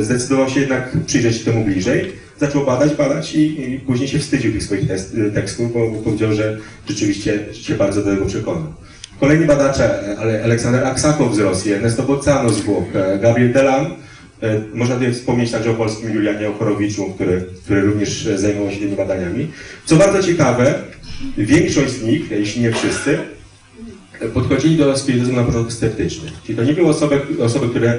zdecydował 0.00 0.50
się 0.50 0.60
jednak 0.60 0.90
przyjrzeć 1.06 1.36
się 1.36 1.44
temu 1.44 1.64
bliżej. 1.64 2.12
Zaczął 2.40 2.66
badać, 2.66 2.94
badać 2.94 3.34
i, 3.34 3.72
i 3.72 3.78
później 3.78 4.08
się 4.08 4.18
wstydził 4.18 4.52
tych 4.52 4.62
swoich 4.62 4.88
test, 4.88 5.16
tekstów, 5.34 5.72
bo 5.72 5.90
powiedział, 5.90 6.32
że 6.32 6.56
rzeczywiście 6.88 7.54
się 7.54 7.74
bardzo 7.74 8.02
do 8.02 8.10
tego 8.10 8.26
przekonał. 8.26 8.72
Kolejni 9.20 9.46
badacze, 9.46 10.08
e, 10.08 10.18
ale 10.18 10.44
Aleksander 10.44 10.86
Aksakow 10.86 11.34
z 11.34 11.38
Rosji, 11.38 11.72
Ernesto 11.72 12.02
Bolzano 12.02 12.48
z 12.48 12.60
Włoch, 12.60 12.84
e, 12.94 13.18
Gabriel 13.18 13.52
Delan. 13.52 13.86
E, 14.42 14.60
Można 14.74 14.94
tutaj 14.94 15.12
wspomnieć 15.12 15.50
także 15.50 15.70
o 15.70 15.74
polskim 15.74 16.14
Julianie 16.14 16.48
Ochorowiczu, 16.48 17.04
który, 17.14 17.44
który 17.64 17.80
również 17.80 18.28
zajmował 18.36 18.72
się 18.72 18.78
tymi 18.78 18.96
badaniami. 18.96 19.48
Co 19.84 19.96
bardzo 19.96 20.22
ciekawe, 20.22 20.74
większość 21.38 21.92
z 21.92 22.02
nich, 22.02 22.30
jeśli 22.30 22.62
nie 22.62 22.72
wszyscy, 22.72 23.18
podchodzili 24.34 24.76
do 24.76 24.96
spirytyzmu 24.96 25.36
na 25.36 25.44
początku 25.44 25.70
sceptycznie. 25.72 26.30
Czyli 26.44 26.58
to 26.58 26.64
nie 26.64 26.72
były 26.72 26.88
osoby, 26.88 27.20
osoby 27.40 27.68
które 27.68 27.98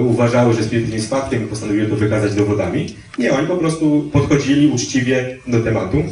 uważały, 0.00 0.54
że 0.54 0.64
spirytyzm 0.64 0.94
jest 0.94 1.10
faktem 1.10 1.44
i 1.44 1.46
postanowiły 1.46 1.86
to 1.86 1.96
wykazać 1.96 2.34
dowodami. 2.34 2.86
Nie, 3.18 3.32
oni 3.32 3.46
po 3.46 3.56
prostu 3.56 4.10
podchodzili 4.12 4.66
uczciwie 4.68 5.38
do 5.46 5.60
tematu 5.60 6.02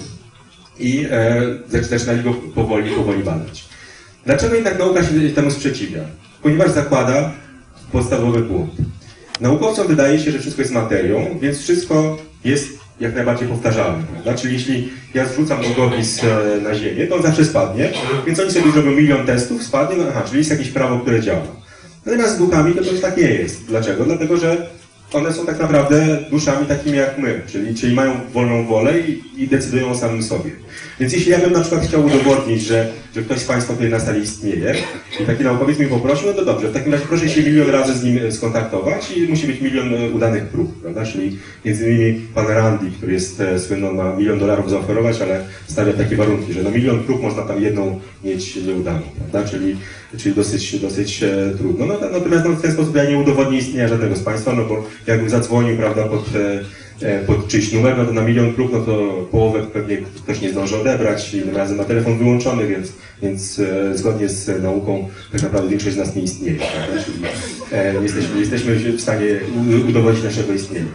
i 0.78 1.06
e, 1.10 1.42
zac- 1.72 1.82
zaczynali 1.82 2.22
go 2.22 2.34
powoli, 2.54 2.90
powoli 2.90 3.22
badać. 3.24 3.64
Dlaczego 4.26 4.54
jednak 4.54 4.78
nauka 4.78 5.02
się 5.04 5.30
temu 5.34 5.50
sprzeciwia? 5.50 6.00
Ponieważ 6.42 6.70
zakłada 6.70 7.32
podstawowy 7.92 8.40
błąd. 8.40 8.70
Naukowcom 9.40 9.86
wydaje 9.86 10.18
się, 10.18 10.30
że 10.32 10.38
wszystko 10.38 10.62
jest 10.62 10.74
materią, 10.74 11.38
więc 11.42 11.58
wszystko 11.58 12.18
jest 12.44 12.68
jak 13.00 13.14
najbardziej 13.14 13.48
powtarzalny, 13.48 14.04
prawda? 14.12 14.34
Czyli 14.34 14.54
jeśli 14.54 14.88
ja 15.14 15.26
zrzucam 15.28 15.62
długopis 15.62 16.24
e, 16.24 16.60
na 16.62 16.74
ziemię, 16.74 17.06
to 17.06 17.16
on 17.16 17.22
zawsze 17.22 17.44
spadnie, 17.44 17.90
więc 18.26 18.40
oni 18.40 18.50
sobie 18.50 18.72
zrobią 18.72 18.90
milion 18.90 19.26
testów, 19.26 19.62
spadnie, 19.62 19.96
no 19.96 20.04
aha, 20.10 20.22
czyli 20.26 20.38
jest 20.38 20.50
jakieś 20.50 20.68
prawo, 20.68 20.98
które 20.98 21.20
działa. 21.20 21.42
Natomiast 22.06 22.34
z 22.34 22.38
duchami 22.38 22.74
to, 22.74 22.84
to 22.84 22.90
tak 23.02 23.16
nie 23.16 23.30
jest. 23.30 23.64
Dlaczego? 23.64 24.04
Dlatego, 24.04 24.36
że 24.36 24.70
one 25.12 25.32
są 25.32 25.46
tak 25.46 25.58
naprawdę 25.58 26.18
duszami 26.30 26.66
takimi 26.66 26.98
jak 26.98 27.18
my, 27.18 27.40
czyli, 27.46 27.74
czyli 27.74 27.94
mają 27.94 28.20
wolną 28.32 28.66
wolę 28.66 29.00
i, 29.00 29.42
i 29.42 29.48
decydują 29.48 29.90
o 29.90 29.94
samym 29.94 30.22
sobie. 30.22 30.50
Więc 31.00 31.12
jeśli 31.12 31.32
ja 31.32 31.38
bym 31.38 31.52
na 31.52 31.60
przykład 31.60 31.84
chciał 31.84 32.06
udowodnić, 32.06 32.62
że, 32.62 32.88
że 33.14 33.22
ktoś 33.22 33.38
z 33.38 33.44
Państwa 33.44 33.72
tutaj 33.72 33.90
na 33.90 34.00
sali 34.00 34.22
istnieje 34.22 34.74
i 35.20 35.24
taki 35.24 35.44
naukowiec 35.44 35.78
mi 35.78 35.86
poprosił, 35.86 36.26
no 36.26 36.32
to 36.32 36.44
dobrze, 36.44 36.68
w 36.68 36.72
takim 36.72 36.92
razie 36.92 37.06
proszę 37.06 37.28
się 37.28 37.42
milion 37.42 37.70
razy 37.70 37.94
z 37.94 38.04
nim 38.04 38.18
e, 38.26 38.32
skontaktować 38.32 39.10
i 39.16 39.28
musi 39.28 39.46
być 39.46 39.60
milion 39.60 39.94
e, 39.94 40.10
udanych 40.10 40.44
prób, 40.44 40.80
prawda? 40.82 41.06
Czyli 41.06 41.38
między 41.64 41.90
innymi 41.90 42.20
pan 42.34 42.46
Randy, 42.46 42.90
który 42.90 43.12
jest 43.12 43.40
e, 43.40 43.58
słynny, 43.58 43.92
ma 43.92 44.16
milion 44.16 44.38
dolarów 44.38 44.70
zaoferować, 44.70 45.22
ale 45.22 45.44
stawia 45.66 45.92
takie 45.92 46.16
warunki, 46.16 46.52
że 46.52 46.62
na 46.62 46.70
milion 46.70 47.04
prób 47.04 47.22
można 47.22 47.42
tam 47.42 47.62
jedną 47.62 48.00
mieć 48.24 48.56
nieudaną, 48.56 49.02
prawda? 49.18 49.50
Czyli, 49.50 49.76
czyli 50.18 50.34
dosyć, 50.34 50.80
dosyć 50.80 51.24
trudno. 51.58 51.86
No, 51.86 51.94
natomiast 52.12 52.44
no, 52.44 52.50
w 52.50 52.62
ten 52.62 52.72
sposób 52.72 52.96
ja 52.96 53.04
nie 53.04 53.18
udowodnię 53.18 53.58
istnienia 53.58 53.88
żadnego 53.88 54.16
z 54.16 54.22
Państwa, 54.22 54.52
no 54.52 54.64
bo 54.64 54.86
jakbym 55.06 55.30
zadzwonił, 55.30 55.76
prawda, 55.76 56.04
pod 56.04 56.24
E, 57.02 57.18
pod 57.18 57.48
czyjś 57.48 57.72
numer, 57.72 57.98
no 57.98 58.04
to 58.04 58.12
na 58.12 58.22
milion 58.22 58.52
prób, 58.52 58.72
no 58.72 58.80
to 58.80 59.26
połowę 59.30 59.66
pewnie 59.72 59.96
ktoś 59.96 60.40
nie 60.40 60.50
zdąży 60.50 60.76
odebrać, 60.76 61.34
innym 61.34 61.56
razem 61.56 61.76
ma 61.76 61.84
telefon 61.84 62.18
wyłączony, 62.18 62.66
więc, 62.66 62.92
więc 63.22 63.58
e, 63.58 63.98
zgodnie 63.98 64.28
z 64.28 64.62
nauką 64.62 65.08
tak 65.32 65.42
naprawdę 65.42 65.68
większość 65.70 65.94
z 65.94 65.98
nas 65.98 66.16
nie 66.16 66.22
istnieje, 66.22 66.58
prawda? 66.58 67.04
Czyli 67.04 67.18
e, 67.72 68.02
jesteśmy, 68.02 68.40
jesteśmy 68.40 68.74
w 68.74 69.00
stanie 69.00 69.26
udowodnić 69.88 70.24
naszego 70.24 70.52
istnienia. 70.52 70.86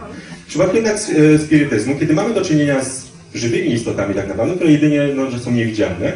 W 0.44 0.48
przypadku 0.48 0.76
jednak 0.76 0.96
e, 0.96 1.38
spirytyzmu, 1.38 1.96
kiedy 2.00 2.14
mamy 2.14 2.34
do 2.34 2.44
czynienia 2.44 2.84
z 2.84 3.06
żywymi 3.34 3.72
istotami 3.72 4.14
tak 4.14 4.28
naprawdę, 4.28 4.54
które 4.54 4.72
jedynie 4.72 5.08
no, 5.14 5.30
że 5.30 5.38
są 5.38 5.50
niewidzialne, 5.50 6.12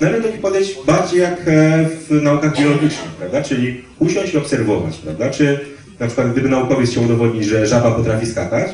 należy 0.00 0.22
do 0.22 0.28
nich 0.28 0.40
podejść 0.40 0.76
bardziej 0.86 1.20
jak 1.20 1.40
e, 1.46 1.88
w 2.08 2.22
naukach 2.22 2.58
biologicznych, 2.58 3.10
prawda? 3.18 3.42
Czyli 3.42 3.84
usiąść 3.98 4.34
i 4.34 4.38
obserwować, 4.38 4.96
prawda? 4.96 5.30
Czy 5.30 5.73
na 6.00 6.06
przykład 6.06 6.32
gdyby 6.32 6.48
naukowiec 6.48 6.90
chciał 6.90 7.04
udowodnić, 7.04 7.44
że 7.44 7.66
żaba 7.66 7.90
potrafi 7.90 8.26
skakać, 8.26 8.68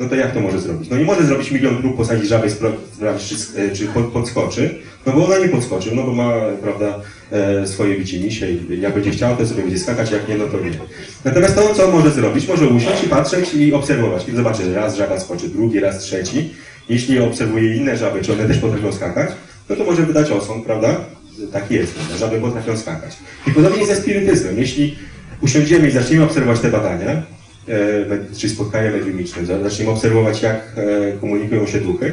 no 0.00 0.08
to 0.08 0.14
jak 0.14 0.32
to 0.32 0.40
może 0.40 0.60
zrobić? 0.60 0.90
No 0.90 0.96
nie 0.96 1.04
może 1.04 1.24
zrobić 1.24 1.50
milion 1.50 1.76
prób, 1.76 1.96
posadzić 1.96 2.28
żabę 2.28 2.50
sprawdzić, 2.50 3.28
czy, 3.28 3.70
czy 3.76 3.86
podskoczy, 4.12 4.74
no 5.06 5.12
bo 5.12 5.26
ona 5.26 5.38
nie 5.38 5.48
podskoczy, 5.48 5.94
no 5.94 6.02
bo 6.02 6.12
ma, 6.12 6.32
prawda, 6.62 7.00
e, 7.32 7.66
swoje 7.66 7.98
bicie 7.98 8.20
misie 8.20 8.50
i 8.50 8.80
jak 8.80 8.94
będzie 8.94 9.10
chciała, 9.10 9.36
to 9.36 9.46
sobie 9.46 9.62
będzie 9.62 9.78
skakać, 9.78 10.10
jak 10.10 10.28
nie, 10.28 10.36
no 10.36 10.44
to 10.46 10.60
nie. 10.60 10.70
Natomiast 11.24 11.54
to, 11.54 11.74
co 11.74 11.90
może 11.90 12.10
zrobić, 12.10 12.48
może 12.48 12.68
usiąść 12.68 13.04
i 13.04 13.08
patrzeć 13.08 13.54
i 13.54 13.74
obserwować. 13.74 14.24
Kiedy 14.24 14.36
zobaczy, 14.36 14.64
że 14.64 14.74
raz 14.74 14.96
żaba 14.96 15.20
skoczy, 15.20 15.48
drugi, 15.48 15.80
raz 15.80 15.98
trzeci, 15.98 16.54
jeśli 16.88 17.20
obserwuje 17.20 17.76
inne 17.76 17.96
żaby, 17.96 18.22
czy 18.22 18.32
one 18.32 18.44
też 18.48 18.58
potrafią 18.58 18.92
skakać, 18.92 19.30
no 19.68 19.76
to 19.76 19.84
może 19.84 20.02
wydać 20.02 20.30
osąd, 20.30 20.64
prawda? 20.64 20.96
Tak 21.52 21.70
jest, 21.70 21.94
żaby 22.18 22.40
potrafią 22.40 22.76
skakać. 22.76 23.16
I 23.46 23.50
podobnie 23.50 23.78
jest 23.78 23.90
ze 23.90 23.96
spirytyzmem. 23.96 24.58
Jeśli 24.58 24.96
usiądziemy 25.40 25.88
i 25.88 25.90
zaczniemy 25.90 26.24
obserwować 26.24 26.60
te 26.60 26.70
badania, 26.70 27.22
E, 27.68 28.36
czy 28.36 28.48
spotkania 28.48 28.90
mediumiczne, 28.90 29.46
zaczniemy 29.46 29.90
obserwować, 29.90 30.42
jak 30.42 30.72
e, 30.76 31.12
komunikują 31.12 31.66
się 31.66 31.80
duchy, 31.80 32.12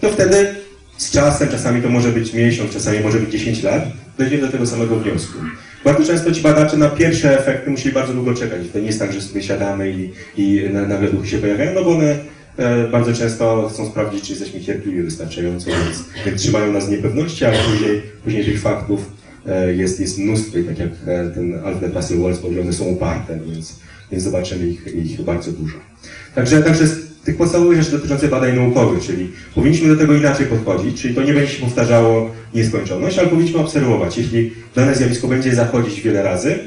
to 0.00 0.10
wtedy 0.10 0.54
z 0.96 1.10
czasem, 1.10 1.48
czasami 1.48 1.82
to 1.82 1.88
może 1.88 2.08
być 2.08 2.32
miesiąc, 2.32 2.72
czasami 2.72 3.00
może 3.00 3.18
być 3.18 3.30
10 3.30 3.62
lat, 3.62 3.82
dojdziemy 4.18 4.42
do 4.42 4.52
tego 4.52 4.66
samego 4.66 4.96
wniosku. 4.96 5.38
Bardzo 5.84 6.04
często 6.04 6.32
ci 6.32 6.40
badacze 6.40 6.76
na 6.76 6.88
pierwsze 6.88 7.38
efekty 7.38 7.70
musieli 7.70 7.94
bardzo 7.94 8.12
długo 8.12 8.34
czekać. 8.34 8.60
To 8.72 8.78
nie 8.78 8.86
jest 8.86 8.98
tak, 8.98 9.12
że 9.12 9.20
sobie 9.20 9.42
siadamy 9.42 9.90
i, 9.90 10.12
i 10.36 10.70
nagle 10.70 11.10
duchy 11.10 11.28
się 11.28 11.38
pojawiają, 11.38 11.74
no 11.74 11.84
bo 11.84 11.90
one 11.90 12.18
e, 12.56 12.88
bardzo 12.88 13.12
często 13.12 13.68
chcą 13.72 13.86
sprawdzić, 13.86 14.24
czy 14.24 14.32
jesteśmy 14.32 14.60
cierpliwi 14.60 15.02
wystarczająco, 15.02 15.70
więc, 15.70 16.04
więc 16.26 16.42
trzymają 16.42 16.72
nas 16.72 16.86
w 16.86 16.90
niepewności, 16.90 17.44
ale 17.44 17.58
później, 17.58 18.02
później 18.24 18.44
tych 18.44 18.60
faktów 18.60 19.19
jest, 19.76 20.00
jest 20.00 20.18
mnóstwo 20.18 20.58
i 20.58 20.64
tak 20.64 20.78
jak 20.78 20.90
ten 21.34 21.54
Alfred 21.64 21.94
Russell 21.94 22.18
Wallace 22.18 22.60
one 22.60 22.72
są 22.72 22.84
uparte, 22.84 23.38
więc 23.46 23.80
więc 24.10 24.24
zobaczymy 24.24 24.66
ich, 24.66 24.94
ich 24.94 25.22
bardzo 25.22 25.52
dużo. 25.52 25.76
Także, 26.34 26.62
także 26.62 26.84
tych 27.24 27.36
podstawowych 27.36 27.78
rzeczy 27.78 27.90
dotyczących 27.90 28.30
badań 28.30 28.56
naukowych, 28.56 29.02
czyli 29.02 29.32
powinniśmy 29.54 29.88
do 29.88 29.96
tego 29.96 30.14
inaczej 30.14 30.46
podchodzić, 30.46 31.02
czyli 31.02 31.14
to 31.14 31.22
nie 31.22 31.34
będzie 31.34 31.52
się 31.52 31.62
powtarzało 31.62 32.30
nieskończoność, 32.54 33.18
ale 33.18 33.28
powinniśmy 33.28 33.60
obserwować. 33.60 34.18
Jeśli 34.18 34.52
dane 34.74 34.94
zjawisko 34.94 35.28
będzie 35.28 35.54
zachodzić 35.54 36.00
wiele 36.00 36.22
razy, 36.22 36.58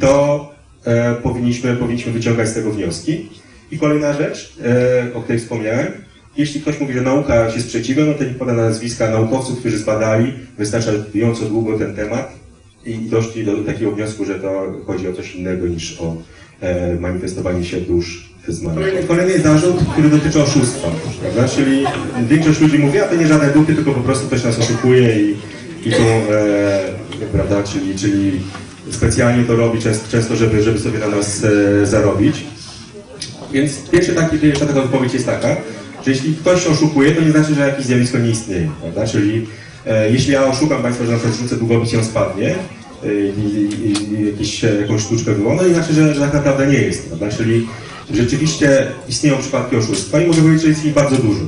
to 0.00 0.54
e, 0.84 1.14
powinniśmy, 1.14 1.76
powinniśmy 1.76 2.12
wyciągać 2.12 2.48
z 2.48 2.54
tego 2.54 2.70
wnioski. 2.70 3.28
I 3.70 3.78
kolejna 3.78 4.12
rzecz, 4.12 4.56
e, 4.64 5.14
o 5.14 5.22
której 5.22 5.40
wspomniałem, 5.40 5.86
jeśli 6.36 6.60
ktoś 6.60 6.80
mówi, 6.80 6.94
że 6.94 7.00
nauka 7.00 7.50
się 7.50 7.60
sprzeciwia, 7.60 8.04
no 8.04 8.14
to 8.14 8.24
nie 8.24 8.34
poda 8.34 8.52
nazwiska 8.52 9.10
naukowców, 9.10 9.58
którzy 9.60 9.78
zbadali 9.78 10.32
wystarczająco 10.58 11.44
długo 11.44 11.78
ten 11.78 11.96
temat 11.96 12.32
i 12.84 12.94
doszli 12.94 13.44
do 13.44 13.64
takiego 13.64 13.92
wniosku, 13.92 14.24
że 14.24 14.34
to 14.34 14.72
chodzi 14.86 15.08
o 15.08 15.12
coś 15.12 15.34
innego 15.34 15.66
niż 15.66 16.00
o 16.00 16.16
E, 16.60 16.94
manifestowanie 17.00 17.64
się 17.64 17.80
dusz 17.80 18.30
zmarłych. 18.48 19.06
Kolejny 19.06 19.38
zarzut, 19.38 19.76
który 19.92 20.08
dotyczy 20.08 20.42
oszustwa, 20.42 20.88
prawda? 21.20 21.48
Czyli 21.48 21.84
większość 22.28 22.60
ludzi 22.60 22.78
mówi, 22.78 23.00
a 23.00 23.08
to 23.08 23.14
nie 23.14 23.26
żadne 23.26 23.50
duchy, 23.50 23.74
tylko 23.74 23.92
po 23.92 24.00
prostu 24.00 24.26
ktoś 24.26 24.44
nas 24.44 24.58
oszukuje 24.58 25.20
i, 25.20 25.36
i 25.86 25.90
to, 25.90 26.02
e, 26.34 27.26
prawda, 27.32 27.62
czyli, 27.62 27.98
czyli 27.98 28.40
specjalnie 28.90 29.44
to 29.44 29.56
robi 29.56 29.82
często, 29.82 30.08
często 30.10 30.36
żeby, 30.36 30.62
żeby 30.62 30.78
sobie 30.78 30.98
na 30.98 31.08
nas 31.08 31.44
e, 31.44 31.86
zarobić. 31.86 32.44
Więc 33.52 33.90
pierwszy 33.90 34.14
pierwsza 34.42 34.66
taka 34.66 34.82
odpowiedź 34.82 35.14
jest 35.14 35.26
taka, 35.26 35.56
że 36.04 36.10
jeśli 36.10 36.34
ktoś 36.34 36.66
oszukuje, 36.66 37.12
to 37.12 37.22
nie 37.22 37.30
znaczy, 37.30 37.54
że 37.54 37.68
jakieś 37.68 37.84
zjawisko 37.84 38.18
nie 38.18 38.30
istnieje, 38.30 38.70
prawda? 38.80 39.06
Czyli 39.06 39.46
e, 39.86 40.10
jeśli 40.10 40.32
ja 40.32 40.46
oszukam 40.46 40.82
Państwa, 40.82 41.04
że 41.04 41.12
na 41.12 41.18
przykład 41.18 41.40
rzucę 41.40 41.56
długopis 41.56 41.92
i 41.92 41.96
on 41.96 42.04
spadnie, 42.04 42.54
Y, 43.04 43.32
i, 43.36 44.26
jakieś, 44.26 44.62
jakąś 44.62 45.02
sztuczkę 45.02 45.34
wywołano, 45.34 45.66
inaczej, 45.66 45.94
że, 45.94 46.14
że 46.14 46.20
tak 46.20 46.34
naprawdę 46.34 46.66
nie 46.66 46.78
jest, 46.78 47.08
prawda? 47.08 47.36
Czyli 47.36 47.66
rzeczywiście 48.14 48.86
istnieją 49.08 49.38
przypadki 49.38 49.76
oszustwa 49.76 50.20
i 50.20 50.26
mogę 50.26 50.42
powiedzieć, 50.42 50.62
że 50.62 50.68
jest 50.68 50.84
ich 50.84 50.94
bardzo 50.94 51.16
dużo. 51.16 51.40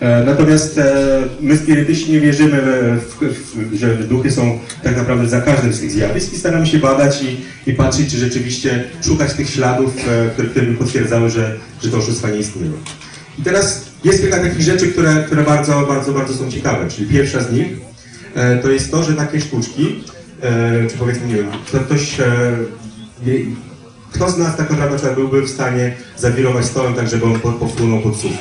E, 0.00 0.24
natomiast 0.24 0.78
e, 0.78 0.94
my 1.40 1.56
spirytyści 1.56 2.12
nie 2.12 2.20
wierzymy, 2.20 2.62
w, 3.00 3.18
w, 3.20 3.76
że 3.76 3.94
duchy 3.96 4.30
są 4.30 4.58
tak 4.82 4.96
naprawdę 4.96 5.28
za 5.28 5.40
każdym 5.40 5.72
z 5.72 5.80
tych 5.80 5.90
zjawisk 5.90 6.32
i 6.32 6.36
staramy 6.36 6.66
się 6.66 6.78
badać 6.78 7.22
i, 7.22 7.36
i 7.70 7.74
patrzeć, 7.74 8.10
czy 8.10 8.18
rzeczywiście 8.18 8.84
szukać 9.04 9.34
tych 9.34 9.50
śladów, 9.50 9.94
e, 10.08 10.30
które, 10.30 10.48
które 10.48 10.66
by 10.66 10.74
potwierdzały, 10.74 11.30
że, 11.30 11.56
że 11.82 11.90
to 11.90 11.96
oszustwa 11.96 12.30
nie 12.30 12.38
istnieją. 12.38 12.72
I 13.38 13.42
teraz 13.42 13.84
jest 14.04 14.20
kilka 14.20 14.38
takich 14.38 14.60
rzeczy, 14.60 14.88
które, 14.88 15.24
które 15.26 15.42
bardzo, 15.42 15.86
bardzo, 15.88 16.12
bardzo 16.12 16.34
są 16.34 16.50
ciekawe. 16.50 16.88
Czyli 16.88 17.08
pierwsza 17.08 17.42
z 17.42 17.52
nich 17.52 17.66
to 18.62 18.70
jest 18.70 18.90
to, 18.90 19.04
że 19.04 19.12
takie 19.12 19.40
sztuczki 19.40 20.04
e, 20.42 20.86
czy 20.90 20.96
powiedzmy, 20.98 21.28
nie 21.28 21.34
wiem, 21.34 21.46
kto, 21.66 21.78
ktoś, 21.78 22.20
e, 22.20 22.26
kto 24.12 24.30
z 24.30 24.38
nas 24.38 24.56
tak 24.56 24.70
naprawdę 24.70 25.14
byłby 25.14 25.42
w 25.42 25.48
stanie 25.48 25.96
zawirować 26.16 26.64
stołem 26.64 26.94
tak, 26.94 27.08
żeby 27.08 27.24
on 27.24 27.40
powpłynął 27.40 28.00
pod 28.00 28.16
sufit. 28.16 28.38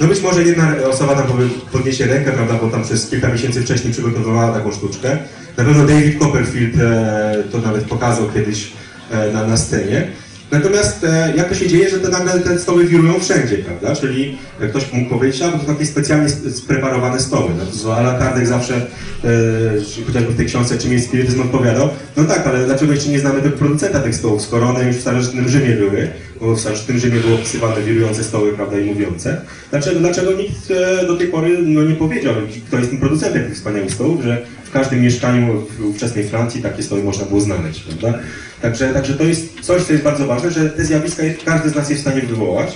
No 0.00 0.06
być 0.06 0.20
może 0.20 0.42
jedna 0.42 0.72
osoba 0.90 1.14
tam 1.14 1.26
podniesie 1.72 2.06
rękę, 2.06 2.32
prawda, 2.32 2.54
bo 2.54 2.68
tam 2.68 2.82
przez 2.82 3.10
kilka 3.10 3.28
miesięcy 3.28 3.62
wcześniej 3.62 3.92
przygotowywała 3.92 4.52
taką 4.52 4.72
sztuczkę. 4.72 5.18
Na 5.56 5.64
pewno 5.64 5.86
David 5.86 6.18
Copperfield 6.18 6.74
e, 6.80 7.42
to 7.52 7.58
nawet 7.58 7.84
pokazał 7.84 8.30
kiedyś 8.34 8.72
e, 9.10 9.32
na, 9.32 9.46
na 9.46 9.56
scenie. 9.56 10.08
Natomiast 10.50 11.04
e, 11.04 11.32
jak 11.36 11.48
to 11.48 11.54
się 11.54 11.68
dzieje, 11.68 11.90
że 11.90 11.98
te 11.98 12.08
nagle 12.08 12.40
te 12.40 12.58
stoły 12.58 12.84
wirują 12.84 13.20
wszędzie, 13.20 13.58
prawda? 13.58 13.96
Czyli 13.96 14.38
ktoś 14.70 14.92
mógł 14.92 15.10
powiedzieć, 15.10 15.42
a 15.42 15.52
to 15.52 15.58
takie 15.58 15.86
specjalnie 15.86 16.28
spreparowane 16.28 17.20
stoły. 17.20 17.50
No 17.84 17.94
Ala 17.94 18.18
Kardek 18.18 18.46
zawsze, 18.46 18.74
e, 18.76 20.04
chociażby 20.06 20.32
w 20.32 20.36
tej 20.36 20.46
książce 20.46 20.78
Czym 20.78 20.92
jest 20.92 21.06
spirytyzm 21.06 21.40
odpowiadał, 21.40 21.88
no 22.16 22.24
tak, 22.24 22.46
ale 22.46 22.66
dlaczego 22.66 22.92
jeszcze 22.92 23.08
nie 23.08 23.18
znamy 23.18 23.42
tego 23.42 23.56
producenta 23.56 24.00
tych 24.00 24.14
stołów, 24.14 24.42
skoro 24.42 24.68
one 24.68 24.84
już 24.84 24.96
w 24.96 25.00
starożytnym 25.00 25.48
Rzymie 25.48 25.74
były, 25.76 26.08
bo 26.40 26.54
w 26.54 26.60
starożytnym 26.60 26.98
Rzymie 26.98 27.20
były 27.20 27.34
opisywane 27.34 27.82
wirujące 27.82 28.24
stoły, 28.24 28.52
prawda, 28.52 28.78
i 28.78 28.84
mówiące. 28.84 29.40
Dlaczego, 29.70 30.00
dlaczego 30.00 30.32
nikt 30.32 30.70
e, 30.70 31.06
do 31.06 31.16
tej 31.16 31.28
pory 31.28 31.58
no, 31.62 31.82
nie 31.82 31.94
powiedział, 31.94 32.34
kto 32.68 32.78
jest 32.78 32.90
tym 32.90 33.00
producentem 33.00 33.44
tych 33.44 33.54
wspaniałych 33.54 33.94
stołów, 33.94 34.22
że 34.22 34.42
w 34.64 34.70
każdym 34.70 35.00
mieszkaniu 35.00 35.66
w 35.78 35.84
ówczesnej 35.84 36.28
Francji 36.28 36.62
takie 36.62 36.82
stoły 36.82 37.02
można 37.02 37.26
było 37.26 37.40
znaleźć, 37.40 37.80
prawda? 37.80 38.18
Także, 38.64 38.88
także 38.88 39.14
to 39.14 39.24
jest 39.24 39.60
coś, 39.60 39.82
co 39.82 39.92
jest 39.92 40.04
bardzo 40.04 40.26
ważne, 40.26 40.50
że 40.50 40.70
te 40.70 40.84
zjawiska 40.84 41.22
każdy 41.44 41.70
z 41.70 41.74
nas 41.74 41.90
jest 41.90 42.02
w 42.02 42.04
stanie 42.06 42.22
wywołać. 42.22 42.72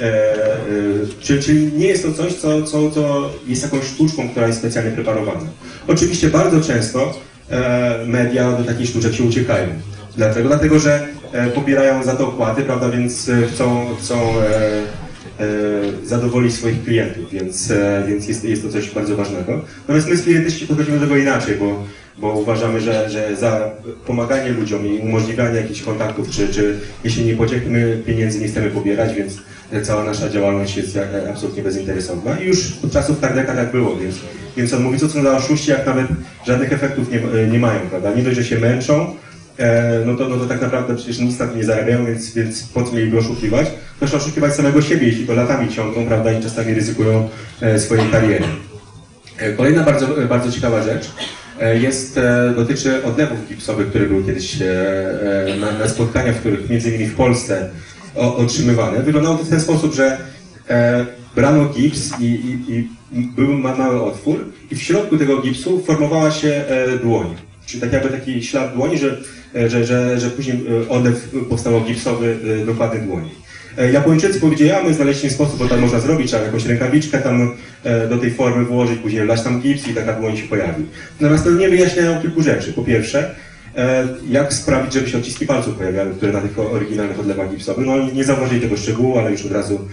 E, 0.00 0.04
e, 0.04 0.46
czyli, 1.20 1.42
czyli, 1.42 1.72
nie 1.72 1.86
jest 1.86 2.02
to 2.02 2.12
coś, 2.12 2.34
co, 2.34 2.62
co, 2.62 2.90
co 2.90 3.30
jest 3.46 3.62
jakąś 3.62 3.84
sztuczką, 3.84 4.28
która 4.28 4.46
jest 4.46 4.58
specjalnie 4.58 4.90
preparowana. 4.90 5.40
Oczywiście 5.86 6.28
bardzo 6.28 6.60
często 6.60 7.20
e, 7.50 8.04
media 8.06 8.52
do 8.52 8.64
takich 8.64 8.88
sztuczek 8.88 9.14
się 9.14 9.24
uciekają. 9.24 9.66
Dlaczego? 10.16 10.48
Dlatego, 10.48 10.78
że 10.78 11.08
e, 11.32 11.50
pobierają 11.50 12.04
za 12.04 12.16
to 12.16 12.28
opłaty, 12.28 12.62
prawda, 12.62 12.90
więc 12.90 13.28
e, 13.28 13.42
chcą, 13.46 13.86
chcą 14.00 14.32
e, 14.40 15.46
zadowolić 16.04 16.54
swoich 16.54 16.84
klientów, 16.84 17.30
więc, 17.32 17.72
więc 18.08 18.28
jest, 18.28 18.44
jest 18.44 18.62
to 18.62 18.68
coś 18.68 18.90
bardzo 18.90 19.16
ważnego. 19.16 19.60
Natomiast 19.80 20.08
my 20.08 20.16
z 20.16 20.22
klientyści 20.22 20.66
podchodzimy 20.66 20.98
do 20.98 21.06
tego 21.06 21.16
inaczej, 21.16 21.56
bo, 21.56 21.84
bo 22.18 22.32
uważamy, 22.32 22.80
że, 22.80 23.10
że 23.10 23.36
za 23.36 23.70
pomaganie 24.06 24.50
ludziom 24.50 24.86
i 24.86 24.98
umożliwianie 24.98 25.56
jakichś 25.56 25.82
kontaktów, 25.82 26.30
czy, 26.30 26.48
czy 26.48 26.78
jeśli 27.04 27.24
nie 27.24 27.34
pociekmy 27.34 28.02
pieniędzy 28.06 28.40
nie 28.40 28.48
chcemy 28.48 28.70
pobierać, 28.70 29.14
więc 29.14 29.38
cała 29.82 30.04
nasza 30.04 30.28
działalność 30.28 30.76
jest 30.76 30.98
absolutnie 31.30 31.62
bezinteresowna 31.62 32.38
i 32.38 32.46
już 32.46 32.72
od 32.84 32.92
czasów 32.92 33.20
Kardeka 33.20 33.54
tak 33.54 33.72
było, 33.72 33.96
więc, 33.96 34.16
więc 34.56 34.72
on 34.72 34.82
mówi, 34.82 34.98
co 34.98 35.08
są 35.08 35.22
za 35.22 35.36
oszuści, 35.36 35.70
jak 35.70 35.86
nawet 35.86 36.06
żadnych 36.46 36.72
efektów 36.72 37.10
nie, 37.10 37.46
nie 37.46 37.58
mają, 37.58 37.80
prawda? 37.80 38.14
Nie 38.14 38.22
dość, 38.22 38.36
że 38.36 38.44
się 38.44 38.58
męczą, 38.58 39.16
e, 39.58 40.02
no 40.06 40.16
to, 40.16 40.28
no 40.28 40.36
to 40.36 40.46
tak 40.46 40.60
naprawdę 40.60 40.96
przecież 40.96 41.18
nic 41.18 41.38
na 41.38 41.46
tym 41.46 41.56
nie 41.56 41.64
zarabiają, 41.64 42.06
więc, 42.06 42.34
więc 42.34 42.62
po 42.62 42.82
co 42.82 42.92
mieliby 42.92 43.18
oszukiwać? 43.18 43.66
Też 44.00 44.14
oszukiwać 44.14 44.54
samego 44.54 44.82
siebie, 44.82 45.06
jeśli 45.06 45.26
to 45.26 45.34
latami 45.34 45.68
ciągną, 45.68 46.06
prawda, 46.06 46.32
i 46.32 46.42
czasami 46.42 46.74
ryzykują 46.74 47.28
e, 47.60 47.78
swojej 47.78 48.10
kariery. 48.10 48.44
E, 49.38 49.52
Kolejna 49.52 49.82
bardzo, 49.82 50.06
bardzo 50.28 50.52
ciekawa 50.52 50.82
rzecz 50.82 51.10
jest, 51.66 52.18
e, 52.18 52.52
dotyczy 52.56 53.04
odlewów 53.04 53.48
gipsowych, 53.48 53.88
które 53.88 54.06
były 54.06 54.24
kiedyś 54.24 54.62
e, 54.62 54.66
e, 55.46 55.56
na, 55.56 55.72
na 55.72 55.88
spotkaniach, 55.88 56.36
w 56.36 56.40
których 56.40 56.70
między 56.70 56.88
innymi 56.88 57.06
w 57.06 57.14
Polsce 57.14 57.70
o, 58.16 58.36
otrzymywane. 58.36 59.02
Wyglądało 59.02 59.36
to 59.36 59.44
w 59.44 59.48
ten 59.48 59.60
sposób, 59.60 59.94
że 59.94 60.18
e, 60.68 61.06
brano 61.36 61.64
gips 61.64 62.20
i, 62.20 62.24
i, 62.24 62.88
i 63.18 63.22
był 63.22 63.58
ma- 63.58 63.76
mały 63.76 64.02
otwór 64.02 64.44
i 64.70 64.76
w 64.76 64.82
środku 64.82 65.18
tego 65.18 65.42
gipsu 65.42 65.82
formowała 65.86 66.30
się 66.30 66.48
e, 66.48 66.98
dłoń. 66.98 67.36
Czyli 67.66 67.80
tak 67.80 67.92
jakby 67.92 68.08
taki 68.08 68.42
ślad 68.42 68.74
dłoni, 68.74 68.98
że, 68.98 69.18
e, 69.54 69.70
że, 69.70 69.84
że, 69.84 70.20
że 70.20 70.30
później 70.30 70.56
e, 70.56 70.88
odlew 70.88 71.34
powstał 71.48 71.80
gipsowy 71.80 72.36
e, 72.62 72.66
dokładny 72.66 73.00
dłoni. 73.00 73.30
E, 73.78 73.92
Japończycy 73.92 74.40
powiedzieli, 74.40 74.70
a 74.70 74.82
my 74.82 74.94
znaleźliśmy 74.94 75.30
sposób, 75.30 75.58
bo 75.58 75.68
tak 75.68 75.80
można 75.80 76.00
zrobić, 76.00 76.28
trzeba 76.28 76.44
jakąś 76.44 76.66
rękawiczkę 76.66 77.18
tam 77.18 77.54
e, 77.84 78.08
do 78.08 78.18
tej 78.18 78.30
formy 78.30 78.64
włożyć, 78.64 78.98
później 78.98 79.22
wlać 79.22 79.42
tam 79.42 79.60
gips 79.60 79.88
i 79.88 79.94
taka 79.94 80.12
dłoń 80.12 80.36
się 80.36 80.48
pojawi. 80.48 80.84
Natomiast 81.20 81.44
to 81.44 81.50
nie 81.50 81.68
wyjaśniają 81.68 82.22
kilku 82.22 82.42
rzeczy. 82.42 82.72
Po 82.72 82.84
pierwsze, 82.84 83.34
e, 83.76 84.08
jak 84.28 84.52
sprawić, 84.52 84.92
żeby 84.92 85.08
się 85.08 85.18
odciski 85.18 85.46
palców 85.46 85.74
pojawiały, 85.74 86.14
które 86.14 86.32
na 86.32 86.40
tych 86.40 86.58
oryginalnych 86.58 87.20
odlewach 87.20 87.50
gipsowych. 87.50 87.86
No 87.86 87.92
oni 87.94 88.12
nie 88.12 88.24
zauważyli 88.24 88.60
tego 88.60 88.76
szczegółu, 88.76 89.18
ale 89.18 89.30
już 89.30 89.46
od 89.46 89.52
razu 89.52 89.88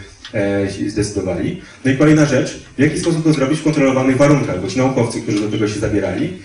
zdecydowali. 0.87 1.61
No 1.85 1.91
i 1.91 1.97
kolejna 1.97 2.25
rzecz, 2.25 2.59
w 2.77 2.81
jaki 2.81 2.99
sposób 2.99 3.23
to 3.23 3.33
zrobić 3.33 3.59
w 3.59 3.63
kontrolowanych 3.63 4.17
warunkach, 4.17 4.61
bo 4.61 4.67
ci 4.67 4.77
naukowcy, 4.77 5.21
którzy 5.21 5.39
do 5.39 5.49
tego 5.49 5.67
się 5.67 5.79
zabierali, 5.79 6.37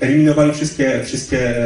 eliminowali 0.00 0.52
wszystkie, 0.52 1.00
wszystkie, 1.04 1.58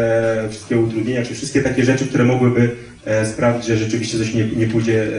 e, 0.45 0.49
wszystkie 0.49 0.79
utrudnienia, 0.79 1.23
czy 1.25 1.35
wszystkie 1.35 1.63
takie 1.63 1.85
rzeczy, 1.85 2.07
które 2.07 2.25
mogłyby 2.25 2.71
e, 3.05 3.27
sprawić, 3.27 3.65
że 3.67 3.77
rzeczywiście 3.77 4.19
coś 4.19 4.35
nie, 4.35 4.47
nie 4.47 4.67
pójdzie 4.67 5.03
e, 5.03 5.11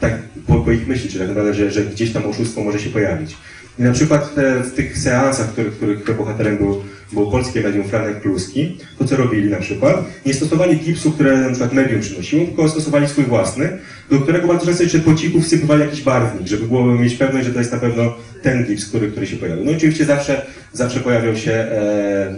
tak 0.00 0.18
po, 0.46 0.54
po 0.54 0.72
ich 0.72 0.88
myśli, 0.88 1.10
czy 1.10 1.18
tak 1.18 1.28
naprawdę, 1.28 1.54
że, 1.54 1.70
że 1.70 1.82
gdzieś 1.82 2.12
tam 2.12 2.26
oszustwo 2.26 2.64
może 2.64 2.80
się 2.80 2.90
pojawić. 2.90 3.36
I 3.78 3.82
na 3.82 3.92
przykład 3.92 4.38
e, 4.38 4.62
w 4.62 4.74
tych 4.74 4.98
seansach, 4.98 5.52
których, 5.52 5.74
których 5.74 6.16
bohaterem 6.16 6.56
był, 6.56 6.82
był 7.12 7.30
polskie 7.30 7.60
medium 7.60 7.84
Franek 7.84 8.20
Kluski, 8.20 8.78
to 8.98 9.04
co 9.04 9.16
robili 9.16 9.50
na 9.50 9.56
przykład, 9.56 10.04
nie 10.26 10.34
stosowali 10.34 10.76
gipsu, 10.76 11.12
które 11.12 11.36
na 11.36 11.48
przykład 11.48 11.72
medium 11.72 12.00
przynosiło, 12.00 12.46
tylko 12.46 12.68
stosowali 12.68 13.08
swój 13.08 13.24
własny, 13.24 13.78
do 14.10 14.20
którego 14.20 14.48
bardzo 14.48 14.66
często 14.66 14.82
jeszcze 14.82 14.98
po 14.98 15.14
cichu 15.14 15.40
wsypywali 15.40 15.80
jakiś 15.80 16.02
barwnik, 16.02 16.46
żeby 16.46 16.66
było 16.66 16.84
mieć 16.84 17.14
pewność, 17.14 17.46
że 17.46 17.52
to 17.52 17.58
jest 17.58 17.72
na 17.72 17.78
pewno 17.78 18.14
ten 18.42 18.64
gips, 18.66 18.86
który, 18.86 19.10
który 19.10 19.26
się 19.26 19.36
pojawił. 19.36 19.64
No 19.64 19.72
oczywiście 19.72 20.04
zawsze, 20.04 20.46
zawsze 20.72 21.00
pojawiał 21.00 21.36
się 21.36 21.52
e, 21.52 21.70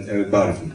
e, 0.08 0.30
barwnik. 0.30 0.74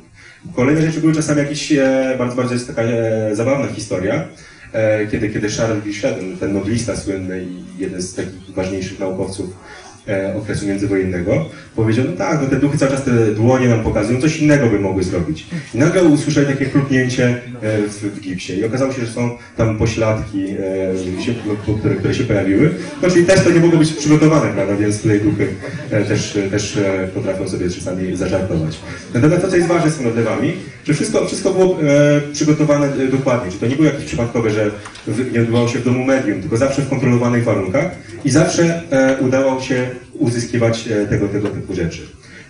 Kolejne 0.56 0.82
rzeczy 0.82 1.00
były 1.00 1.13
czasami 1.13 1.39
jakieś, 1.39 1.72
e, 1.72 2.15
bardzo, 2.17 2.36
bardzo 2.36 2.54
jest 2.54 2.67
taka 2.67 2.82
e, 2.82 3.36
zabawna 3.36 3.67
historia, 3.67 4.28
e, 4.74 5.08
kiedy, 5.08 5.30
kiedy 5.30 5.50
Charles 5.50 5.84
Vichet, 5.84 6.15
ten, 6.39 6.54
noblista 6.54 6.95
słynny 6.95 7.43
i 7.43 7.82
jeden 7.82 8.02
z 8.02 8.15
takich 8.15 8.54
ważniejszych 8.56 9.00
naukowców 9.00 9.50
okresu 10.38 10.67
międzywojennego, 10.67 11.50
powiedział, 11.76 12.06
no 12.10 12.17
tak, 12.17 12.41
no 12.41 12.48
te 12.48 12.56
duchy 12.56 12.78
cały 12.78 12.91
czas 12.91 13.04
te 13.04 13.12
dłonie 13.12 13.67
nam 13.67 13.84
pokazują, 13.84 14.22
coś 14.22 14.38
innego 14.38 14.67
by 14.67 14.80
mogły 14.80 15.04
zrobić. 15.04 15.45
I 15.74 15.78
nagle 15.78 16.04
usłyszeli 16.04 16.48
takie 16.48 16.65
chlupnięcie 16.65 17.28
e, 17.62 17.78
w, 17.88 17.93
w 17.93 18.22
gipsie 18.22 18.54
i 18.54 18.65
okazało 18.65 18.93
się, 18.93 19.06
że 19.06 19.12
są 19.12 19.38
tam 19.58 19.78
pośladki, 19.78 20.50
e, 20.50 20.56
no, 21.48 21.74
które, 21.78 21.95
które 21.95 22.13
się 22.13 22.24
pojawiły. 22.24 22.69
No 23.02 23.10
czyli 23.10 23.26
też 23.26 23.43
to 23.43 23.50
nie 23.50 23.60
mogło 23.60 23.80
być 23.80 23.93
przygotowane, 23.93 24.54
prawda, 24.54 24.76
więc 24.76 25.02
tutaj 25.02 25.19
duchy 25.19 25.48
e, 25.91 26.04
też, 26.04 26.38
też 26.52 26.78
e, 26.78 27.08
potrafią 27.13 27.48
sobie 27.48 27.69
czasami 27.69 28.15
zażartować. 28.15 28.80
Natomiast 29.13 29.41
to, 29.41 29.48
co 29.48 29.56
jest 29.56 29.67
ważne 29.67 29.91
z 29.91 29.95
tymi 29.95 30.10
odlewami, 30.10 30.54
że 30.86 30.93
wszystko, 30.93 31.26
wszystko 31.26 31.54
było 31.54 31.78
e, 31.82 32.22
przygotowane 32.34 32.88
e, 32.88 33.08
dokładnie, 33.08 33.52
czyli 33.52 33.60
to 33.60 33.67
nie 33.67 33.76
było 33.76 33.88
jakieś 33.88 34.06
przypadkowe, 34.06 34.50
że 34.50 34.72
nie 35.34 35.39
odbywało 35.39 35.67
się 35.67 35.80
w 35.80 35.86
domu 35.86 36.06
medium, 36.06 36.41
tylko 36.41 36.58
zawsze 36.58 36.82
w 36.82 36.89
kontrolowanych 36.89 37.43
warunkach 37.43 37.91
i 38.26 38.30
zawsze 38.30 38.82
e, 38.91 39.17
udało 39.22 39.62
się 39.62 39.89
uzyskiwać 40.14 40.88
e, 40.88 41.06
tego, 41.08 41.28
tego 41.28 41.50
typu 41.50 41.76
rzeczy. 41.76 42.02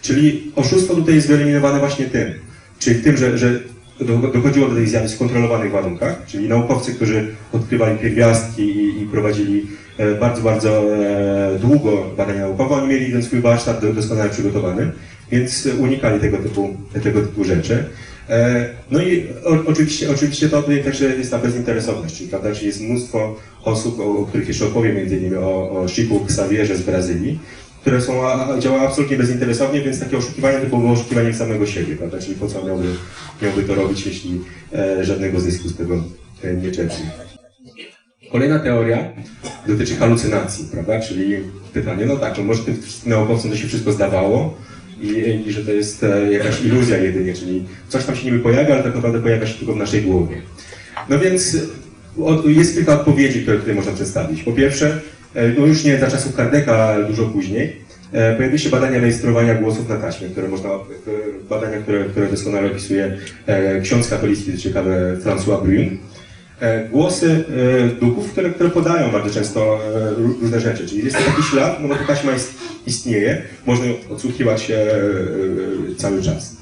Czyli 0.02 0.52
oszustwo 0.56 0.96
tutaj 0.96 1.16
jest 1.16 1.28
wyeliminowane 1.28 1.80
właśnie 1.80 2.06
tym, 2.06 2.34
czyli 2.80 3.02
tym, 3.04 3.18
że, 3.18 3.38
że 3.38 3.60
do- 4.02 4.18
dochodziło 4.18 4.70
do 4.70 4.76
tych 4.76 4.90
zjawisk 4.90 5.16
w 5.16 5.20
kontrolowanych 5.20 5.72
warunkach, 5.72 6.22
czyli 6.28 6.50
naukowcy, 6.50 6.94
którzy 6.94 7.28
odkrywali 7.54 7.98
pierwiastki 7.98 8.62
i, 8.62 9.02
i 9.02 9.06
prowadzili 9.06 9.68
e, 9.98 10.16
bardzo, 10.16 10.42
bardzo 10.42 10.96
e, 10.96 11.60
długo 11.62 12.06
badania 12.18 12.42
naukowe, 12.42 12.76
oni 12.76 12.88
mieli 12.88 13.12
ten 13.12 13.24
swój 13.24 13.42
warsztat 13.42 13.82
do- 13.82 13.94
doskonale 13.94 14.30
przygotowany, 14.30 14.92
więc 15.32 15.68
unikali 15.80 16.20
tego 16.20 16.38
typu, 16.38 16.78
tego 17.04 17.22
typu 17.22 17.44
rzeczy. 17.44 17.84
E, 18.30 18.70
No 18.92 19.02
i 19.02 19.28
o, 19.46 19.70
oczywiście, 19.72 20.12
oczywiście 20.12 20.50
to 20.50 20.64
też 20.64 21.02
jest 21.02 21.32
ta 21.32 21.38
bezinteresowność, 21.38 22.18
czyli, 22.18 22.30
prawda, 22.30 22.56
czyli 22.56 22.68
jest 22.68 22.82
mnóstwo 22.82 23.36
osób, 23.64 24.00
o, 24.00 24.04
o 24.04 24.26
których 24.26 24.48
jeszcze 24.48 24.66
opowiem, 24.66 24.96
między 24.96 25.18
innymi 25.18 25.36
o, 25.36 25.72
o 25.72 25.88
Chiku 25.88 26.22
Xavierze 26.24 26.78
z 26.78 26.82
Brazylii, 26.82 27.40
które 27.82 28.02
są, 28.02 28.28
a, 28.28 28.54
a, 28.54 28.60
działają 28.60 28.88
absolutnie 28.88 29.18
bezinteresownie, 29.18 29.82
więc 29.82 30.00
takie 30.00 30.18
oszukiwanie 30.18 30.60
to 30.60 30.78
było 30.78 30.92
oszukiwanie 30.92 31.34
samego 31.34 31.66
siebie, 31.66 31.96
prawda, 31.96 32.20
czyli 32.20 32.36
po 32.36 32.48
co 32.48 32.66
miałby, 32.66 32.88
miałby 33.42 33.64
to 33.64 33.76
robić, 33.76 34.06
jeśli 34.06 34.42
e, 34.74 35.06
żadnego 35.06 35.40
zysku 35.40 35.70
z 35.70 35.78
tego 35.78 36.04
e, 36.44 36.54
nie 36.54 36.72
czerpie. 36.72 36.96
Kolejna 38.32 38.60
teoria 38.60 39.14
dotyczy 39.68 39.96
halucynacji, 39.96 40.66
prawda? 40.72 41.00
Czyli 41.00 41.38
pytanie, 41.74 42.06
no 42.06 42.16
tak, 42.16 42.38
no 42.38 42.44
może 42.44 42.64
tym 42.64 42.82
naukowcom 43.06 43.52
to 43.52 43.58
się 43.58 43.68
wszystko 43.68 43.92
zdawało 43.92 44.58
i, 45.02 45.52
że 45.52 45.66
to 45.66 45.72
jest 45.72 46.04
e, 46.04 46.34
jakaś 46.34 46.62
iluzja 46.62 46.98
jedynie, 46.98 47.34
czyli 47.34 47.64
coś 47.88 48.06
tam 48.06 48.16
się 48.16 48.26
niby 48.26 48.40
pojawia, 48.40 48.74
ale 48.74 48.84
tak 48.84 48.96
naprawdę 48.96 49.20
pojawia 49.20 49.48
się 49.48 49.54
tylko 49.54 49.74
w 49.74 49.78
naszej 49.78 50.02
głowie. 50.02 50.36
No 51.10 51.20
więc 51.20 51.58
jest 52.46 52.76
kilka 52.76 52.94
odpowiedzi, 52.94 53.42
które 53.42 53.60
tutaj 53.60 53.76
można 53.76 53.92
przedstawić. 53.92 54.44
Po 54.44 54.52
pierwsze, 54.52 55.00
e, 55.36 55.50
no 55.50 55.66
już 55.66 55.84
nie 55.84 55.98
za 55.98 56.12
czasów 56.12 56.36
Kardeka, 56.36 56.76
ale 56.76 57.06
dużo 57.06 57.26
później, 57.26 57.76
e, 58.12 58.36
pojawiły 58.36 58.60
się 58.60 58.70
badania 58.70 59.00
rejestrowania 59.00 59.56
głosów 59.56 59.90
na 59.90 59.98
taśmie, 59.98 60.30
które 60.30 60.48
można, 60.48 60.70
badania, 61.50 61.78
które, 61.78 62.06
które 62.06 62.28
doskonale 62.28 62.72
opisuje 62.72 63.18
ksiądz 63.84 64.10
katolicki, 64.10 64.58
ciekawy 64.58 65.18
François 65.24 65.64
Brun. 65.64 65.98
E, 66.60 66.90
głosy 66.92 67.44
e, 67.86 68.00
duchów, 68.00 68.32
które, 68.32 68.50
które 68.50 68.70
podają 68.70 69.12
bardzo 69.12 69.34
często 69.34 69.80
e, 69.86 70.12
ró- 70.12 70.42
różne 70.42 70.60
rzeczy. 70.60 70.88
Czyli 70.88 71.06
jest 71.06 71.18
to 71.18 71.24
taki 71.24 71.44
ślad, 71.44 71.78
no 71.82 71.88
bo 71.88 71.96
ta 71.96 72.04
taśma 72.04 72.32
istnieje, 72.88 73.42
można 73.66 73.86
ją 73.86 73.94
odsłuchiwać 74.10 74.72
cały 75.98 76.24
czas. 76.24 76.58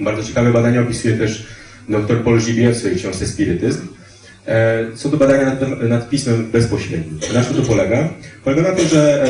Bardzo 0.00 0.22
ciekawe 0.24 0.52
badania 0.52 0.80
opisuje 0.80 1.16
też 1.16 1.46
dr 1.88 2.22
Paul 2.24 2.40
Gibier 2.40 2.74
w 2.74 2.78
swojej 2.78 2.96
książce 2.96 3.26
Spirytyzm. 3.26 3.86
Są 4.94 5.10
to 5.10 5.16
badania 5.16 5.44
nad, 5.44 5.82
nad 5.82 6.10
pismem 6.10 6.50
bezpośrednim. 6.50 7.20
Na 7.34 7.44
czym 7.44 7.54
to 7.54 7.62
polega? 7.62 8.08
Polega 8.44 8.62
na 8.62 8.72
tym, 8.72 8.88
że 8.88 9.28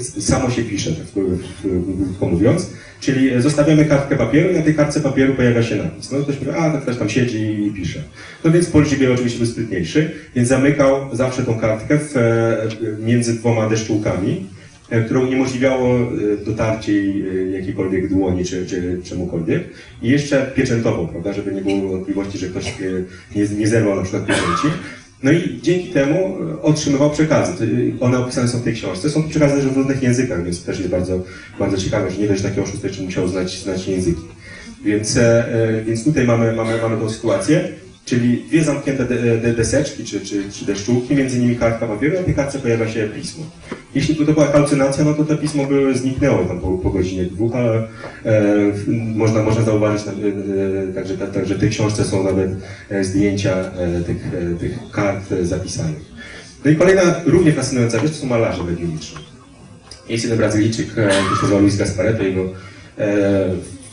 samo 0.00 0.50
się 0.50 0.62
pisze, 0.62 0.92
tak 0.92 1.06
krótko 2.06 2.26
mówiąc. 2.26 2.70
Czyli 3.00 3.42
zostawiamy 3.42 3.84
kartkę 3.84 4.16
papieru 4.16 4.50
i 4.50 4.54
na 4.54 4.62
tej 4.62 4.74
kartce 4.74 5.00
papieru 5.00 5.34
pojawia 5.34 5.62
się 5.62 5.76
napis. 5.76 6.12
No 6.12 6.18
ktoś 6.18 6.36
powie, 6.36 6.56
a 6.56 6.70
tak 6.70 6.82
ktoś 6.82 6.96
tam 6.96 7.08
siedzi 7.08 7.66
i 7.66 7.70
pisze. 7.70 8.02
No 8.44 8.50
więc 8.50 8.70
Paul 8.70 8.84
Gibier 8.84 9.12
oczywiście 9.12 9.38
był 9.38 9.46
sprytniejszy, 9.46 10.10
więc 10.34 10.48
zamykał 10.48 11.16
zawsze 11.16 11.42
tą 11.42 11.58
kartkę 11.58 11.98
w, 11.98 12.16
e, 12.16 12.68
między 13.06 13.34
dwoma 13.34 13.68
deszczułkami, 13.68 14.46
e, 14.90 15.04
które 15.04 15.20
uniemożliwiało 15.20 15.96
e, 15.96 16.44
dotarcie 16.44 16.92
jakiejkolwiek 17.50 18.08
dłoni 18.08 18.44
czy, 18.44 18.66
czy 18.66 19.00
czemukolwiek. 19.04 19.64
I 20.02 20.08
jeszcze 20.08 20.52
pieczętowo, 20.54 21.06
prawda, 21.06 21.32
żeby 21.32 21.52
nie 21.52 21.60
było 21.60 21.88
wątpliwości, 21.88 22.38
że 22.38 22.46
ktoś 22.46 22.74
nie, 23.36 23.46
nie 23.58 23.68
zerwał 23.68 23.96
na 23.96 24.02
przykład 24.02 24.26
pieczęci. 24.26 24.68
No 25.22 25.32
i 25.32 25.60
dzięki 25.62 25.88
temu 25.88 26.38
e, 26.58 26.62
otrzymywał 26.62 27.10
przekazy. 27.10 27.66
One 28.00 28.18
opisane 28.18 28.48
są 28.48 28.58
w 28.58 28.64
tej 28.64 28.74
książce. 28.74 29.10
Są 29.10 29.28
przekazy 29.28 29.54
też 29.56 29.66
w 29.66 29.76
różnych 29.76 30.02
językach, 30.02 30.44
więc 30.44 30.64
też 30.64 30.78
jest 30.78 30.90
bardzo, 30.90 31.22
bardzo 31.58 31.76
ciekawe, 31.76 32.10
że 32.10 32.18
nie 32.18 32.28
dość 32.28 32.42
takiego 32.42 32.62
oszusta 32.62 32.86
jeszcze 32.86 33.02
musiał 33.02 33.28
znać, 33.28 33.58
znać 33.62 33.88
języki. 33.88 34.22
Więc, 34.84 35.16
e, 35.16 35.54
e, 35.54 35.84
więc 35.84 36.04
tutaj 36.04 36.26
mamy, 36.26 36.52
mamy, 36.52 36.82
mamy 36.82 36.96
tą 36.96 37.10
sytuację, 37.10 37.68
czyli 38.08 38.44
dwie 38.48 38.64
zamknięte 38.64 39.04
de, 39.04 39.52
deseczki 39.52 40.04
czy, 40.04 40.20
czy, 40.20 40.52
czy 40.52 40.66
deszczułki, 40.66 41.14
między 41.14 41.38
nimi 41.38 41.56
kartka 41.56 41.86
papieru, 41.86 42.16
na 42.16 42.22
tej 42.22 42.34
kartce 42.34 42.58
pojawia 42.58 42.88
się 42.88 43.08
pismo. 43.08 43.44
Jeśli 43.94 44.16
to 44.16 44.32
była 44.32 44.46
halucynacja, 44.46 45.04
no 45.04 45.14
to 45.14 45.24
to 45.24 45.36
pismo 45.36 45.64
by 45.64 45.98
zniknęło 45.98 46.44
tam 46.44 46.60
po, 46.60 46.78
po 46.78 46.90
godzinie 46.90 47.24
dwóch, 47.24 47.56
ale 47.56 47.88
e, 48.24 48.42
można, 49.14 49.42
można 49.42 49.62
zauważyć 49.62 50.06
e, 50.06 50.10
e, 50.10 50.92
także, 50.94 51.18
tak, 51.18 51.32
także 51.32 51.54
w 51.54 51.60
tej 51.60 51.70
książce 51.70 52.04
są 52.04 52.22
nawet 52.22 52.50
e, 52.90 53.04
zdjęcia 53.04 53.56
e, 53.56 54.00
tych, 54.00 54.16
e, 54.34 54.58
tych 54.60 54.78
kart 54.92 55.32
e, 55.32 55.44
zapisanych. 55.44 56.00
No 56.64 56.70
i 56.70 56.76
kolejna 56.76 57.02
równie 57.26 57.52
fascynująca 57.52 58.00
rzecz 58.00 58.10
to 58.10 58.16
są 58.16 58.26
malarze 58.26 58.64
mediumiczne. 58.64 59.20
Jest 60.08 60.24
jeden 60.24 60.38
Brazylijczyk, 60.38 60.86
e, 60.86 60.90
który 60.92 61.36
się 61.36 61.42
nazywa 61.42 61.60
Luis 61.60 61.76
Gasparetto, 61.76 62.22
jego 62.22 62.42
e, 62.98 63.48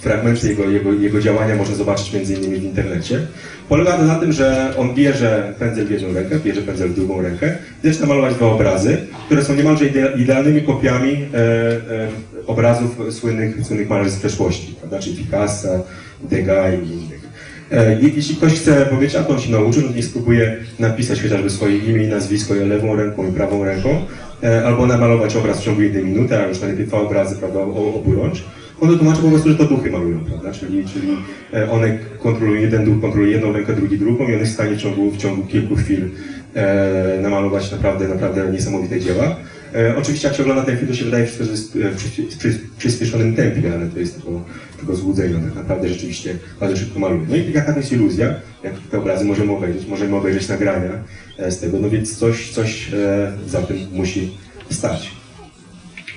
fragmenty 0.06 0.48
jego, 0.48 0.70
jego, 0.70 0.94
jego 0.94 1.22
działania 1.22 1.56
można 1.56 1.76
zobaczyć 1.76 2.14
między 2.14 2.34
innymi 2.34 2.58
w 2.58 2.64
internecie. 2.64 3.28
Polega 3.70 3.98
to 3.98 4.04
na 4.04 4.16
tym, 4.16 4.32
że 4.32 4.74
on 4.78 4.94
bierze 4.94 5.54
pędzel 5.60 5.86
w 5.86 5.92
jedną 5.92 6.14
rękę, 6.14 6.40
bierze 6.40 6.62
pędzel 6.62 6.90
w 6.90 6.96
drugą 6.96 7.22
rękę 7.22 7.58
zaczyna 7.84 8.06
malować 8.06 8.36
dwa 8.36 8.46
obrazy, 8.46 8.98
które 9.26 9.44
są 9.44 9.56
niemalże 9.56 9.86
ide, 9.86 10.12
idealnymi 10.18 10.62
kopiami 10.62 11.12
e, 11.14 11.38
e, 11.38 12.08
obrazów 12.48 13.14
słynnych, 13.14 13.66
słynnych 13.66 13.90
malarzy 13.90 14.12
z 14.12 14.16
przeszłości, 14.16 14.76
prawda? 14.80 15.00
czyli 15.00 15.16
Picassa, 15.16 15.80
Degas 16.24 16.74
i 16.74 16.88
innych. 16.88 17.30
E, 17.72 18.02
jeśli 18.02 18.36
ktoś 18.36 18.54
chce 18.54 18.86
powiedzieć, 18.86 19.16
a 19.16 19.24
to 19.24 19.34
on 19.34 19.40
się 19.40 19.52
nauczył, 19.52 19.82
no 19.82 19.88
to 19.88 19.96
niech 19.96 20.06
spróbuje 20.06 20.58
napisać 20.80 21.22
chociażby 21.22 21.50
swoje 21.50 21.78
imię 21.78 22.04
i 22.04 22.08
nazwisko 22.08 22.54
lewą 22.54 22.96
ręką 22.96 23.30
i 23.30 23.32
prawą 23.32 23.64
ręką, 23.64 24.02
e, 24.44 24.66
albo 24.66 24.86
namalować 24.86 25.36
obraz 25.36 25.62
w 25.62 25.64
ciągu 25.64 25.82
jednej 25.82 26.04
minuty, 26.04 26.38
a 26.38 26.48
już 26.48 26.60
najlepiej 26.60 26.88
dwa 26.88 26.98
obrazy, 26.98 27.36
prawda, 27.36 27.60
oburącz. 27.60 28.44
On 28.82 28.98
tłumaczy 28.98 29.22
po 29.22 29.30
prostu, 29.30 29.50
że 29.50 29.56
to 29.56 29.66
duchy 29.66 29.92
malują, 29.92 30.20
prawda? 30.20 30.52
Czyli, 30.52 30.86
czyli 30.86 31.08
e, 31.54 31.72
one 31.72 31.98
kontrolują, 32.20 32.62
jeden 32.62 32.86
duch 32.86 33.02
kontroluje 33.02 33.32
jedną 33.32 33.54
rękę, 33.54 33.74
drugi 33.74 33.98
drugą 33.98 34.28
i 34.28 34.34
on 34.34 34.40
jest 34.40 34.52
w 34.52 34.54
stanie 34.54 34.76
w 34.76 34.82
ciągu, 34.82 35.12
w 35.12 35.18
ciągu 35.18 35.48
kilku 35.48 35.76
chwil 35.76 36.10
e, 36.54 37.20
namalować 37.22 37.72
naprawdę, 37.72 38.08
naprawdę 38.08 38.52
niesamowite 38.52 39.00
dzieła. 39.00 39.36
E, 39.76 39.98
oczywiście 39.98 40.28
jak 40.28 40.38
się 40.38 40.44
ogląda 40.44 40.64
ten 40.64 40.78
film, 40.78 40.88
to 40.88 40.96
się 40.96 41.06
wydaje 41.06 41.26
wszystko, 41.26 41.46
że 41.46 41.52
jest 41.52 41.76
e, 41.76 41.92
w 41.92 41.96
przy, 41.96 42.24
przy, 42.38 42.60
przyspieszonym 42.78 43.36
tempie, 43.36 43.74
ale 43.74 43.88
to 43.88 44.00
jest 44.00 44.16
tylko, 44.16 44.42
tylko 44.78 44.96
złudzenie. 44.96 45.36
Tak 45.36 45.56
naprawdę 45.56 45.90
rzeczywiście 45.90 46.36
bardzo 46.60 46.78
szybko 46.78 47.00
maluje. 47.00 47.26
No 47.30 47.36
i 47.36 47.52
jaka 47.52 47.74
to 47.74 47.80
jest 47.80 47.92
iluzja, 47.92 48.36
jak 48.64 48.74
te 48.92 48.98
obrazy 48.98 49.26
możemy 49.26 49.52
obejrzeć, 49.52 49.88
możemy 49.88 50.16
obejrzeć 50.16 50.50
nagrania 50.50 50.92
e, 51.38 51.52
z 51.52 51.60
tego, 51.60 51.80
no 51.80 51.90
więc 51.90 52.18
coś, 52.18 52.52
coś 52.52 52.94
e, 52.94 53.32
za 53.48 53.62
tym 53.62 53.78
musi 53.92 54.38
stać. 54.72 55.12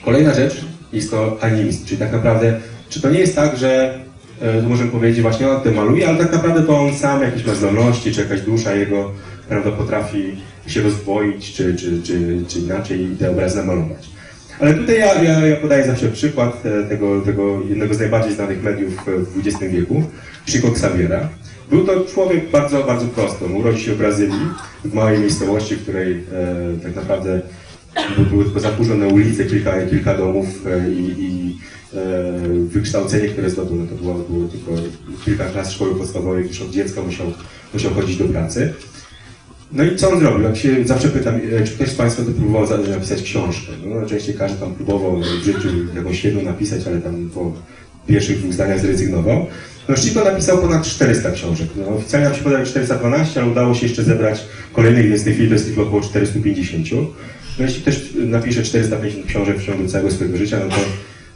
Kolejna 0.04 0.34
rzecz 0.34 0.64
jest 0.92 1.10
to 1.10 1.38
animizm, 1.40 1.86
czyli 1.86 1.98
tak 1.98 2.12
naprawdę, 2.12 2.60
czy 2.88 3.02
to 3.02 3.10
nie 3.10 3.20
jest 3.20 3.36
tak, 3.36 3.56
że 3.56 3.98
e, 4.40 4.62
możemy 4.62 4.90
powiedzieć 4.90 5.22
właśnie 5.22 5.50
on 5.50 5.60
te 5.60 5.70
maluje, 5.70 6.08
ale 6.08 6.18
tak 6.18 6.32
naprawdę 6.32 6.62
to 6.62 6.80
on 6.80 6.94
sam 6.94 7.22
jakieś 7.22 7.46
ma 7.46 7.54
zdolności, 7.54 8.12
czy 8.12 8.20
jakaś 8.20 8.40
dusza 8.40 8.74
jego 8.74 9.12
prawda, 9.48 9.70
potrafi 9.70 10.36
się 10.66 10.82
rozwoić, 10.82 11.52
czy, 11.52 11.76
czy, 11.76 12.02
czy, 12.02 12.42
czy 12.48 12.58
inaczej 12.58 13.08
te 13.18 13.30
obrazy 13.30 13.56
namalować. 13.56 14.08
Ale 14.60 14.74
tutaj 14.74 14.98
ja, 14.98 15.22
ja, 15.22 15.46
ja 15.46 15.56
podaję 15.56 15.86
zawsze 15.86 16.08
przykład 16.08 16.66
e, 16.66 16.88
tego, 16.88 17.20
tego 17.20 17.62
jednego 17.68 17.94
z 17.94 17.98
najbardziej 17.98 18.32
znanych 18.32 18.62
mediów 18.62 19.06
w 19.06 19.46
XX 19.46 19.72
wieku, 19.72 20.02
Chico 20.46 20.68
Xaviera. 20.68 21.28
Był 21.70 21.86
to 21.86 22.04
człowiek 22.04 22.50
bardzo, 22.50 22.84
bardzo 22.84 23.06
prosty. 23.06 23.44
Urodził 23.44 23.80
się 23.80 23.92
w 23.92 23.98
Brazylii, 23.98 24.48
w 24.84 24.94
małej 24.94 25.18
miejscowości, 25.18 25.76
w 25.76 25.82
której 25.82 26.12
e, 26.12 26.82
tak 26.82 26.96
naprawdę 26.96 27.40
były 28.30 28.44
tylko 28.44 28.60
zakurzone 28.60 29.08
ulice, 29.08 29.44
kilka, 29.44 29.86
kilka 29.86 30.14
domów 30.14 30.46
e, 30.66 30.90
i, 30.90 31.14
i 31.18 31.56
e, 31.94 32.32
wykształcenie, 32.68 33.28
które 33.28 33.50
zdobył, 33.50 33.76
no 33.76 33.86
to 33.86 33.94
było, 33.94 34.14
było 34.14 34.48
tylko 34.48 34.72
kilka 35.24 35.44
klas 35.44 35.72
szkoły 35.72 35.94
podstawowej, 35.94 36.46
już 36.46 36.62
od 36.62 36.70
dziecka 36.70 37.02
musiał, 37.02 37.26
musiał 37.74 37.94
chodzić 37.94 38.16
do 38.16 38.24
pracy. 38.24 38.74
No 39.72 39.84
i 39.84 39.96
co 39.96 40.10
on 40.10 40.18
zrobił? 40.20 40.42
Jak 40.42 40.56
się 40.56 40.84
zawsze 40.84 41.08
pytam, 41.08 41.34
e, 41.34 41.64
czy 41.64 41.72
ktoś 41.72 41.88
z 41.88 41.94
Państwa 41.94 42.22
to 42.22 42.30
próbował 42.30 42.78
napisać 42.90 43.22
książkę? 43.22 43.72
No 43.86 43.94
najczęściej 43.94 44.34
każdy 44.34 44.60
tam 44.60 44.74
próbował 44.74 45.20
w 45.20 45.44
życiu 45.44 45.68
jakąś 45.94 46.24
jedną 46.24 46.42
napisać, 46.42 46.86
ale 46.86 47.00
tam 47.00 47.30
po 47.34 47.52
pierwszych 48.06 48.38
dwóch 48.38 48.52
zdaniach 48.52 48.80
zrezygnował. 48.80 49.46
No 49.88 49.96
Szczyko 49.96 50.24
napisał 50.24 50.58
ponad 50.58 50.86
400 50.86 51.30
książek. 51.30 51.68
No, 51.76 51.88
oficjalnie 51.88 52.28
nam 52.28 52.36
się 52.36 52.44
podaje 52.44 52.66
412, 52.66 53.40
ale 53.40 53.50
udało 53.50 53.74
się 53.74 53.86
jeszcze 53.86 54.04
zebrać 54.04 54.44
kolejne, 54.72 55.02
ile 55.02 55.18
z 55.18 55.24
tej 55.24 55.32
chwili 55.34 55.48
to 55.48 55.54
jest 55.54 55.66
tylko 55.66 55.82
około 55.82 56.02
450. 56.02 56.88
No 57.58 57.64
jeśli 57.64 57.82
ktoś 57.82 57.96
napisze 58.14 58.62
450 58.62 59.26
książek 59.26 59.58
w 59.58 59.66
ciągu 59.66 59.88
całego 59.88 60.10
swojego 60.10 60.36
życia, 60.36 60.60
no 60.64 60.76
to, 60.76 60.82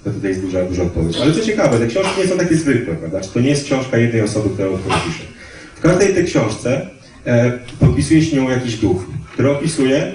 to 0.04 0.10
tutaj 0.10 0.30
jest 0.30 0.42
duża, 0.42 0.64
duża 0.64 0.82
odpowiedź. 0.82 1.16
Ale 1.16 1.34
co 1.34 1.40
ciekawe, 1.40 1.78
te 1.78 1.86
książki 1.86 2.20
nie 2.20 2.26
są 2.26 2.38
takie 2.38 2.56
zwykłe, 2.56 2.94
prawda? 2.94 3.20
To 3.20 3.40
nie 3.40 3.48
jest 3.48 3.64
książka 3.64 3.98
jednej 3.98 4.22
osoby, 4.22 4.50
która 4.54 4.68
o 4.68 4.78
pisze. 4.78 5.24
W 5.76 5.80
każdej 5.80 6.14
tej 6.14 6.24
książce 6.24 6.86
e, 7.26 7.58
podpisuje 7.80 8.22
się 8.22 8.36
nią 8.36 8.50
jakiś 8.50 8.76
duch, 8.76 9.06
który 9.32 9.50
opisuje 9.50 10.12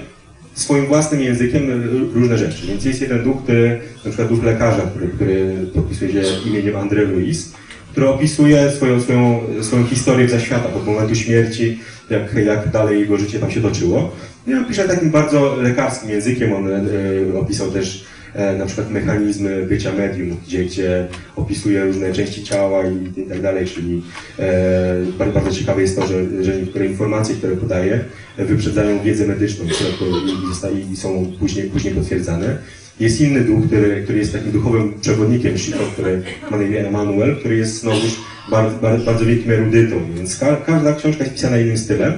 swoim 0.54 0.86
własnym 0.86 1.20
językiem 1.20 1.82
różne 2.14 2.38
rzeczy. 2.38 2.66
Więc 2.66 2.84
jest 2.84 3.00
jeden 3.00 3.24
duch, 3.24 3.42
który, 3.42 3.80
na 4.04 4.10
przykład 4.10 4.28
duch 4.28 4.44
lekarza, 4.44 4.82
który, 4.82 5.08
który 5.08 5.66
podpisuje 5.74 6.12
się 6.12 6.22
imieniem 6.46 6.74
André 6.74 7.10
Louis, 7.10 7.52
który 7.98 8.10
opisuje 8.10 8.70
swoją, 8.70 9.00
swoją, 9.00 9.40
swoją 9.62 9.86
historię 9.86 10.28
zaświata 10.28 10.74
od 10.74 10.86
momentu 10.86 11.14
śmierci, 11.14 11.78
jak, 12.10 12.34
jak 12.34 12.70
dalej 12.70 13.00
jego 13.00 13.16
życie 13.16 13.38
tam 13.38 13.50
się 13.50 13.60
toczyło. 13.60 14.12
I 14.46 14.54
on 14.54 14.64
pisze 14.64 14.88
takim 14.88 15.10
bardzo 15.10 15.56
lekarskim 15.56 16.10
językiem, 16.10 16.52
on 16.52 16.68
e, 16.68 17.38
opisał 17.40 17.70
też 17.70 18.04
e, 18.34 18.56
na 18.56 18.66
przykład 18.66 18.90
mechanizmy 18.90 19.66
bycia 19.66 19.92
medium, 19.92 20.36
gdzie, 20.46 20.64
gdzie 20.64 21.06
opisuje 21.36 21.84
różne 21.84 22.12
części 22.12 22.44
ciała 22.44 22.82
i, 22.86 23.20
i 23.20 23.22
tak 23.22 23.42
dalej, 23.42 23.66
czyli 23.66 24.02
e, 24.38 24.94
bardzo, 25.18 25.34
bardzo 25.34 25.52
ciekawe 25.52 25.82
jest 25.82 25.96
to, 25.96 26.06
że, 26.06 26.44
że 26.44 26.56
niektóre 26.56 26.86
informacje, 26.86 27.34
które 27.34 27.56
podaje, 27.56 28.04
wyprzedzają 28.38 29.02
wiedzę 29.02 29.26
medyczną 29.26 29.64
i, 29.64 30.92
i 30.92 30.96
są 30.96 31.32
później, 31.38 31.70
później 31.70 31.94
potwierdzane. 31.94 32.58
Jest 33.00 33.20
inny 33.20 33.40
duch, 33.40 33.66
który, 33.66 34.02
który 34.04 34.18
jest 34.18 34.32
takim 34.32 34.52
duchowym 34.52 34.94
przewodnikiem 35.00 35.58
Shiko, 35.58 35.84
który 35.92 36.22
ma 36.50 36.56
na 36.56 36.62
imię 36.62 36.88
Emanuel, 36.88 37.36
który 37.36 37.56
jest 37.56 37.80
znowuż 37.80 38.16
bardzo, 38.50 38.78
bardzo, 38.78 39.04
bardzo 39.04 39.24
wielkim 39.24 39.50
erudytą, 39.50 39.96
więc 40.14 40.38
ka 40.38 40.56
każda 40.56 40.94
książka 40.94 41.24
jest 41.24 41.34
pisana 41.34 41.58
innym 41.58 41.78
stylem. 41.78 42.12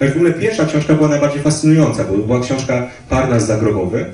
Ale 0.00 0.10
w 0.10 0.16
ogóle 0.16 0.32
pierwsza 0.32 0.66
książka 0.66 0.94
była 0.94 1.08
najbardziej 1.08 1.42
fascynująca, 1.42 2.04
bo 2.04 2.18
była 2.18 2.40
książka 2.40 2.90
Parnas 3.08 3.46
Zagrobowy. 3.46 4.04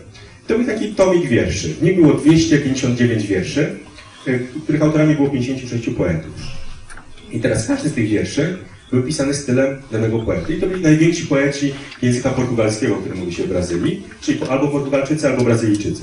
To 0.46 0.59
był 0.59 0.66
taki 0.66 0.94
tomik 0.94 1.28
wierszy. 1.28 1.68
W 1.68 1.83
nim 1.83 1.94
było 1.94 2.14
259 2.14 3.26
wierszy, 3.26 3.76
których 4.64 4.83
autorami 4.83 5.14
było 5.14 5.28
56 5.28 5.90
poetów. 5.90 6.33
I 7.33 7.40
teraz 7.40 7.66
każdy 7.66 7.88
z 7.88 7.92
tych 7.92 8.09
wierszy 8.09 8.59
był 8.92 9.03
pisany 9.03 9.35
stylem 9.35 9.77
danego 9.92 10.18
poety. 10.18 10.55
I 10.55 10.61
to 10.61 10.66
byli 10.66 10.83
najwięksi 10.83 11.27
poeci 11.27 11.74
języka 12.03 12.31
portugalskiego, 12.31 12.96
który 12.96 13.14
mówi 13.14 13.33
się 13.33 13.42
w 13.42 13.48
Brazylii, 13.48 14.03
czyli 14.20 14.40
albo 14.51 14.68
Portugalczycy, 14.68 15.29
albo 15.29 15.44
Brazylijczycy. 15.44 16.03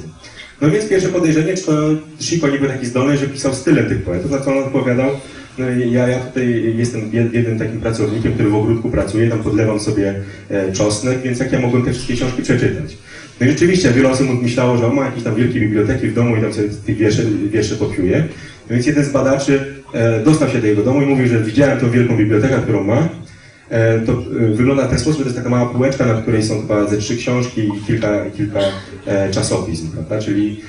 No 0.61 0.71
więc 0.71 0.89
pierwsze 0.89 1.09
podejrzenie, 1.09 1.57
czy 1.57 1.63
to 1.63 1.73
Chico 2.19 2.47
nie 2.47 2.59
był 2.59 2.67
taki 2.67 2.85
zdolny, 2.85 3.17
że 3.17 3.27
pisał 3.27 3.55
stylem 3.55 3.85
tych 3.85 4.03
poetów, 4.03 4.31
na 4.31 4.39
co 4.39 4.51
on 4.51 4.63
odpowiadał, 4.63 5.11
no 5.57 5.69
ja, 5.69 6.07
ja 6.07 6.19
tutaj 6.19 6.73
jestem 6.77 7.01
jednym 7.13 7.59
takim 7.59 7.81
pracownikiem, 7.81 8.33
który 8.33 8.49
w 8.49 8.55
ogródku 8.55 8.89
pracuje, 8.89 9.29
tam 9.29 9.43
podlewam 9.43 9.79
sobie 9.79 10.15
e, 10.49 10.71
czosnek, 10.71 11.21
więc 11.21 11.39
jak 11.39 11.51
ja 11.51 11.59
mogłem 11.59 11.83
te 11.83 11.93
wszystkie 11.93 12.13
książki 12.13 12.41
przeczytać? 12.41 12.97
No 13.39 13.47
i 13.47 13.49
rzeczywiście 13.49 13.91
wiele 13.91 14.09
osób 14.09 14.41
myślało, 14.41 14.77
że 14.77 14.87
on 14.87 14.95
ma 14.95 15.05
jakieś 15.05 15.23
tam 15.23 15.35
wielkie 15.35 15.59
biblioteki 15.59 16.07
w 16.07 16.13
domu 16.13 16.35
i 16.35 16.41
tam 16.41 16.53
sobie 16.53 16.69
tych 16.85 16.97
wierszy, 16.97 17.27
wierszy 17.51 17.77
kopiuje. 17.77 18.27
Więc 18.69 18.85
jeden 18.85 19.05
z 19.05 19.09
badaczy 19.09 19.65
e, 19.93 20.23
dostał 20.23 20.49
się 20.49 20.61
do 20.61 20.67
jego 20.67 20.83
domu 20.83 21.01
i 21.01 21.05
mówił, 21.05 21.27
że 21.27 21.43
widziałem 21.43 21.79
tą 21.79 21.91
wielką 21.91 22.17
bibliotekę, 22.17 22.59
którą 22.63 22.83
ma. 22.83 23.09
E, 23.69 23.99
to 23.99 24.11
e, 24.11 24.15
wygląda 24.55 24.87
w 24.87 24.89
ten 24.89 24.99
sposób, 24.99 25.17
że 25.17 25.23
to 25.23 25.29
jest 25.29 25.37
taka 25.37 25.49
mała 25.49 25.69
półeczka, 25.69 26.05
na 26.05 26.21
której 26.21 26.43
są 26.43 26.61
chyba 26.61 26.87
ze 26.87 26.97
trzy 26.97 27.17
książki 27.17 27.61
i 27.61 27.85
kilka, 27.87 28.25
kilka 28.37 28.59
czasopism, 29.31 29.91
prawda? 29.91 30.19
Czyli 30.19 30.61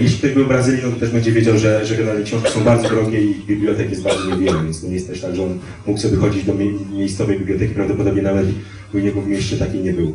jeśli 0.00 0.18
ktoś 0.18 0.32
był 0.32 0.46
no 0.82 0.90
to 0.90 1.00
też 1.00 1.10
będzie 1.10 1.32
wiedział, 1.32 1.58
że, 1.58 1.86
że 1.86 1.96
generalnie 1.96 2.24
książki 2.24 2.52
są 2.52 2.60
bardzo 2.64 2.88
drogie 2.88 3.20
i 3.20 3.34
bibliotek 3.46 3.90
jest 3.90 4.02
bardzo 4.02 4.36
niewiele, 4.36 4.64
więc 4.64 4.82
nie 4.82 4.94
jest 4.94 5.08
też 5.08 5.20
tak, 5.20 5.34
że 5.34 5.42
on 5.42 5.58
mógł 5.86 6.00
sobie 6.00 6.16
chodzić 6.16 6.44
do 6.44 6.54
mie 6.54 6.72
miejscowej 6.92 7.38
biblioteki, 7.38 7.74
prawdopodobnie 7.74 8.22
nawet 8.22 8.46
u 8.94 8.98
niego 8.98 9.22
w 9.22 9.28
mieście 9.28 9.56
takiej 9.56 9.80
nie 9.80 9.92
było. 9.92 10.12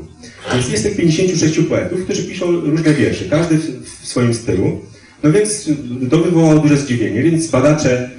Więc 0.53 0.69
jest 0.69 0.83
tych 0.83 0.95
56 0.95 1.59
poetów, 1.59 2.03
którzy 2.03 2.23
piszą 2.23 2.51
różne 2.51 2.93
wiersze, 2.93 3.25
każdy 3.25 3.57
w 3.57 4.07
swoim 4.07 4.33
stylu. 4.33 4.81
No 5.23 5.31
więc 5.31 5.69
to 6.09 6.17
wywołało 6.17 6.59
duże 6.59 6.77
zdziwienie, 6.77 7.23
więc 7.23 7.47
badacze 7.47 8.09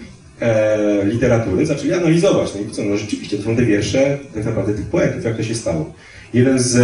e, 0.40 1.04
literatury 1.04 1.66
zaczęli 1.66 1.92
analizować. 1.92 2.54
No 2.54 2.60
i 2.60 2.70
co, 2.70 2.82
no 2.82 2.96
rzeczywiście, 2.96 3.36
to 3.36 3.42
są 3.42 3.56
te 3.56 3.64
wiersze 3.64 4.18
tak 4.34 4.44
naprawdę 4.44 4.74
tych 4.74 4.86
poetów, 4.86 5.24
jak 5.24 5.36
to 5.36 5.42
się 5.42 5.54
stało. 5.54 5.92
Jeden 6.34 6.58
z 6.58 6.76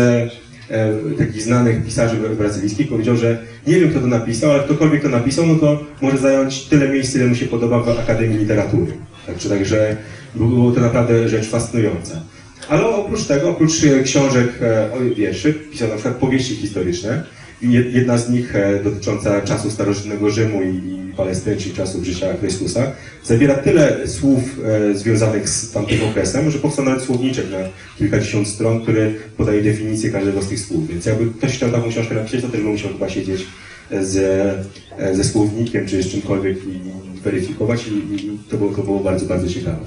e, 0.71 0.95
takich 1.19 1.43
znanych 1.43 1.85
pisarzy 1.85 2.17
brazylijskich 2.17 2.89
powiedział, 2.89 3.17
że 3.17 3.39
nie 3.67 3.81
wiem, 3.81 3.91
kto 3.91 4.01
to 4.01 4.07
napisał, 4.07 4.51
ale 4.51 4.63
ktokolwiek 4.63 5.03
to 5.03 5.09
napisał, 5.09 5.47
no 5.47 5.55
to 5.55 5.85
może 6.01 6.19
zająć 6.19 6.65
tyle 6.65 6.89
miejsc, 6.89 7.15
ile 7.15 7.27
mu 7.27 7.35
się 7.35 7.47
podoba 7.47 7.83
w 7.83 7.89
Akademii 7.89 8.39
Literatury. 8.39 8.93
Także, 9.27 9.49
także 9.49 9.97
było 10.35 10.73
to 10.73 10.81
naprawdę 10.81 11.29
rzecz 11.29 11.47
fascynująca. 11.47 12.23
Ale 12.69 12.87
oprócz 12.87 13.25
tego, 13.25 13.51
oprócz 13.51 13.73
książek 14.05 14.49
e, 14.61 14.89
wierszy, 15.17 15.55
pisał 15.55 15.89
na 15.89 15.95
przykład 15.95 16.15
powieści 16.15 16.57
historyczne. 16.57 17.23
Jedna 17.63 18.19
z 18.19 18.31
nich 18.31 18.57
e, 18.57 18.85
dotycząca 18.85 19.41
czasu 19.41 19.71
starożytnego 19.71 20.31
Rzymu 20.31 20.63
i 20.63 21.01
Palestyny, 21.17 21.57
czyli 21.57 21.75
czasów 21.75 22.05
życia 22.05 22.37
Chrystusa, 22.41 22.93
zawiera 23.25 23.55
tyle 23.55 24.09
słów 24.09 24.41
e, 24.65 24.95
związanych 24.95 25.49
z 25.49 25.73
tamtym 25.73 25.99
okresem, 26.11 26.51
że 26.51 26.59
powstał 26.59 26.85
nawet 26.85 27.03
słowniczek 27.03 27.51
na 27.51 27.59
kilkadziesiąt 27.99 28.49
stron, 28.49 28.83
który 28.83 29.15
podaje 29.37 29.63
definicję 29.63 30.11
każdego 30.11 30.43
z 30.43 30.49
tych 30.49 30.61
słów. 30.61 30.89
Więc 30.89 31.07
jakby 31.07 31.39
ktoś 31.39 31.53
chciał 31.53 31.71
taką 31.71 31.91
książkę 31.91 32.15
napisać, 32.15 32.43
to 32.43 32.49
też 32.49 32.61
by 32.61 32.69
musiał 32.69 32.93
chyba 32.93 33.09
siedzieć 33.09 33.47
ze, 34.01 34.55
ze 35.13 35.25
słownikiem, 35.25 35.87
czy 35.87 36.03
z 36.03 36.09
czymkolwiek 36.09 36.57
i 36.57 36.81
weryfikować 37.23 37.87
i, 37.87 38.15
i 38.15 38.39
to, 38.51 38.57
było, 38.57 38.75
to 38.75 38.83
było 38.83 39.01
bardzo, 39.01 39.27
bardzo 39.27 39.49
ciekawe. 39.49 39.79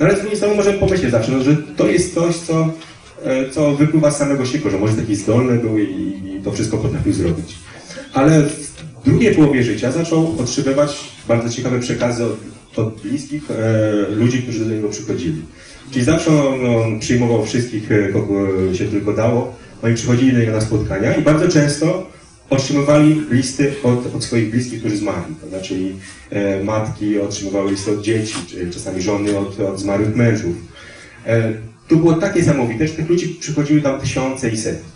No 0.00 0.06
ale 0.06 0.16
z 0.16 0.20
drugiej 0.20 0.36
strony 0.36 0.54
możemy 0.54 0.78
pomyśleć 0.78 1.10
zawsze, 1.10 1.32
no, 1.32 1.42
że 1.42 1.56
to 1.76 1.88
jest 1.88 2.14
coś, 2.14 2.36
co 2.36 2.60
e, 2.62 2.70
co 3.50 3.76
wypływa 3.76 4.10
z 4.10 4.18
samego 4.18 4.46
Shiko, 4.46 4.70
że 4.70 4.78
może 4.78 4.94
taki 4.94 5.16
zdolny 5.16 5.58
był 5.58 5.78
i, 5.78 5.82
i 5.84 6.40
to 6.44 6.52
wszystko 6.52 6.78
potrafił 6.78 7.12
zrobić. 7.12 7.54
Ale 8.12 8.42
w 8.42 9.04
drugiej 9.04 9.34
połowie 9.34 9.62
życia 9.62 9.92
zaczął 9.92 10.36
otrzymywać 10.38 11.10
bardzo 11.28 11.48
ciekawe 11.48 11.80
przekazy 11.80 12.24
od, 12.24 12.38
od 12.78 13.00
bliskich 13.00 13.50
e, 13.50 14.10
ludzi, 14.10 14.42
którzy 14.42 14.64
do 14.64 14.74
niego 14.74 14.88
przychodzili. 14.88 15.42
Czyli 15.90 16.04
zawsze 16.04 16.48
on, 16.48 16.66
on 16.66 17.00
przyjmował 17.00 17.44
wszystkich, 17.44 17.92
e, 17.92 18.08
kogo 18.08 18.34
się 18.74 18.84
tylko 18.84 19.12
dało. 19.12 19.54
Oni 19.82 19.94
przychodzili 19.94 20.32
do 20.32 20.38
niego 20.38 20.52
na 20.52 20.60
spotkania 20.60 21.14
i 21.14 21.22
bardzo 21.22 21.48
często 21.48 22.10
otrzymywali 22.50 23.22
listy 23.30 23.72
od, 23.82 24.14
od 24.14 24.24
swoich 24.24 24.50
bliskich, 24.50 24.80
którzy 24.80 24.96
zmarli. 24.96 25.34
Prawda? 25.34 25.60
Czyli 25.60 25.96
e, 26.30 26.64
matki 26.64 27.20
otrzymywały 27.20 27.70
listy 27.70 27.90
od 27.90 28.02
dzieci, 28.02 28.34
czasami 28.72 29.02
żony 29.02 29.38
od, 29.38 29.60
od 29.60 29.80
zmarłych 29.80 30.16
mężów. 30.16 30.56
E, 31.26 31.52
to 31.90 31.96
było 31.96 32.12
tak 32.14 32.36
niesamowite, 32.36 32.88
że 32.88 32.94
tych 32.94 33.08
ludzi 33.08 33.28
przychodziły 33.40 33.80
tam 33.80 34.00
tysiące 34.00 34.50
i 34.50 34.56
setki. 34.56 34.88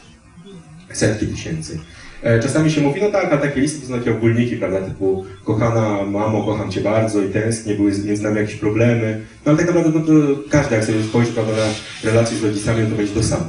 Setki 0.92 1.26
tysięcy. 1.26 1.78
E, 2.22 2.40
czasami 2.40 2.70
się 2.70 2.80
mówi, 2.80 3.00
no 3.00 3.10
tak, 3.10 3.32
a 3.32 3.36
takie 3.36 3.60
listy 3.60 3.80
to 3.80 3.86
są 3.86 3.98
takie 3.98 4.12
ogólniki, 4.12 4.56
prawda, 4.56 4.80
typu 4.80 5.24
kochana 5.44 6.02
mamo, 6.04 6.44
kocham 6.44 6.70
cię 6.70 6.80
bardzo 6.80 7.22
i 7.22 7.28
tęsknię, 7.28 7.74
były 7.74 7.92
między 8.04 8.22
nami 8.22 8.36
jakieś 8.36 8.54
problemy. 8.54 9.20
No 9.46 9.52
ale 9.52 9.58
tak 9.58 9.66
naprawdę 9.66 9.98
no, 9.98 10.06
to 10.06 10.12
każdy, 10.50 10.74
jak 10.74 10.84
sobie 10.84 11.02
spojrzy 11.02 11.32
prawda, 11.32 11.52
na 11.52 12.10
relacje 12.10 12.36
z 12.38 12.44
rodzicami, 12.44 12.82
no 12.82 12.90
to 12.90 12.96
będzie 12.96 13.14
to 13.14 13.22
samo. 13.22 13.46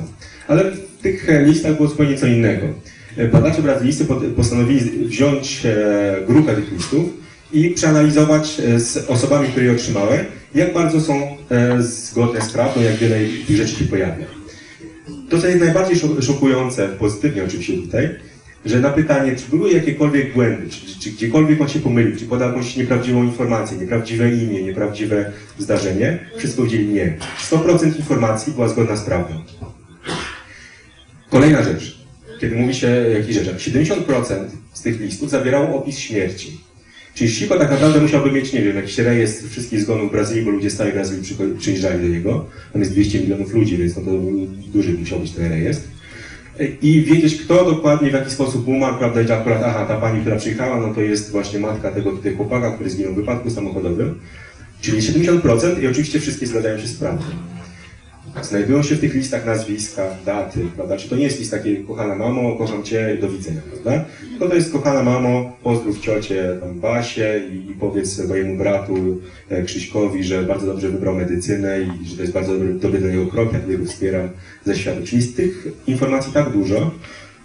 Ale 0.47 0.71
w 0.71 1.01
tych 1.01 1.29
e, 1.29 1.43
listach 1.43 1.75
było 1.75 1.87
zupełnie 1.87 2.17
co 2.17 2.27
innego. 2.27 2.67
E, 3.17 3.27
Badacze 3.27 3.61
brazylijscy 3.61 4.05
pod- 4.05 4.23
postanowili 4.23 5.07
wziąć 5.07 5.65
e, 5.65 6.25
grupę 6.27 6.55
tych 6.55 6.71
listów 6.71 7.24
i 7.53 7.69
przeanalizować 7.69 8.59
e, 8.59 8.79
z 8.79 8.97
osobami, 8.97 9.47
które 9.47 9.65
je 9.65 9.71
otrzymały, 9.71 10.25
jak 10.55 10.73
bardzo 10.73 11.01
są 11.01 11.37
e, 11.51 11.83
zgodne 11.83 12.41
z 12.41 12.49
prawdą, 12.49 12.81
jak 12.81 12.95
wiele 12.95 13.15
tych 13.47 13.57
rzeczy 13.57 13.75
się 13.75 13.85
pojawia. 13.85 14.25
To, 15.29 15.41
co 15.41 15.47
jest 15.47 15.59
najbardziej 15.59 15.97
szok- 15.97 16.21
szokujące, 16.21 16.87
pozytywnie 16.87 17.43
oczywiście 17.43 17.73
tutaj, 17.73 18.09
że 18.65 18.79
na 18.79 18.89
pytanie, 18.89 19.35
czy 19.35 19.49
były 19.49 19.71
jakiekolwiek 19.71 20.33
błędy, 20.33 20.69
czy, 20.69 20.99
czy, 20.99 21.11
gdziekolwiek 21.11 21.61
on 21.61 21.69
się 21.69 21.79
pomylił, 21.79 22.15
czy 22.19 22.25
podał 22.25 22.49
jakąś 22.49 22.75
nieprawdziwą 22.75 23.23
informację, 23.23 23.77
nieprawdziwe 23.77 24.31
imię, 24.31 24.63
nieprawdziwe 24.63 25.31
zdarzenie, 25.59 26.19
wszyscy 26.37 26.57
powiedzieli 26.57 26.87
nie. 26.87 27.17
100% 27.51 27.97
informacji 27.97 28.53
była 28.53 28.67
zgodna 28.67 28.95
z 28.95 29.03
prawdą. 29.03 29.33
Kolejna 31.29 31.63
rzecz. 31.63 32.05
Kiedy 32.41 32.55
mówi 32.55 32.73
się 32.73 32.87
o 32.87 33.09
jakichś 33.09 33.33
rzeczach, 33.33 33.55
70% 33.55 34.45
z 34.73 34.81
tych 34.81 34.99
listów 34.99 35.29
zawierało 35.29 35.79
opis 35.79 35.97
śmierci. 35.97 36.64
Czyli 37.15 37.29
Chico 37.29 37.59
tak 37.59 37.71
naprawdę 37.71 38.01
musiałby 38.01 38.31
mieć, 38.31 38.53
nie 38.53 38.61
wiem, 38.61 38.75
jakiś 38.75 38.97
rejestr 38.97 39.49
wszystkich 39.49 39.81
zgonów 39.81 40.09
w 40.09 40.11
Brazylii, 40.11 40.45
bo 40.45 40.51
ludzie 40.51 40.69
z 40.69 40.75
całej 40.75 40.93
Brazylii 40.93 41.23
przyjeżdżali 41.57 42.01
do 42.01 42.07
niego. 42.07 42.45
Tam 42.73 42.81
jest 42.81 42.91
200 42.91 43.19
milionów 43.19 43.53
ludzi, 43.53 43.77
więc 43.77 43.95
no 43.95 44.01
to 44.01 44.11
duży 44.73 44.93
musiał 44.93 45.19
być 45.19 45.31
ten 45.31 45.49
rejestr. 45.49 45.87
I 46.81 47.01
wiedzieć, 47.01 47.35
kto 47.35 47.65
dokładnie, 47.65 48.09
w 48.09 48.13
jaki 48.13 48.31
sposób 48.31 48.67
umarł, 48.67 48.97
prawda, 48.97 49.21
i 49.21 49.31
akurat, 49.31 49.63
aha, 49.65 49.85
ta 49.85 49.97
pani, 49.97 50.21
która 50.21 50.35
przyjechała, 50.35 50.87
no 50.87 50.93
to 50.93 51.01
jest 51.01 51.31
właśnie 51.31 51.59
matka 51.59 51.91
tego 51.91 52.11
tutaj 52.11 52.35
chłopaka, 52.35 52.71
który 52.71 52.89
zginął 52.89 53.13
w 53.13 53.15
wypadku 53.15 53.49
samochodowym. 53.49 54.19
Czyli 54.81 54.97
70% 54.97 55.83
i 55.83 55.87
oczywiście 55.87 56.19
wszystkie 56.19 56.47
zgadzają 56.47 56.79
się 56.79 56.87
z 56.87 56.95
prawdą. 56.95 57.25
Znajdują 58.41 58.83
się 58.83 58.95
w 58.95 58.99
tych 58.99 59.13
listach 59.13 59.45
nazwiska, 59.45 60.07
daty, 60.25 60.59
prawda? 60.75 60.97
Czy 60.97 61.09
to 61.09 61.15
nie 61.15 61.23
jest 61.23 61.39
list 61.39 61.51
taki, 61.51 61.77
kochana 61.77 62.15
mamo, 62.15 62.55
kocham 62.55 62.83
cię, 62.83 63.17
do 63.21 63.29
widzenia, 63.29 63.61
prawda? 63.71 64.05
Tylko 64.29 64.49
to 64.49 64.55
jest, 64.55 64.71
kochana 64.71 65.03
mamo, 65.03 65.57
pozdrów 65.63 65.99
ciocię 65.99 66.57
tam 66.61 66.79
Basię 66.79 67.41
i, 67.51 67.71
i 67.71 67.73
powiedz 67.73 68.27
mojemu 68.27 68.57
bratu 68.57 69.21
e, 69.49 69.63
Krzyśkowi, 69.63 70.23
że 70.23 70.43
bardzo 70.43 70.65
dobrze 70.65 70.89
wybrał 70.89 71.15
medycynę 71.15 71.81
i 71.81 72.07
że 72.07 72.15
to 72.15 72.21
jest 72.21 72.33
bardzo 72.33 72.53
dobry, 72.53 72.73
dobry 72.73 72.99
dla 72.99 73.09
niego 73.09 73.27
krok, 73.27 73.53
jak 73.53 73.67
jego 73.67 73.85
wspieram 73.85 74.29
ze 74.65 74.75
świata. 74.75 75.01
Czyli 75.05 75.21
z 75.21 75.35
tych 75.35 75.67
informacji 75.87 76.33
tak 76.33 76.49
dużo, 76.49 76.91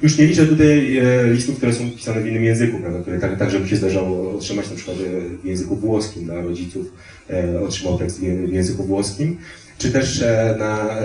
już 0.02 0.18
nie 0.18 0.26
liczę 0.26 0.46
tutaj 0.46 0.98
e, 0.98 1.32
listów, 1.32 1.56
które 1.56 1.72
są 1.72 1.90
pisane 1.90 2.20
w 2.20 2.26
innym 2.26 2.44
języku, 2.44 2.78
prawda, 2.78 3.00
które 3.00 3.18
tak, 3.18 3.38
także 3.38 3.60
mi 3.60 3.68
się 3.68 3.76
zdarzało 3.76 4.32
otrzymać 4.32 4.70
na 4.70 4.76
przykład 4.76 4.96
e, 4.96 5.38
w 5.42 5.44
języku 5.44 5.76
włoskim 5.76 6.24
dla 6.24 6.42
rodziców, 6.42 6.92
e, 7.30 7.60
otrzymał 7.60 7.98
tekst 7.98 8.20
w 8.20 8.52
języku 8.52 8.84
włoskim, 8.84 9.36
czy 9.78 9.90
też 9.90 10.24
na, 10.58 10.96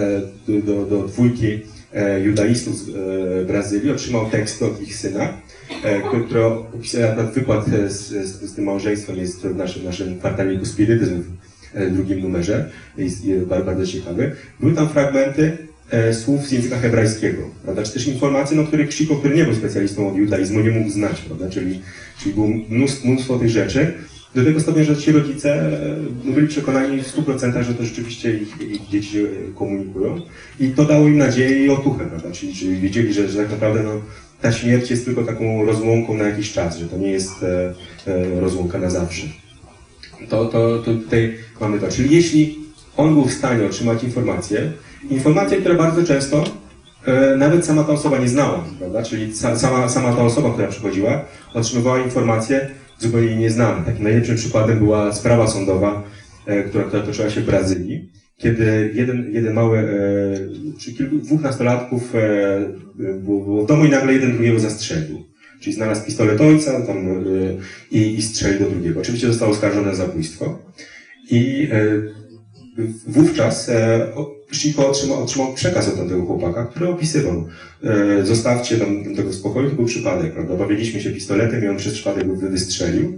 do, 0.47 0.85
do 0.85 1.07
dwójki 1.07 1.59
judaistów 2.23 2.77
z 2.77 3.47
Brazylii 3.47 3.91
otrzymał 3.91 4.29
tekst 4.29 4.63
od 4.63 4.81
ich 4.81 4.95
syna, 4.95 5.33
który, 6.07 6.45
opisuje 6.45 7.11
akurat 7.11 7.33
wykład 7.33 7.65
z, 7.87 8.07
z, 8.07 8.41
z 8.41 8.55
tym 8.55 8.65
małżeństwem 8.65 9.17
jest 9.17 9.41
w 9.41 9.55
naszym, 9.55 9.83
naszym 9.83 10.19
kwartalniku 10.19 10.65
spirytyzm 10.65 11.23
w 11.75 11.93
drugim 11.93 12.21
numerze, 12.21 12.69
jest, 12.97 13.25
bardzo, 13.49 13.87
ciekawy. 13.87 14.31
Były 14.59 14.73
tam 14.73 14.89
fragmenty 14.89 15.57
słów 16.13 16.47
z 16.47 16.51
języka 16.51 16.77
hebrajskiego, 16.77 17.41
prawda? 17.63 17.83
Czy 17.83 17.93
też 17.93 18.07
informacje, 18.07 18.57
no, 18.57 18.63
których 18.63 18.89
Krzyko, 18.89 19.15
który 19.15 19.35
nie 19.35 19.43
był 19.43 19.55
specjalistą 19.55 20.07
od 20.07 20.15
judaizmu, 20.15 20.59
nie 20.59 20.71
mógł 20.71 20.89
znać, 20.89 21.21
prawda? 21.21 21.49
Czyli, 21.49 21.81
czyli 22.19 22.35
było 22.35 22.47
mnóstwo, 22.69 23.07
mnóstwo 23.07 23.39
tych 23.39 23.49
rzeczy. 23.49 23.93
Do 24.35 24.43
tego 24.43 24.59
stopnia, 24.59 24.83
że 24.83 24.97
ci 24.97 25.11
rodzice 25.11 25.53
e, 26.25 26.31
byli 26.31 26.47
przekonani 26.47 27.03
w 27.03 27.07
100%, 27.07 27.63
że 27.63 27.73
to 27.73 27.85
rzeczywiście 27.85 28.37
ich, 28.37 28.61
ich 28.61 28.87
dzieci 28.89 29.19
e, 29.19 29.27
komunikują. 29.55 30.21
I 30.59 30.67
to 30.67 30.85
dało 30.85 31.07
im 31.07 31.17
nadzieję 31.17 31.65
i 31.65 31.69
otuchę, 31.69 32.05
prawda? 32.05 32.31
Czyli, 32.31 32.53
czyli 32.53 32.79
wiedzieli, 32.79 33.13
że, 33.13 33.29
że 33.29 33.37
tak 33.37 33.51
naprawdę 33.51 33.83
no, 33.83 34.01
ta 34.41 34.51
śmierć 34.51 34.89
jest 34.91 35.05
tylko 35.05 35.23
taką 35.23 35.65
rozłąką 35.65 36.17
na 36.17 36.23
jakiś 36.23 36.53
czas, 36.53 36.77
że 36.77 36.85
to 36.85 36.97
nie 36.97 37.11
jest 37.11 37.43
e, 37.43 37.73
e, 38.07 38.39
rozłąka 38.39 38.77
na 38.79 38.89
zawsze. 38.89 39.27
To, 40.29 40.45
to, 40.45 40.79
to 40.79 40.93
tutaj 40.93 41.37
mamy 41.61 41.79
to. 41.79 41.87
Czyli 41.87 42.15
jeśli 42.15 42.59
on 42.97 43.13
był 43.13 43.25
w 43.25 43.33
stanie 43.33 43.65
otrzymać 43.65 44.03
informacje, 44.03 44.71
informacje, 45.09 45.57
które 45.57 45.75
bardzo 45.75 46.03
często 46.03 46.43
e, 47.05 47.37
nawet 47.37 47.65
sama 47.65 47.83
ta 47.83 47.93
osoba 47.93 48.17
nie 48.17 48.29
znała, 48.29 48.63
prawda? 48.79 49.03
Czyli 49.03 49.33
sa, 49.35 49.55
sama, 49.55 49.89
sama 49.89 50.13
ta 50.13 50.23
osoba, 50.23 50.51
która 50.51 50.67
przychodziła, 50.67 51.25
otrzymywała 51.53 51.99
informacje 51.99 52.69
zupełnie 52.99 53.27
jej 53.27 53.37
nieznane. 53.37 53.85
Takim 53.85 54.03
najlepszym 54.03 54.35
przykładem 54.35 54.79
była 54.79 55.13
sprawa 55.13 55.47
sądowa, 55.47 56.03
e, 56.45 56.63
która, 56.63 56.83
która 56.83 57.03
toczyła 57.03 57.29
się 57.29 57.41
w 57.41 57.45
Brazylii, 57.45 58.09
kiedy 58.37 58.91
jeden, 58.93 59.33
jeden 59.33 59.53
mały, 59.53 59.77
e, 59.79 59.85
czy 60.79 60.93
kilku, 60.93 61.17
dwóch 61.17 61.41
nastolatków 61.41 62.15
e, 62.15 63.19
było, 63.19 63.63
w 63.63 63.67
domu 63.67 63.85
i 63.85 63.89
nagle 63.89 64.13
jeden 64.13 64.31
drugiego 64.33 64.59
zastrzelił. 64.59 65.23
Czyli 65.59 65.75
znalazł 65.75 66.05
pistolet 66.05 66.41
ojca 66.41 66.81
tam, 66.81 66.97
e, 66.97 67.11
i, 67.91 68.15
i 68.15 68.21
strzelił 68.21 68.59
do 68.59 68.69
drugiego. 68.69 68.99
Oczywiście 68.99 69.27
został 69.27 69.49
oskarżony 69.49 69.91
o 69.91 69.95
zabójstwo. 69.95 70.59
I 71.31 71.67
e, 71.71 71.79
wówczas 73.07 73.69
e, 73.69 74.07
o- 74.15 74.35
Chico 74.53 74.89
otrzymał, 74.89 75.23
otrzymał 75.23 75.53
przekaz 75.53 75.87
od 75.87 75.95
tamtego 75.97 76.21
chłopaka, 76.25 76.65
który 76.65 76.87
opisywał. 76.89 77.47
E, 77.83 78.25
zostawcie 78.25 78.77
tam 78.77 79.15
tego 79.15 79.33
spokoju, 79.33 79.69
to 79.69 79.75
był 79.75 79.85
przypadek, 79.85 80.33
prawda? 80.33 80.55
Bawiliśmy 80.55 81.01
się 81.01 81.09
pistoletem 81.11 81.63
i 81.63 81.67
on 81.67 81.77
przez 81.77 81.93
przypadek 81.93 82.27
wy- 82.37 82.49
wystrzelił. 82.49 83.17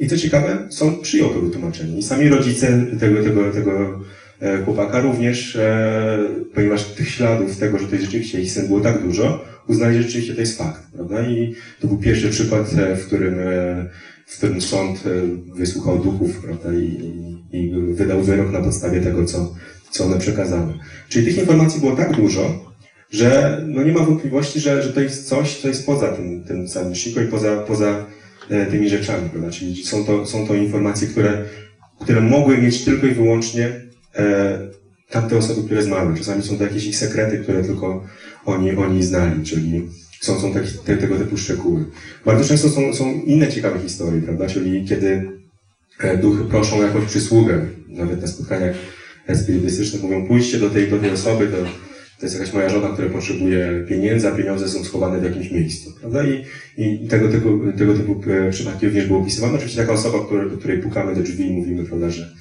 I 0.00 0.08
co 0.08 0.16
ciekawe, 0.16 0.58
sąd 0.70 1.00
przyjął 1.00 1.30
to 1.30 1.40
wytłumaczenie. 1.40 1.98
I 1.98 2.02
sami 2.02 2.28
rodzice 2.28 2.86
tego, 3.00 3.22
tego, 3.24 3.52
tego 3.52 4.00
e, 4.40 4.62
chłopaka 4.64 5.00
również, 5.00 5.56
e, 5.56 6.18
ponieważ 6.54 6.84
tych 6.84 7.08
śladów 7.10 7.56
tego, 7.56 7.78
że 7.78 7.86
to 7.86 7.92
jest 7.94 8.04
rzeczywiście 8.04 8.40
ich 8.40 8.52
syn 8.52 8.66
było 8.66 8.80
tak 8.80 9.02
dużo, 9.02 9.44
uznali, 9.68 9.96
że 9.96 10.02
rzeczywiście 10.02 10.34
to 10.34 10.40
jest 10.40 10.58
fakt, 10.58 10.82
prawda? 10.94 11.28
I 11.28 11.54
to 11.80 11.86
był 11.88 11.96
pierwszy 11.98 12.28
przykład, 12.28 12.70
e, 12.78 12.96
w 12.96 13.06
którym, 13.06 13.34
e, 13.38 13.86
w 14.28 14.36
którym 14.36 14.60
sąd 14.60 15.04
e, 15.06 15.10
wysłuchał 15.54 15.98
duchów, 15.98 16.38
prawda? 16.38 16.72
I, 16.72 16.84
i, 17.52 17.70
wydał 17.94 18.22
wyrok 18.22 18.52
na 18.52 18.60
podstawie 18.60 19.00
tego, 19.00 19.24
co, 19.24 19.54
co 19.90 20.04
one 20.04 20.18
przekazały. 20.18 20.74
Czyli 21.08 21.26
tych 21.26 21.38
informacji 21.38 21.80
było 21.80 21.96
tak 21.96 22.16
dużo, 22.16 22.74
że 23.10 23.60
no 23.66 23.82
nie 23.82 23.92
ma 23.92 24.00
wątpliwości, 24.00 24.60
że, 24.60 24.82
że 24.82 24.92
to 24.92 25.00
jest 25.00 25.28
coś, 25.28 25.56
co 25.56 25.68
jest 25.68 25.86
poza 25.86 26.08
tym, 26.08 26.44
tym 26.44 26.68
samym 26.68 26.92
i 27.24 27.30
poza, 27.30 27.56
poza 27.56 28.06
e, 28.50 28.66
tymi 28.66 28.88
rzeczami, 28.88 29.30
prawda? 29.30 29.50
Czyli 29.50 29.84
są 29.84 30.04
to, 30.04 30.26
są 30.26 30.46
to 30.46 30.54
informacje, 30.54 31.08
które, 31.08 31.44
które 32.00 32.20
mogły 32.20 32.58
mieć 32.58 32.84
tylko 32.84 33.06
i 33.06 33.14
wyłącznie 33.14 33.72
e, 34.16 34.58
tamte 35.10 35.36
osoby, 35.36 35.62
które 35.62 35.82
zmarły. 35.82 36.18
Czasami 36.18 36.42
są 36.42 36.58
to 36.58 36.64
jakieś 36.64 36.86
ich 36.86 36.96
sekrety, 36.96 37.38
które 37.38 37.64
tylko 37.64 38.04
oni, 38.44 38.76
oni 38.76 39.02
znali, 39.02 39.44
czyli 39.44 39.88
są, 40.20 40.40
są 40.40 40.52
takie, 40.52 40.68
te, 40.84 40.96
tego 40.96 41.18
typu 41.18 41.36
szczegóły. 41.36 41.84
Bardzo 42.26 42.48
często 42.48 42.68
są, 42.68 42.94
są 42.94 43.12
inne 43.12 43.48
ciekawe 43.48 43.78
historie, 43.78 44.22
prawda? 44.22 44.46
Czyli 44.46 44.84
kiedy 44.84 45.30
e, 46.00 46.16
duchy 46.16 46.44
proszą 46.44 46.78
o 46.78 46.82
jakąś 46.82 47.04
przysługę, 47.04 47.66
nawet 47.88 48.20
na 48.20 48.26
spotkaniach 48.26 48.76
spirytystycznych 49.34 50.02
mówią, 50.02 50.26
pójdźcie 50.26 50.58
do 50.58 50.70
tej, 50.70 50.90
do 50.90 50.98
tej 50.98 51.10
osoby, 51.10 51.46
to, 51.46 51.56
to 52.20 52.26
jest 52.26 52.38
jakaś 52.38 52.54
moja 52.54 52.68
żona, 52.68 52.88
która 52.88 53.08
potrzebuje 53.08 53.84
pieniędzy, 53.88 54.28
a 54.28 54.32
pieniądze 54.32 54.68
są 54.68 54.84
schowane 54.84 55.20
w 55.20 55.24
jakimś 55.24 55.50
miejscu, 55.50 55.92
prawda? 56.00 56.24
I, 56.24 56.44
i 56.76 57.08
tego, 57.08 57.28
typu, 57.28 57.60
tego 57.78 57.94
typu 57.94 58.20
e, 58.30 58.50
przypadki 58.50 58.86
również 58.86 59.06
było 59.06 59.20
opisywane. 59.20 59.54
Oczywiście 59.54 59.80
taka 59.80 59.92
osoba, 59.92 60.24
która, 60.26 60.48
do 60.48 60.56
której 60.56 60.78
pukamy 60.78 61.14
do 61.14 61.22
drzwi 61.22 61.46
i 61.46 61.52
mówimy, 61.52 61.84
prawda, 61.84 62.10
że, 62.10 62.34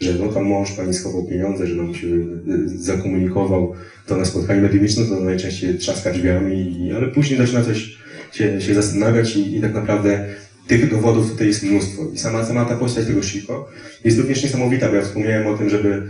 że 0.00 0.14
no 0.14 0.28
tam 0.28 0.44
mąż 0.44 0.72
pani 0.72 0.94
schował 0.94 1.26
pieniądze, 1.26 1.66
że 1.66 1.74
nam 1.74 1.94
się 1.94 2.06
e, 2.06 2.18
zakomunikował 2.66 3.74
to 4.06 4.16
na 4.16 4.24
spotkaniu 4.24 4.62
medycznym, 4.62 5.08
to 5.08 5.20
najczęściej 5.20 5.78
trzaska 5.78 6.12
drzwiami, 6.12 6.90
ale 6.96 7.08
później 7.08 7.38
zaczyna 7.38 7.62
coś 7.64 7.96
się, 8.32 8.60
się 8.60 8.74
zastanawiać 8.74 9.36
i, 9.36 9.56
i 9.56 9.60
tak 9.60 9.74
naprawdę 9.74 10.28
tych 10.66 10.90
dowodów 10.90 11.30
tutaj 11.30 11.46
jest 11.46 11.62
mnóstwo. 11.62 12.02
I 12.14 12.18
sama, 12.18 12.46
sama 12.46 12.64
ta 12.64 12.76
postać 12.76 13.06
tego 13.06 13.22
Shiko 13.22 13.70
jest 14.04 14.18
również 14.18 14.42
niesamowita, 14.42 14.88
bo 14.88 14.94
ja 14.94 15.02
wspomniałem 15.02 15.46
o 15.46 15.58
tym, 15.58 15.70
żeby 15.70 16.02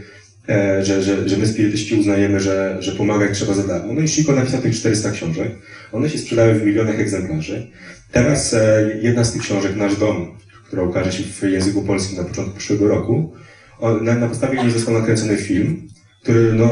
e, 0.48 0.84
że, 0.84 1.02
że, 1.02 1.28
że 1.28 1.36
my 1.36 1.46
spirytyści 1.46 1.94
uznajemy, 1.94 2.40
że, 2.40 2.76
że 2.80 2.92
pomagać 2.92 3.38
trzeba 3.38 3.54
za 3.54 3.62
darmo. 3.62 3.92
No 3.92 4.00
i 4.00 4.08
Shiko 4.08 4.32
napisał 4.32 4.60
tych 4.60 4.74
400 4.74 5.10
książek. 5.10 5.52
One 5.92 6.10
się 6.10 6.18
sprzedały 6.18 6.54
w 6.54 6.66
milionach 6.66 7.00
egzemplarzy. 7.00 7.66
Teraz 8.12 8.54
e, 8.54 8.90
jedna 9.02 9.24
z 9.24 9.32
tych 9.32 9.42
książek, 9.42 9.76
Nasz 9.76 9.96
Dom, 9.96 10.38
która 10.66 10.82
ukaże 10.82 11.12
się 11.12 11.24
w 11.24 11.42
języku 11.42 11.82
polskim 11.82 12.18
na 12.18 12.24
początku 12.24 12.56
przyszłego 12.56 12.88
roku, 12.88 13.32
na, 14.02 14.14
na 14.14 14.28
podstawie 14.28 14.62
niej 14.62 14.70
został 14.70 14.94
nakręcony 14.94 15.36
film, 15.36 15.88
który 16.22 16.52
no, 16.52 16.70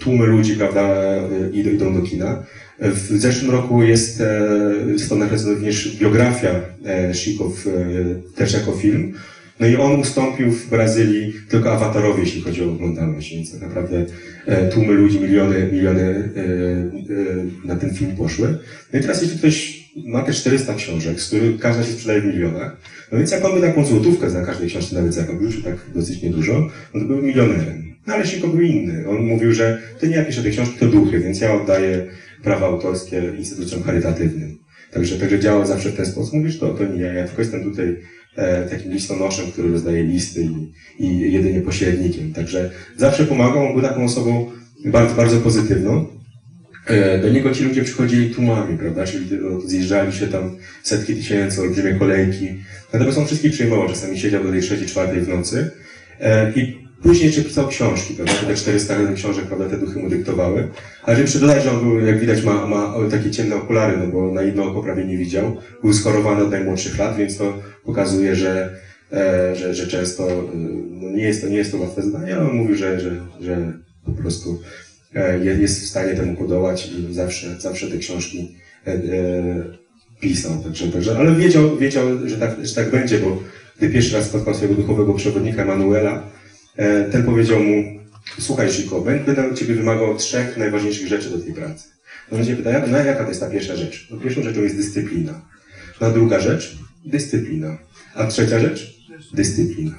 tłumy 0.00 0.26
ludzi, 0.26 0.56
prawda, 0.56 0.80
e, 0.80 1.50
idą, 1.52 1.70
idą 1.70 1.94
do 1.94 2.02
kina. 2.02 2.44
W 2.78 3.20
zeszłym 3.20 3.50
roku 3.50 3.82
jest, 3.82 4.20
e, 4.20 4.98
został 4.98 5.18
nakręcony 5.18 5.54
również 5.54 5.96
biografia 5.96 6.50
e, 6.84 7.14
Chico 7.14 7.48
w, 7.48 7.66
e, 7.66 7.72
też 8.36 8.52
jako 8.52 8.72
film. 8.72 9.14
No 9.60 9.66
i 9.66 9.76
on 9.76 10.00
ustąpił 10.00 10.50
w 10.50 10.70
Brazylii 10.70 11.32
tylko 11.48 11.72
awatarowi, 11.72 12.20
jeśli 12.20 12.40
chodzi 12.40 12.64
o 12.64 12.70
oglądalność, 12.70 13.34
więc 13.34 13.52
tak 13.52 13.60
naprawdę 13.60 14.06
tłumy 14.72 14.92
ludzi, 14.92 15.20
miliony, 15.20 15.68
miliony 15.72 16.30
na 17.64 17.76
ten 17.76 17.94
film 17.94 18.16
poszły. 18.16 18.58
No 18.92 18.98
i 18.98 19.02
teraz 19.02 19.22
jeśli 19.22 19.38
ktoś 19.38 19.84
ma 20.06 20.22
te 20.22 20.32
400 20.32 20.74
książek, 20.74 21.20
z 21.20 21.26
których 21.26 21.58
każda 21.58 21.84
się 21.84 21.92
sprzedaje 21.92 22.20
w 22.20 22.24
milionach, 22.24 22.76
no 23.12 23.18
więc 23.18 23.30
jak 23.30 23.44
on 23.44 23.54
by 23.54 23.66
taką 23.66 23.86
złotówkę 23.86 24.30
za 24.30 24.44
każdej 24.44 24.68
książce 24.68 24.94
nawet 24.94 25.14
zarobił, 25.14 25.52
czy 25.52 25.62
tak 25.62 25.74
dosyć 25.94 26.22
niedużo, 26.22 26.70
no 26.94 27.00
to 27.00 27.06
był 27.06 27.22
milionerem. 27.22 27.94
No 28.06 28.14
ale 28.14 28.26
Chico 28.26 28.48
był 28.48 28.60
inny. 28.60 29.08
On 29.08 29.16
mówił, 29.26 29.52
że 29.52 29.78
to 30.00 30.06
nie 30.06 30.16
ja 30.16 30.24
piszę 30.24 30.42
te 30.42 30.50
książki, 30.50 30.78
to 30.78 30.86
duchy, 30.86 31.20
więc 31.20 31.40
ja 31.40 31.54
oddaję 31.54 32.06
prawa 32.42 32.66
autorskie 32.66 33.22
instytucjom 33.38 33.82
charytatywnym. 33.82 34.58
Także, 34.92 35.18
także 35.18 35.40
działał 35.40 35.66
zawsze 35.66 35.90
w 35.90 35.96
ten 35.96 36.06
sposób. 36.06 36.34
Mówisz, 36.34 36.58
to, 36.58 36.68
to 36.68 36.84
nie 36.84 37.02
ja, 37.02 37.12
ja 37.12 37.26
tylko 37.26 37.42
jestem 37.42 37.64
tutaj 37.64 37.96
e, 38.36 38.68
takim 38.68 38.92
listonoszem, 38.92 39.52
który 39.52 39.72
rozdaje 39.72 40.04
listy 40.04 40.48
i, 40.98 41.04
i 41.04 41.32
jedynie 41.32 41.60
pośrednikiem. 41.60 42.32
Także 42.32 42.70
zawsze 42.96 43.24
pomagał, 43.24 43.66
on 43.66 43.72
był 43.72 43.82
taką 43.82 44.04
osobą 44.04 44.50
bardzo, 44.84 45.14
bardzo 45.14 45.40
pozytywną. 45.40 46.06
E, 46.86 47.18
do 47.18 47.28
niego 47.28 47.50
ci 47.50 47.64
ludzie 47.64 47.84
przychodzili 47.84 48.34
tłumami, 48.34 48.78
prawda? 48.78 49.06
Czyli 49.06 49.26
no, 49.42 49.60
zjeżdżali 49.60 50.12
się 50.12 50.26
tam 50.26 50.56
setki 50.82 51.14
tysięcy, 51.14 51.60
olbrzymie 51.60 51.94
kolejki. 51.94 52.48
Natomiast 52.92 53.18
on 53.18 53.26
wszystkich 53.26 53.52
przyjmował, 53.52 53.88
czasami 53.88 54.18
siedział 54.18 54.44
do 54.44 54.50
tej 54.50 54.62
trzeciej, 54.62 54.86
czwartej 54.86 55.20
w 55.20 55.28
nocy. 55.28 55.70
E, 56.20 56.52
I 56.56 56.84
Później 57.04 57.26
jeszcze 57.26 57.42
pisał 57.42 57.68
książki, 57.68 58.14
prawda? 58.14 58.34
Te 58.46 58.54
400 58.54 58.94
książek, 59.14 59.44
prawda? 59.44 59.68
Te 59.68 59.76
duchy 59.76 59.98
mu 59.98 60.08
dyktowały. 60.08 60.68
Ale 61.02 61.26
żeby 61.26 61.46
dodać, 61.46 61.64
że 61.64 61.70
on 61.70 61.80
był, 61.80 62.06
jak 62.06 62.18
widać, 62.18 62.44
ma, 62.44 62.66
ma 62.66 62.94
takie 63.10 63.30
ciemne 63.30 63.56
okulary, 63.56 63.96
no 63.96 64.06
bo 64.06 64.32
na 64.32 64.42
jedno 64.42 64.64
oko 64.64 64.82
prawie 64.82 65.04
nie 65.04 65.18
widział. 65.18 65.56
Był 65.82 65.92
schorowany 65.92 66.44
od 66.44 66.50
najmłodszych 66.50 66.98
lat, 66.98 67.16
więc 67.16 67.36
to 67.36 67.58
pokazuje, 67.84 68.36
że, 68.36 68.78
e, 69.12 69.56
że, 69.56 69.74
że 69.74 69.86
często 69.86 70.30
e, 70.30 70.42
no 70.90 71.10
nie, 71.10 71.22
jest 71.22 71.42
to, 71.42 71.48
nie 71.48 71.56
jest 71.56 71.72
to 71.72 71.78
łatwe 71.78 72.02
zadanie, 72.02 72.36
ale 72.36 72.50
on 72.50 72.56
mówił, 72.56 72.76
że, 72.76 73.00
że, 73.00 73.10
że 73.40 73.72
po 74.06 74.12
prostu 74.12 74.50
e, 74.50 74.83
jest 75.42 75.82
w 75.82 75.86
stanie 75.86 76.14
temu 76.14 76.36
podołać 76.36 76.86
i 76.86 77.14
zawsze, 77.14 77.60
zawsze 77.60 77.90
te 77.90 77.98
książki 77.98 78.54
e, 78.86 78.92
e, 78.92 79.00
pisał. 80.20 80.62
Także, 80.62 80.88
także, 80.88 81.18
ale 81.18 81.34
wiedział, 81.34 81.76
wiedział 81.76 82.28
że, 82.28 82.36
tak, 82.36 82.66
że 82.66 82.74
tak 82.74 82.90
będzie, 82.90 83.18
bo 83.18 83.42
gdy 83.78 83.88
pierwszy 83.88 84.16
raz 84.16 84.26
spotkał 84.26 84.54
swojego 84.54 84.74
duchowego 84.74 85.14
przewodnika 85.14 85.64
Manuela, 85.64 86.34
E, 86.76 87.04
ten 87.04 87.22
powiedział 87.24 87.62
mu, 87.62 88.00
słuchaj 88.38 88.68
Chico, 88.68 89.00
będę 89.00 89.50
od 89.50 89.58
ciebie 89.58 89.74
wymagał 89.74 90.16
trzech 90.16 90.56
najważniejszych 90.56 91.08
rzeczy 91.08 91.30
do 91.30 91.38
tej 91.38 91.54
pracy. 91.54 91.88
No 92.32 92.38
będzie 92.38 92.56
pytał, 92.56 92.72
no 92.90 92.98
jaka 92.98 93.22
to 93.22 93.28
jest 93.28 93.40
ta 93.40 93.50
pierwsza 93.50 93.76
rzecz? 93.76 94.08
No 94.10 94.16
pierwszą 94.16 94.42
rzeczą 94.42 94.62
jest 94.62 94.76
dyscyplina. 94.76 95.40
No 96.00 96.06
a 96.06 96.10
druga 96.10 96.40
rzecz? 96.40 96.78
Dyscyplina. 97.04 97.78
A 98.14 98.26
trzecia 98.26 98.58
rzecz? 98.58 99.00
Dyscyplina. 99.34 99.94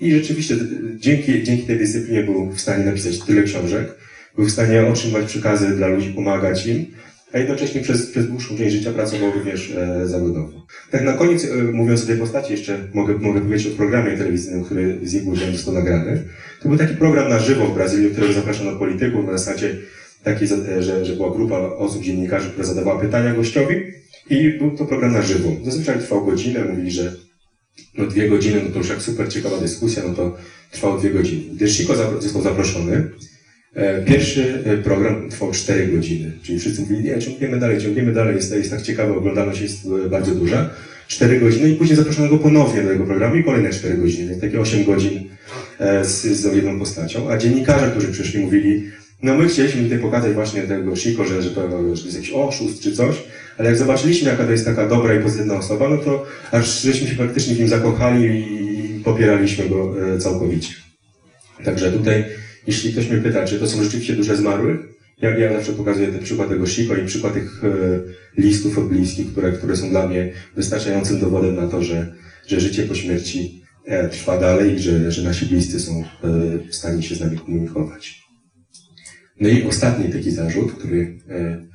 I 0.00 0.12
rzeczywiście 0.14 0.56
dzięki, 0.96 1.42
dzięki 1.42 1.66
tej 1.66 1.78
dyscyplinie 1.78 2.22
był 2.22 2.50
w 2.50 2.60
stanie 2.60 2.84
napisać 2.84 3.18
tyle 3.18 3.42
książek, 3.42 3.94
był 4.36 4.46
w 4.46 4.50
stanie 4.50 4.86
otrzymać 4.86 5.26
przekazy 5.26 5.68
dla 5.68 5.86
ludzi, 5.86 6.12
pomagać 6.12 6.66
im, 6.66 6.86
a 7.32 7.38
jednocześnie 7.38 7.80
przez, 7.80 8.06
przez 8.06 8.28
dłuższą 8.28 8.56
część 8.56 8.74
życia 8.74 8.92
pracował 8.92 9.32
również 9.32 9.70
e, 9.70 10.08
zawodowo. 10.08 10.66
Tak 10.90 11.04
na 11.04 11.12
koniec, 11.12 11.44
e, 11.44 11.56
mówiąc 11.56 12.04
o 12.04 12.06
tej 12.06 12.16
postaci, 12.16 12.52
jeszcze 12.52 12.78
mogę, 12.94 13.18
mogę 13.18 13.40
powiedzieć 13.40 13.72
o 13.72 13.76
programie 13.76 14.16
telewizyjnym, 14.16 14.64
który 14.64 14.98
z 15.02 15.12
jego 15.12 15.30
udziałem 15.30 15.56
został 15.56 15.74
nagrany. 15.74 16.22
To 16.62 16.68
był 16.68 16.78
taki 16.78 16.94
program 16.94 17.28
na 17.28 17.38
żywo 17.38 17.66
w 17.66 17.74
Brazylii, 17.74 18.10
którego 18.10 18.32
zapraszano 18.32 18.76
polityków 18.76 19.26
na 19.26 19.38
zasadzie 19.38 19.76
takiej, 20.24 20.48
że, 20.80 21.04
że 21.04 21.16
była 21.16 21.30
grupa 21.30 21.58
osób, 21.58 22.02
dziennikarzy, 22.02 22.50
która 22.50 22.64
zadawała 22.64 23.00
pytania 23.00 23.34
gościowi 23.34 23.76
i 24.30 24.50
był 24.50 24.70
to 24.70 24.84
program 24.84 25.12
na 25.12 25.22
żywo. 25.22 25.48
Zazwyczaj 25.64 25.98
trwał 25.98 26.24
godzinę, 26.26 26.64
mówili, 26.64 26.90
że 26.90 27.14
no 27.98 28.06
dwie 28.06 28.28
godziny, 28.28 28.60
no 28.64 28.70
to 28.70 28.78
już 28.78 28.88
jak 28.88 29.02
super 29.02 29.32
ciekawa 29.32 29.58
dyskusja, 29.58 30.02
no 30.08 30.14
to 30.14 30.36
trwało 30.70 30.98
dwie 30.98 31.10
godziny. 31.10 31.54
Gdy 31.54 31.68
Chico 31.68 31.94
został 32.20 32.42
zaproszony, 32.42 33.10
E, 33.12 33.29
pierwszy 34.06 34.62
e, 34.64 34.76
program 34.76 35.30
trwał 35.30 35.52
4 35.52 35.86
godziny, 35.86 36.32
czyli 36.42 36.58
wszyscy 36.58 36.80
mówili, 36.80 37.04
nie, 37.04 37.18
ciągniemy 37.18 37.58
dalej, 37.58 37.80
ciągniemy 37.80 38.12
dalej, 38.12 38.36
jest, 38.36 38.54
jest 38.54 38.70
tak 38.70 38.82
ciekawe, 38.82 39.16
oglądalność 39.16 39.60
jest 39.60 39.86
e, 40.06 40.08
bardzo 40.08 40.34
duża. 40.34 40.70
4 41.08 41.40
godziny 41.40 41.70
i 41.70 41.74
później 41.74 41.96
zaproszono 41.96 42.28
go 42.28 42.38
ponownie 42.38 42.82
do 42.82 42.88
tego 42.88 43.04
programu 43.04 43.36
i 43.36 43.44
kolejne 43.44 43.70
4 43.70 43.94
godziny, 43.94 44.40
takie 44.40 44.60
8 44.60 44.84
godzin 44.84 45.28
z, 46.02 46.22
z 46.22 46.54
jedną 46.54 46.78
postacią. 46.78 47.30
A 47.30 47.38
dziennikarze, 47.38 47.90
którzy 47.90 48.12
przyszli, 48.12 48.40
mówili, 48.40 48.84
no 49.22 49.34
my 49.34 49.48
chcieliśmy 49.48 49.82
tutaj 49.82 49.98
pokazać 49.98 50.32
właśnie 50.32 50.62
tego 50.62 50.96
Chico, 50.96 51.24
że, 51.24 51.42
że, 51.42 51.50
to, 51.50 51.96
że 51.96 52.04
jest 52.04 52.16
jakiś 52.16 52.32
oszust 52.32 52.82
czy 52.82 52.92
coś, 52.92 53.16
ale 53.58 53.68
jak 53.68 53.78
zobaczyliśmy, 53.78 54.30
jaka 54.30 54.44
to 54.44 54.52
jest 54.52 54.64
taka 54.64 54.88
dobra 54.88 55.14
i 55.14 55.22
pozytywna 55.22 55.54
osoba, 55.54 55.88
no 55.88 55.98
to 55.98 56.26
aż 56.50 56.82
żeśmy 56.82 57.08
się 57.08 57.14
praktycznie 57.14 57.54
w 57.54 57.58
nim 57.58 57.68
zakochali 57.68 58.24
i 58.24 59.00
popieraliśmy 59.04 59.68
go 59.68 59.94
całkowicie. 60.18 60.72
Także 61.64 61.92
tutaj 61.92 62.24
jeśli 62.66 62.92
ktoś 62.92 63.10
mnie 63.10 63.18
pyta, 63.18 63.44
czy 63.44 63.58
to 63.58 63.66
są 63.66 63.84
rzeczywiście 63.84 64.16
duże 64.16 64.36
zmarłych, 64.36 64.80
ja, 65.22 65.38
ja 65.38 65.52
zawsze 65.52 65.72
pokazuję 65.72 66.08
ten 66.08 66.22
przykład 66.22 66.48
tego 66.48 66.66
Shiko 66.66 66.96
i 66.96 67.06
przykład 67.06 67.34
tych 67.34 67.64
e, 67.64 67.68
listów 68.40 68.78
od 68.78 68.88
bliskich, 68.88 69.32
które, 69.32 69.52
które 69.52 69.76
są 69.76 69.90
dla 69.90 70.06
mnie 70.06 70.32
wystarczającym 70.56 71.20
dowodem 71.20 71.56
na 71.56 71.68
to, 71.68 71.82
że, 71.82 72.14
że 72.46 72.60
życie 72.60 72.82
po 72.82 72.94
śmierci 72.94 73.62
e, 73.84 74.08
trwa 74.08 74.38
dalej 74.38 74.74
i 74.74 74.78
że, 74.78 75.12
że 75.12 75.22
nasi 75.22 75.46
bliscy 75.46 75.80
są 75.80 76.00
e, 76.00 76.04
w 76.68 76.74
stanie 76.74 77.02
się 77.02 77.14
z 77.14 77.20
nami 77.20 77.38
komunikować. 77.38 78.20
No 79.40 79.48
i 79.48 79.62
ostatni 79.62 80.12
taki 80.12 80.30
zarzut, 80.30 80.72
który 80.72 81.18
e, 81.28 81.66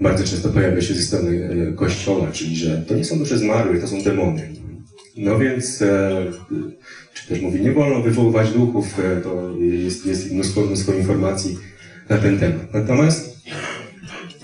bardzo 0.00 0.24
często 0.24 0.48
pojawia 0.48 0.80
się 0.80 0.94
ze 0.94 1.02
strony 1.02 1.50
e, 1.68 1.72
Kościoła, 1.72 2.32
czyli 2.32 2.56
że 2.56 2.82
to 2.88 2.94
nie 2.94 3.04
są 3.04 3.18
dusze 3.18 3.38
zmarłych, 3.38 3.80
to 3.80 3.88
są 3.88 4.02
demony. 4.02 4.48
No 5.18 5.38
więc 5.38 5.82
e, 5.82 6.10
czy 7.14 7.28
też 7.28 7.40
mówi, 7.40 7.60
nie 7.60 7.72
wolno 7.72 8.02
wywoływać 8.02 8.50
duchów, 8.50 8.98
e, 8.98 9.20
to 9.20 9.54
jest, 9.60 10.06
jest 10.06 10.32
mnóstwo, 10.32 10.60
mnóstwo 10.60 10.92
informacji 10.92 11.58
na 12.08 12.18
ten 12.18 12.38
temat. 12.38 12.74
Natomiast 12.74 13.38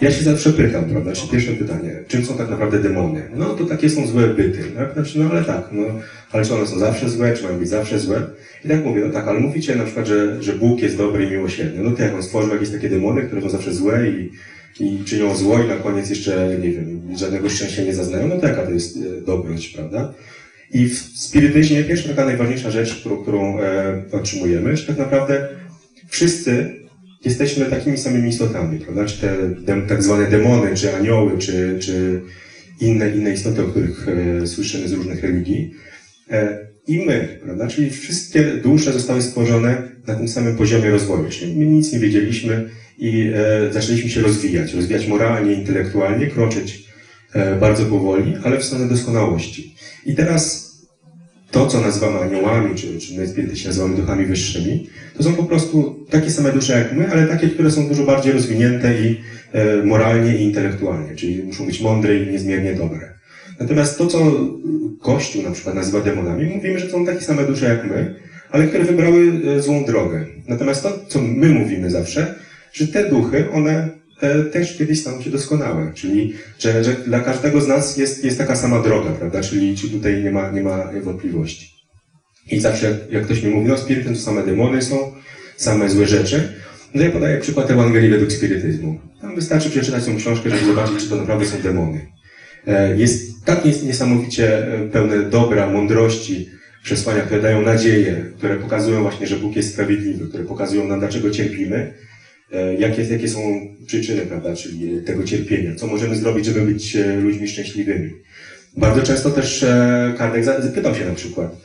ja 0.01 0.11
się 0.11 0.25
zawsze 0.25 0.53
pytam, 0.53 0.85
prawda, 0.85 1.13
czy 1.13 1.29
pierwsze 1.29 1.53
pytanie, 1.53 2.05
czym 2.09 2.25
są 2.25 2.37
tak 2.37 2.51
naprawdę 2.51 2.79
demony? 2.79 3.23
No 3.35 3.55
to 3.55 3.65
takie 3.65 3.91
są 3.91 4.07
złe 4.07 4.29
byty, 4.29 4.65
tak? 4.77 4.93
Znaczy, 4.95 5.19
no 5.19 5.31
ale 5.31 5.45
tak, 5.45 5.69
no, 5.73 5.83
ale 6.33 6.45
czy 6.45 6.55
one 6.55 6.67
są 6.67 6.79
zawsze 6.79 7.11
złe, 7.11 7.37
czy 7.37 7.43
mają 7.45 7.59
być 7.59 7.69
zawsze 7.69 7.99
złe? 7.99 8.23
I 8.65 8.69
tak 8.69 8.85
mówię, 8.85 9.03
no 9.07 9.13
tak, 9.13 9.29
ale 9.29 9.41
mówicie 9.41 9.77
na 9.77 9.85
przykład, 9.85 10.07
że, 10.07 10.43
że 10.43 10.53
Bóg 10.53 10.83
jest 10.83 10.97
dobry 10.97 11.25
i 11.25 11.31
miłosierny. 11.31 11.83
No 11.83 11.91
to 11.91 12.03
jak 12.03 12.15
on 12.15 12.23
stworzył 12.23 12.53
jakieś 12.53 12.71
takie 12.71 12.89
demony, 12.89 13.23
które 13.23 13.43
są 13.43 13.49
zawsze 13.49 13.75
złe 13.75 14.09
i, 14.09 14.31
i 14.81 15.05
czynią 15.05 15.37
zło 15.37 15.63
i 15.63 15.69
na 15.69 15.77
koniec 15.77 16.11
jeszcze, 16.11 16.59
nie 16.63 16.71
wiem, 16.71 17.01
żadnego 17.17 17.49
szczęścia 17.49 17.83
nie 17.83 17.95
zaznają, 17.95 18.29
no 18.29 18.37
to 18.37 18.47
jaka 18.47 18.63
to 18.63 18.71
jest 18.71 18.97
e, 18.97 19.21
dobroć, 19.21 19.69
prawda? 19.69 20.15
I 20.73 20.89
w 20.89 20.99
spirytyzmie 20.99 21.85
pierwsza 21.85 22.09
taka 22.09 22.25
najważniejsza 22.25 22.71
rzecz, 22.71 22.95
którą, 22.95 23.17
którą 23.17 23.61
e, 23.61 24.03
otrzymujemy, 24.13 24.77
że 24.77 24.87
tak 24.87 24.99
naprawdę 24.99 25.49
wszyscy 26.09 26.75
jesteśmy 27.25 27.65
takimi 27.67 27.99
samymi 27.99 28.29
istotami, 28.29 28.79
prawda? 28.79 29.05
Czy 29.05 29.21
te 29.21 29.37
dem, 29.49 29.87
tak 29.87 30.03
zwane 30.03 30.31
demony, 30.31 30.75
czy 30.75 30.97
anioły, 30.97 31.39
czy, 31.39 31.79
czy 31.81 32.21
inne, 32.81 33.11
inne 33.11 33.33
istoty, 33.33 33.63
o 33.63 33.67
których 33.67 34.07
e, 34.43 34.47
słyszymy 34.47 34.89
z 34.89 34.93
różnych 34.93 35.23
religii. 35.23 35.75
E, 36.31 36.59
I 36.89 36.99
my, 37.07 37.39
prawda? 37.45 37.67
Czyli 37.67 37.91
wszystkie 37.91 38.43
dusze 38.43 38.93
zostały 38.93 39.23
stworzone 39.23 39.83
na 40.07 40.15
tym 40.15 40.29
samym 40.29 40.57
poziomie 40.57 40.91
rozwoju. 40.91 41.29
Czyli 41.31 41.57
my 41.57 41.67
nic 41.67 41.93
nie 41.93 41.99
wiedzieliśmy 41.99 42.69
i 42.99 43.31
e, 43.35 43.73
zaczęliśmy 43.73 44.11
się 44.11 44.21
rozwijać. 44.21 44.75
Rozwijać 44.75 45.07
moralnie, 45.07 45.53
intelektualnie, 45.55 46.27
kroczyć 46.27 46.85
bardzo 47.61 47.87
powoli, 47.87 48.35
ale 48.45 48.59
w 48.59 48.65
stronę 48.65 48.89
doskonałości. 48.89 49.75
I 50.07 50.15
teraz 50.15 50.75
to, 51.51 51.67
co 51.67 51.81
nazywamy 51.81 52.19
aniołami, 52.19 52.75
czy, 52.75 52.99
czy 52.99 53.15
my 53.15 53.29
spirytyści 53.29 53.67
nazywamy 53.67 53.97
duchami 53.97 54.27
wyższymi, 54.27 54.89
to 55.17 55.23
są 55.23 55.35
po 55.35 55.45
prostu 55.45 56.07
takie 56.11 56.31
same 56.31 56.53
dusze 56.53 56.79
jak 56.79 56.93
my, 56.93 57.11
ale 57.11 57.27
takie, 57.27 57.49
które 57.49 57.71
są 57.71 57.89
dużo 57.89 58.05
bardziej 58.05 58.33
rozwinięte 58.33 59.01
i 59.01 59.21
e, 59.53 59.83
moralnie 59.83 60.37
i 60.37 60.43
intelektualnie, 60.43 61.17
czyli 61.17 61.43
muszą 61.43 61.67
być 61.67 61.81
mądre 61.81 62.17
i 62.17 62.33
niezmiernie 62.33 62.75
dobre. 62.75 63.15
Natomiast 63.61 63.99
to, 63.99 64.07
co 64.07 64.19
Kościół 65.01 65.43
na 65.43 65.51
przykład 65.51 65.75
nazywa 65.75 66.01
demonami, 66.01 66.45
mówimy, 66.45 66.79
że 66.79 66.91
są 66.91 67.07
takie 67.07 67.21
same 67.21 67.45
dusze 67.45 67.69
jak 67.69 67.91
my, 67.91 68.15
ale 68.51 68.67
które 68.67 68.85
wybrały 68.85 69.33
e, 69.57 69.63
złą 69.63 69.85
drogę. 69.85 70.27
Natomiast 70.49 70.83
to, 70.83 70.99
co 71.09 71.21
my 71.21 71.49
mówimy 71.49 71.91
zawsze, 71.91 72.35
że 72.73 72.89
te 72.89 73.11
duchy, 73.11 73.51
one 73.51 73.89
Też 74.53 74.79
kiedyś 74.79 75.01
staną 75.01 75.23
się 75.23 75.31
doskonałe. 75.31 75.93
Czyli, 75.95 76.35
że, 76.59 76.85
że 76.85 76.93
dla 76.93 77.21
każdego 77.21 77.61
z 77.61 77.69
nas 77.69 77.97
jest, 77.97 78.25
jest 78.25 78.39
taka 78.39 78.57
sama 78.57 78.83
droga, 78.83 79.11
prawda? 79.11 79.41
Czyli, 79.41 79.77
czyli 79.77 79.93
tutaj 79.93 80.23
nie 80.23 80.31
ma, 80.31 80.51
nie 80.51 80.63
ma 80.63 80.91
wątpliwości. 81.03 81.75
I 82.51 82.61
zawsze, 82.61 82.99
jak 83.11 83.25
ktoś 83.25 83.43
mi 83.43 83.51
mówi, 83.51 83.69
no 83.69 83.79
spirytem 83.79 84.15
to 84.15 84.21
same 84.21 84.43
demony 84.43 84.83
są, 84.83 85.13
same 85.57 85.91
złe 85.91 86.07
rzeczy. 86.07 86.53
No 86.95 87.03
ja 87.03 87.11
podaję 87.11 87.41
przykład 87.41 87.71
Ewangelii 87.71 88.11
według 88.11 88.33
spirytyzmu. 88.33 89.01
Tam 89.21 89.35
wystarczy 89.35 89.71
przeczytać 89.71 90.05
tą 90.05 90.17
książkę, 90.17 90.51
żeby 90.51 90.67
zobaczyć, 90.67 90.97
czy 90.99 91.09
to 91.09 91.17
naprawdę 91.17 91.47
są 91.47 91.59
demony. 91.63 92.07
E, 92.67 92.97
jest 92.97 93.45
tak 93.45 93.65
niesamowicie 93.65 94.75
e, 94.75 94.89
pełne 94.89 95.23
dobra, 95.23 95.71
mądrości, 95.71 96.49
przesłania, 96.85 97.23
które 97.23 97.43
dają 97.43 97.63
nadzieję, 97.63 98.25
które 98.39 98.57
pokazują 98.57 99.03
właśnie, 99.03 99.27
że 99.27 99.37
Bóg 99.37 99.57
jest 99.57 99.73
sprawiedliwy, 99.73 100.29
które 100.29 100.45
pokazują 100.45 100.87
nam, 100.89 101.01
dlaczego 101.01 101.31
cierpimy, 101.31 101.95
jakie, 102.79 103.03
jakie 103.03 103.29
są 103.29 103.41
przyczyny, 103.87 104.21
prawda, 104.21 104.57
czyli 104.57 105.03
tego 105.03 105.25
cierpienia, 105.25 105.75
co 105.75 105.87
możemy 105.87 106.17
zrobić, 106.17 106.47
żeby 106.47 106.61
być 106.61 106.97
ludźmi 107.23 107.49
szczęśliwymi. 107.49 108.11
Bardzo 108.77 109.03
często 109.03 109.31
też 109.31 109.65
Kardek 110.19 110.45
zapytał 110.45 110.95
się 110.95 111.05
na 111.05 111.15
przykład, 111.15 111.57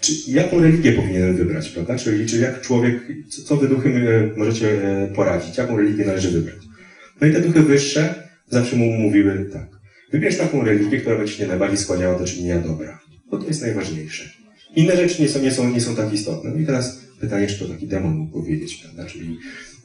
czy, 0.00 0.12
jaką 0.28 0.60
religię 0.60 0.92
powinienem 0.92 1.36
wybrać, 1.36 1.68
prawda? 1.68 1.98
Czyli, 1.98 2.26
czy 2.26 2.38
jak 2.38 2.60
człowiek, 2.60 3.00
co, 3.28 3.42
co 3.42 3.56
wy 3.56 3.68
duchy 3.68 3.90
możecie 4.36 4.78
poradzić, 5.14 5.58
jaką 5.58 5.76
religię 5.76 6.04
należy 6.04 6.30
wybrać. 6.30 6.58
No 7.20 7.26
i 7.26 7.32
te 7.32 7.40
duchy 7.40 7.62
wyższe 7.62 8.14
zawsze 8.50 8.76
mu 8.76 8.84
mówiły 8.84 9.50
tak. 9.52 9.66
Wybierz 10.12 10.36
taką 10.36 10.64
religię, 10.64 11.00
która 11.00 11.18
będzie 11.18 11.34
cię 11.34 11.46
najbardziej 11.46 11.78
skłaniała 11.78 12.18
do 12.18 12.24
czynienia 12.24 12.58
dobra. 12.58 13.00
Bo 13.30 13.38
to 13.38 13.46
jest 13.46 13.62
najważniejsze. 13.62 14.30
Inne 14.76 14.96
rzeczy 14.96 15.22
nie 15.22 15.28
są, 15.28 15.42
nie 15.42 15.50
są, 15.50 15.70
nie 15.70 15.80
są 15.80 15.96
tak 15.96 16.12
istotne. 16.12 16.50
No 16.50 16.60
i 16.60 16.66
teraz 16.66 17.00
pytanie, 17.20 17.46
czy 17.46 17.58
to 17.58 17.64
taki 17.64 17.86
demon 17.86 18.14
mógł 18.14 18.40
powiedzieć, 18.40 18.74
prawda? 18.74 19.12
Czyli, 19.12 19.36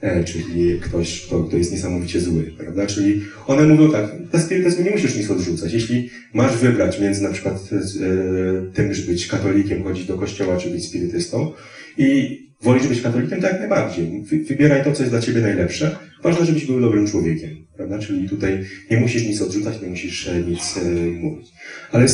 e, 0.02 0.24
czyli 0.24 0.80
ktoś, 0.80 1.22
kto, 1.22 1.44
kto 1.44 1.58
jest 1.58 1.72
niesamowicie 1.72 2.22
zły, 2.22 2.54
prawda? 2.58 2.88
Czyli 2.88 3.22
one 3.48 3.68
mówią 3.68 3.92
tak, 3.92 4.06
na 4.34 4.40
spirytyzmu 4.40 4.86
nie 4.86 4.92
musisz 4.92 5.16
nic 5.16 5.32
odrzucać. 5.32 5.74
Jeśli 5.74 6.10
masz 6.34 6.58
wybrać 6.58 7.00
między 7.00 7.24
na 7.24 7.30
przykład 7.30 7.56
e, 7.56 8.74
tym, 8.74 8.94
żeby 8.94 9.12
być 9.12 9.28
katolikiem, 9.28 9.84
chodzić 9.84 10.06
do 10.06 10.18
kościoła, 10.18 10.58
czy 10.58 10.70
być 10.70 10.86
spirytystą 10.86 11.52
i 11.98 12.40
wolisz 12.62 12.88
być 12.88 13.02
katolikiem, 13.02 13.42
to 13.42 13.48
jak 13.48 13.60
najbardziej. 13.60 14.24
Wybieraj 14.48 14.84
to, 14.84 14.92
co 14.92 15.04
jest 15.04 15.14
dla 15.14 15.22
ciebie 15.22 15.42
najlepsze. 15.42 15.96
Ważne, 16.24 16.46
żebyś 16.46 16.66
był 16.66 16.82
dobrym 16.82 17.08
człowiekiem, 17.08 17.50
prawda? 17.78 18.00
Czyli 18.00 18.30
tutaj 18.30 18.66
nie 18.92 18.98
musisz 18.98 19.28
nic 19.28 19.42
odrzucać, 19.42 19.82
nie 19.82 19.88
musisz 19.88 20.28
e, 20.28 20.40
nic 20.40 20.80
mówić. 21.14 21.48
Ale 21.92 22.06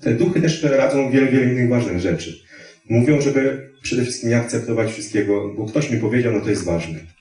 te 0.00 0.14
duchy 0.14 0.40
też 0.40 0.62
radzą 0.62 1.10
wiele, 1.10 1.26
wiele 1.26 1.52
innych 1.52 1.68
ważnych 1.68 2.00
rzeczy. 2.00 2.46
Mówią, 2.88 3.20
żeby 3.20 3.70
przede 3.82 4.02
wszystkim 4.02 4.30
nie 4.30 4.36
akceptować 4.36 4.92
wszystkiego, 4.92 5.54
bo 5.56 5.66
ktoś 5.66 5.90
mi 5.90 5.98
powiedział, 5.98 6.32
no 6.32 6.40
to 6.40 6.50
jest 6.50 6.64
ważne. 6.64 7.15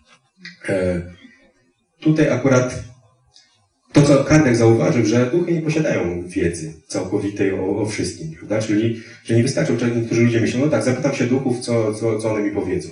E, 0.69 1.01
tutaj 1.99 2.29
akurat 2.29 2.83
to, 3.93 4.01
co 4.01 4.23
Kardek 4.23 4.55
zauważył, 4.55 5.05
że 5.05 5.31
duchy 5.31 5.53
nie 5.53 5.61
posiadają 5.61 6.27
wiedzy 6.27 6.73
całkowitej 6.87 7.51
o, 7.53 7.77
o 7.77 7.85
wszystkim, 7.85 8.31
prawda? 8.31 8.61
Czyli, 8.61 9.01
że 9.25 9.35
nie 9.35 9.43
wystarczy, 9.43 9.73
niektórzy 9.95 10.21
ludzie 10.21 10.41
myślą, 10.41 10.59
no 10.59 10.67
tak, 10.67 10.83
zapytam 10.83 11.13
się 11.13 11.25
duchów, 11.25 11.59
co, 11.59 11.93
co, 11.93 12.19
co 12.19 12.31
one 12.31 12.43
mi 12.43 12.51
powiedzą. 12.51 12.89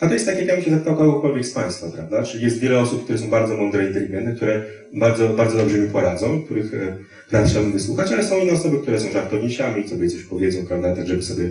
A 0.00 0.06
to 0.06 0.12
jest 0.12 0.26
takie, 0.26 0.44
jakbym 0.44 0.64
się 0.64 0.70
zapytał 0.70 0.96
kogokolwiek 0.96 1.46
z 1.46 1.52
Państwa, 1.52 1.90
prawda? 1.90 2.22
Czyli 2.22 2.44
jest 2.44 2.58
wiele 2.58 2.78
osób, 2.78 3.04
które 3.04 3.18
są 3.18 3.30
bardzo 3.30 3.56
mądre, 3.56 3.86
inteligentne, 3.86 4.32
które 4.32 4.64
bardzo, 4.94 5.28
bardzo 5.28 5.58
dobrze 5.58 5.78
mi 5.78 5.88
poradzą, 5.88 6.42
których 6.42 6.74
e, 7.32 7.44
chciałbym 7.46 7.72
wysłuchać, 7.72 8.12
ale 8.12 8.24
są 8.24 8.38
inne 8.38 8.52
osoby, 8.52 8.78
które 8.78 9.00
są 9.00 9.12
żartowniesiami 9.12 9.84
i 9.84 9.88
sobie 9.88 10.10
coś 10.10 10.22
powiedzą, 10.22 10.66
prawda? 10.66 10.96
Tak, 10.96 11.08
żeby 11.08 11.22
sobie 11.22 11.50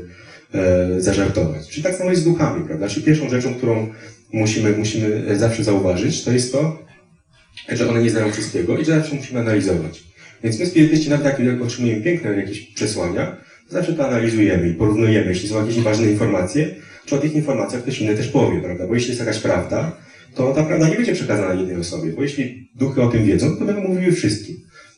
e, 0.53 1.01
zażartować. 1.01 1.67
Czyli 1.67 1.83
tak 1.83 1.95
samo 1.95 2.09
jest 2.09 2.21
z 2.21 2.25
duchami, 2.25 2.65
prawda? 2.65 2.87
Czyli 2.87 3.05
pierwszą 3.05 3.29
rzeczą, 3.29 3.53
którą 3.53 3.87
musimy, 4.33 4.71
musimy 4.77 5.37
zawsze 5.37 5.63
zauważyć, 5.63 6.23
to 6.23 6.31
jest 6.31 6.51
to, 6.51 6.79
że 7.69 7.89
one 7.89 8.03
nie 8.03 8.09
znają 8.09 8.31
wszystkiego 8.31 8.77
i 8.77 8.85
że 8.85 8.95
zawsze 8.95 9.15
musimy 9.15 9.39
analizować. 9.39 10.03
Więc 10.43 10.59
my 10.59 10.65
spirytyści, 10.65 11.09
nawet 11.09 11.39
jak 11.39 11.61
otrzymujemy 11.61 12.03
piękne 12.03 12.35
jakieś 12.35 12.61
przesłania, 12.61 13.37
zawsze 13.69 13.93
to 13.93 14.07
analizujemy 14.07 14.69
i 14.69 14.73
porównujemy, 14.73 15.27
jeśli 15.27 15.49
są 15.49 15.65
jakieś 15.65 15.83
ważne 15.83 16.11
informacje, 16.11 16.75
czy 17.05 17.15
o 17.15 17.17
tych 17.17 17.33
informacjach 17.33 17.81
ktoś 17.81 18.01
inny 18.01 18.15
też 18.15 18.27
powie, 18.27 18.61
prawda? 18.61 18.87
Bo 18.87 18.93
jeśli 18.93 19.09
jest 19.09 19.19
jakaś 19.19 19.39
prawda, 19.39 19.97
to 20.35 20.53
ta 20.53 20.63
prawda 20.63 20.89
nie 20.89 20.95
będzie 20.95 21.13
przekazana 21.13 21.53
jednej 21.53 21.77
osobie, 21.77 22.11
bo 22.11 22.21
jeśli 22.21 22.69
duchy 22.75 23.01
o 23.01 23.07
tym 23.07 23.25
wiedzą, 23.25 23.57
to 23.57 23.65
będą 23.65 23.81
mówiły 23.81 24.11
wszystkim. 24.11 24.55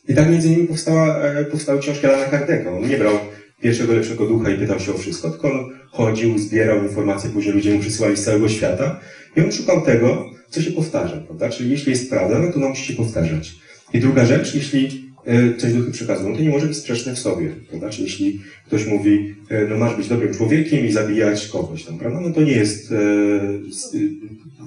I 0.08 0.14
tak 0.14 0.30
między 0.30 0.48
innymi 0.48 0.68
powstała, 0.68 1.18
e, 1.18 1.44
powstały 1.44 1.80
książki 1.80 2.06
Alana 2.06 2.24
Kardeka. 2.24 2.70
On 2.70 2.88
nie 2.88 2.98
brał 2.98 3.18
pierwszego 3.62 3.92
lepszego 3.92 4.26
ducha 4.26 4.50
i 4.50 4.58
pytał 4.58 4.80
się 4.80 4.94
o 4.94 4.98
wszystko, 4.98 5.30
tylko 5.30 5.52
on 5.52 5.70
chodził, 5.90 6.38
zbierał 6.38 6.82
informacje, 6.82 7.30
później 7.30 7.54
ludzie 7.54 7.74
mu 7.74 7.80
przysyłali 7.80 8.16
z 8.16 8.24
całego 8.24 8.48
świata 8.48 9.00
i 9.36 9.40
on 9.40 9.52
szukał 9.52 9.82
tego, 9.82 10.30
co 10.50 10.62
się 10.62 10.70
powtarza, 10.70 11.16
prawda? 11.16 11.48
Czyli 11.48 11.70
jeśli 11.70 11.90
jest 11.90 12.10
prawda, 12.10 12.38
no 12.38 12.52
to 12.52 12.56
ona 12.56 12.68
musi 12.68 12.84
się 12.86 12.94
powtarzać. 12.94 13.54
I 13.94 14.00
druga 14.00 14.24
rzecz, 14.24 14.54
jeśli 14.54 15.10
e, 15.24 15.56
coś 15.56 15.72
duchy 15.72 15.90
przekazują, 15.90 16.36
to 16.36 16.42
nie 16.42 16.50
może 16.50 16.66
być 16.66 16.76
sprzeczne 16.76 17.14
w 17.14 17.18
sobie, 17.18 17.48
prawda? 17.68 17.90
Czyli 17.90 18.04
jeśli 18.04 18.40
ktoś 18.66 18.86
mówi, 18.86 19.34
e, 19.48 19.66
no 19.66 19.78
masz 19.78 19.96
być 19.96 20.08
dobrym 20.08 20.34
człowiekiem 20.34 20.86
i 20.86 20.92
zabijać 20.92 21.46
kogoś 21.46 21.84
tam, 21.84 21.98
prawda? 21.98 22.20
No 22.20 22.30
to 22.30 22.42
nie 22.42 22.52
jest 22.52 22.92
e, 22.92 22.98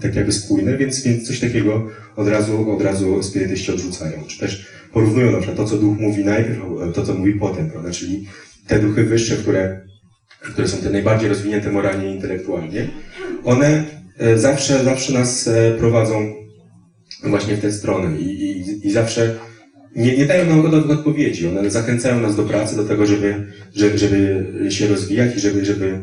tak 0.02 0.16
jakby 0.16 0.32
spójne, 0.32 0.78
więc, 0.78 1.04
więc 1.04 1.28
coś 1.28 1.40
takiego 1.40 1.88
od 2.16 2.28
razu, 2.28 2.72
od 2.72 2.82
razu 2.82 3.24
spirytyści 3.24 3.72
odrzucają. 3.72 4.24
Czy 4.28 4.40
też 4.40 4.68
porównują 4.94 5.32
na 5.32 5.38
przykład 5.38 5.58
to, 5.58 5.66
co 5.66 5.78
duch 5.78 6.00
mówi 6.00 6.26
najpierw, 6.26 6.60
to, 6.94 7.06
co 7.06 7.14
mówi 7.14 7.34
potem, 7.34 7.70
prawda? 7.70 7.92
Czyli 7.92 8.28
te 8.68 8.80
duchy 8.80 9.04
wyższe, 9.04 9.36
które, 9.36 9.82
które 10.52 10.68
są 10.68 10.78
te 10.78 10.90
najbardziej 10.90 11.30
rozwinięte 11.30 11.72
moralnie 11.72 12.10
i 12.10 12.16
intelektualnie, 12.16 12.88
one 13.44 13.84
E, 14.18 14.38
zawsze, 14.38 14.84
zawsze 14.84 15.14
nas 15.14 15.48
e, 15.48 15.72
prowadzą 15.78 16.34
właśnie 17.24 17.56
w 17.56 17.62
tę 17.62 17.72
stronę 17.72 18.20
i, 18.20 18.44
i, 18.44 18.88
i 18.88 18.92
zawsze 18.92 19.36
nie, 19.96 20.18
nie 20.18 20.26
dają 20.26 20.50
nam 20.50 20.62
gotowych 20.62 21.00
odpowiedzi. 21.00 21.48
One 21.48 21.70
zachęcają 21.70 22.20
nas 22.20 22.36
do 22.36 22.44
pracy, 22.44 22.76
do 22.76 22.84
tego, 22.84 23.06
żeby, 23.06 23.48
żeby, 23.76 23.98
żeby 23.98 24.72
się 24.72 24.88
rozwijać 24.88 25.38
i 25.38 25.40
żeby, 25.40 25.66
żeby, 25.66 26.00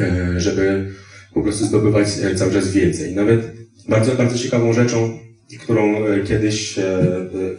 e, 0.00 0.40
żeby 0.40 0.92
po 1.34 1.42
prostu 1.42 1.66
zdobywać 1.66 2.08
cały 2.36 2.52
czas. 2.52 2.76
I 3.10 3.14
nawet 3.14 3.40
bardzo, 3.88 4.14
bardzo 4.14 4.38
ciekawą 4.38 4.72
rzeczą, 4.72 5.18
którą 5.60 5.94
kiedyś 6.28 6.78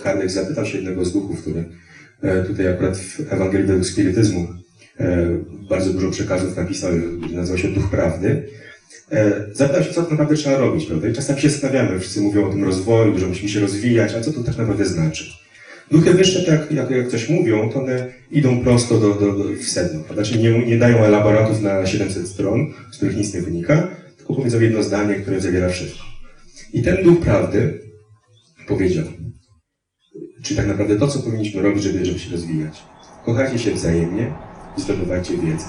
Kardec 0.03 0.31
zapytał 0.31 0.65
się 0.65 0.77
jednego 0.77 1.05
z 1.05 1.13
duchów, 1.13 1.41
który 1.41 1.63
tutaj 2.47 2.67
akurat 2.67 2.97
w 2.97 3.33
Ewangelii 3.33 3.67
według 3.67 3.85
spirytyzmu 3.85 4.47
bardzo 5.69 5.93
dużo 5.93 6.11
przekazów 6.11 6.57
napisał, 6.57 6.91
nazywa 7.33 7.57
się 7.57 7.67
Duch 7.67 7.89
Prawdy. 7.89 8.43
E, 9.11 9.45
zapytał 9.53 9.83
się, 9.83 9.93
co 9.93 10.01
tak 10.01 10.11
naprawdę 10.11 10.35
trzeba 10.35 10.57
robić, 10.57 10.85
prawda? 10.85 11.07
I 11.07 11.13
czasami 11.13 11.41
się 11.41 11.49
zastanawiamy, 11.49 11.99
wszyscy 11.99 12.21
mówią 12.21 12.47
o 12.47 12.51
tym 12.51 12.63
rozwoju, 12.63 13.19
że 13.19 13.27
musimy 13.27 13.49
się 13.49 13.59
rozwijać, 13.59 14.13
a 14.13 14.21
co 14.21 14.33
to 14.33 14.43
tak 14.43 14.57
naprawdę 14.57 14.85
znaczy? 14.85 15.25
Duchy 15.91 16.13
wyższe, 16.13 16.43
tak 16.43 16.71
jak, 16.71 16.91
jak 16.91 17.07
coś 17.07 17.29
mówią, 17.29 17.69
to 17.69 17.83
one 17.83 18.13
idą 18.31 18.63
prosto 18.63 18.99
do, 18.99 19.13
do, 19.13 19.33
do 19.33 19.43
w 19.43 19.63
sedno, 19.63 19.99
prawda? 19.99 20.23
Czyli 20.23 20.43
nie, 20.43 20.65
nie 20.65 20.77
dają 20.77 20.97
elaboratów 20.97 21.61
na 21.61 21.85
700 21.85 22.27
stron, 22.27 22.73
z 22.91 22.97
których 22.97 23.17
nic 23.17 23.33
nie 23.33 23.41
wynika, 23.41 23.87
tylko 24.17 24.35
powiedzą 24.35 24.59
jedno 24.59 24.83
zdanie, 24.83 25.15
które 25.15 25.41
zawiera 25.41 25.69
wszystko. 25.69 26.03
I 26.73 26.81
ten 26.81 27.03
duch 27.03 27.19
prawdy 27.19 27.79
powiedział, 28.67 29.05
czy 30.43 30.55
tak 30.55 30.67
naprawdę 30.67 30.95
to, 30.95 31.07
co 31.07 31.19
powinniśmy 31.19 31.61
robić, 31.61 31.83
żeby, 31.83 32.05
żeby 32.05 32.19
się 32.19 32.31
rozwijać. 32.31 32.83
Kochajcie 33.25 33.59
się 33.59 33.71
wzajemnie 33.71 34.33
zdobywajcie 34.77 35.37
wiedzę. 35.37 35.65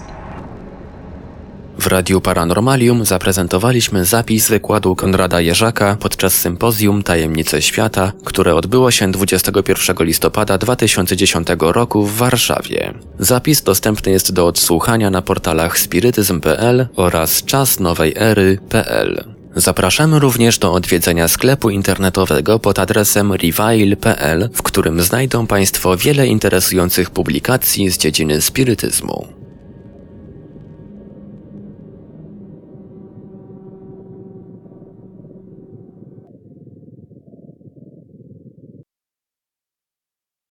W 1.79 1.87
Radiu 1.87 2.21
Paranormalium 2.21 3.05
zaprezentowaliśmy 3.05 4.05
zapis 4.05 4.49
wykładu 4.49 4.97
Konrada 4.97 5.41
Jerzaka 5.41 5.97
podczas 6.01 6.35
sympozjum 6.35 7.03
Tajemnice 7.03 7.63
Świata, 7.63 8.13
które 8.25 8.55
odbyło 8.55 8.91
się 8.91 9.13
21 9.13 10.07
listopada 10.07 10.59
2010 10.59 11.49
roku 11.61 12.07
w 12.07 12.17
Warszawie. 12.17 12.95
Zapis 13.19 13.63
dostępny 13.63 14.13
jest 14.13 14.33
do 14.33 14.47
odsłuchania 14.47 15.11
na 15.11 15.23
portalach 15.23 15.79
spirytyzm.pl 15.79 16.87
oraz 16.97 17.45
czasnowejery.pl. 17.45 19.38
Zapraszamy 19.59 20.19
również 20.19 20.59
do 20.59 20.73
odwiedzenia 20.73 21.29
sklepu 21.29 21.71
internetowego 21.71 22.59
pod 22.59 22.79
adresem 22.79 23.33
reveil.pl, 23.33 24.51
w 24.55 24.63
którym 24.63 25.03
znajdą 25.03 25.47
Państwo 25.47 25.97
wiele 25.97 26.27
interesujących 26.27 27.11
publikacji 27.11 27.91
z 27.91 27.99
dziedziny 27.99 28.41
spirytyzmu. 28.41 29.38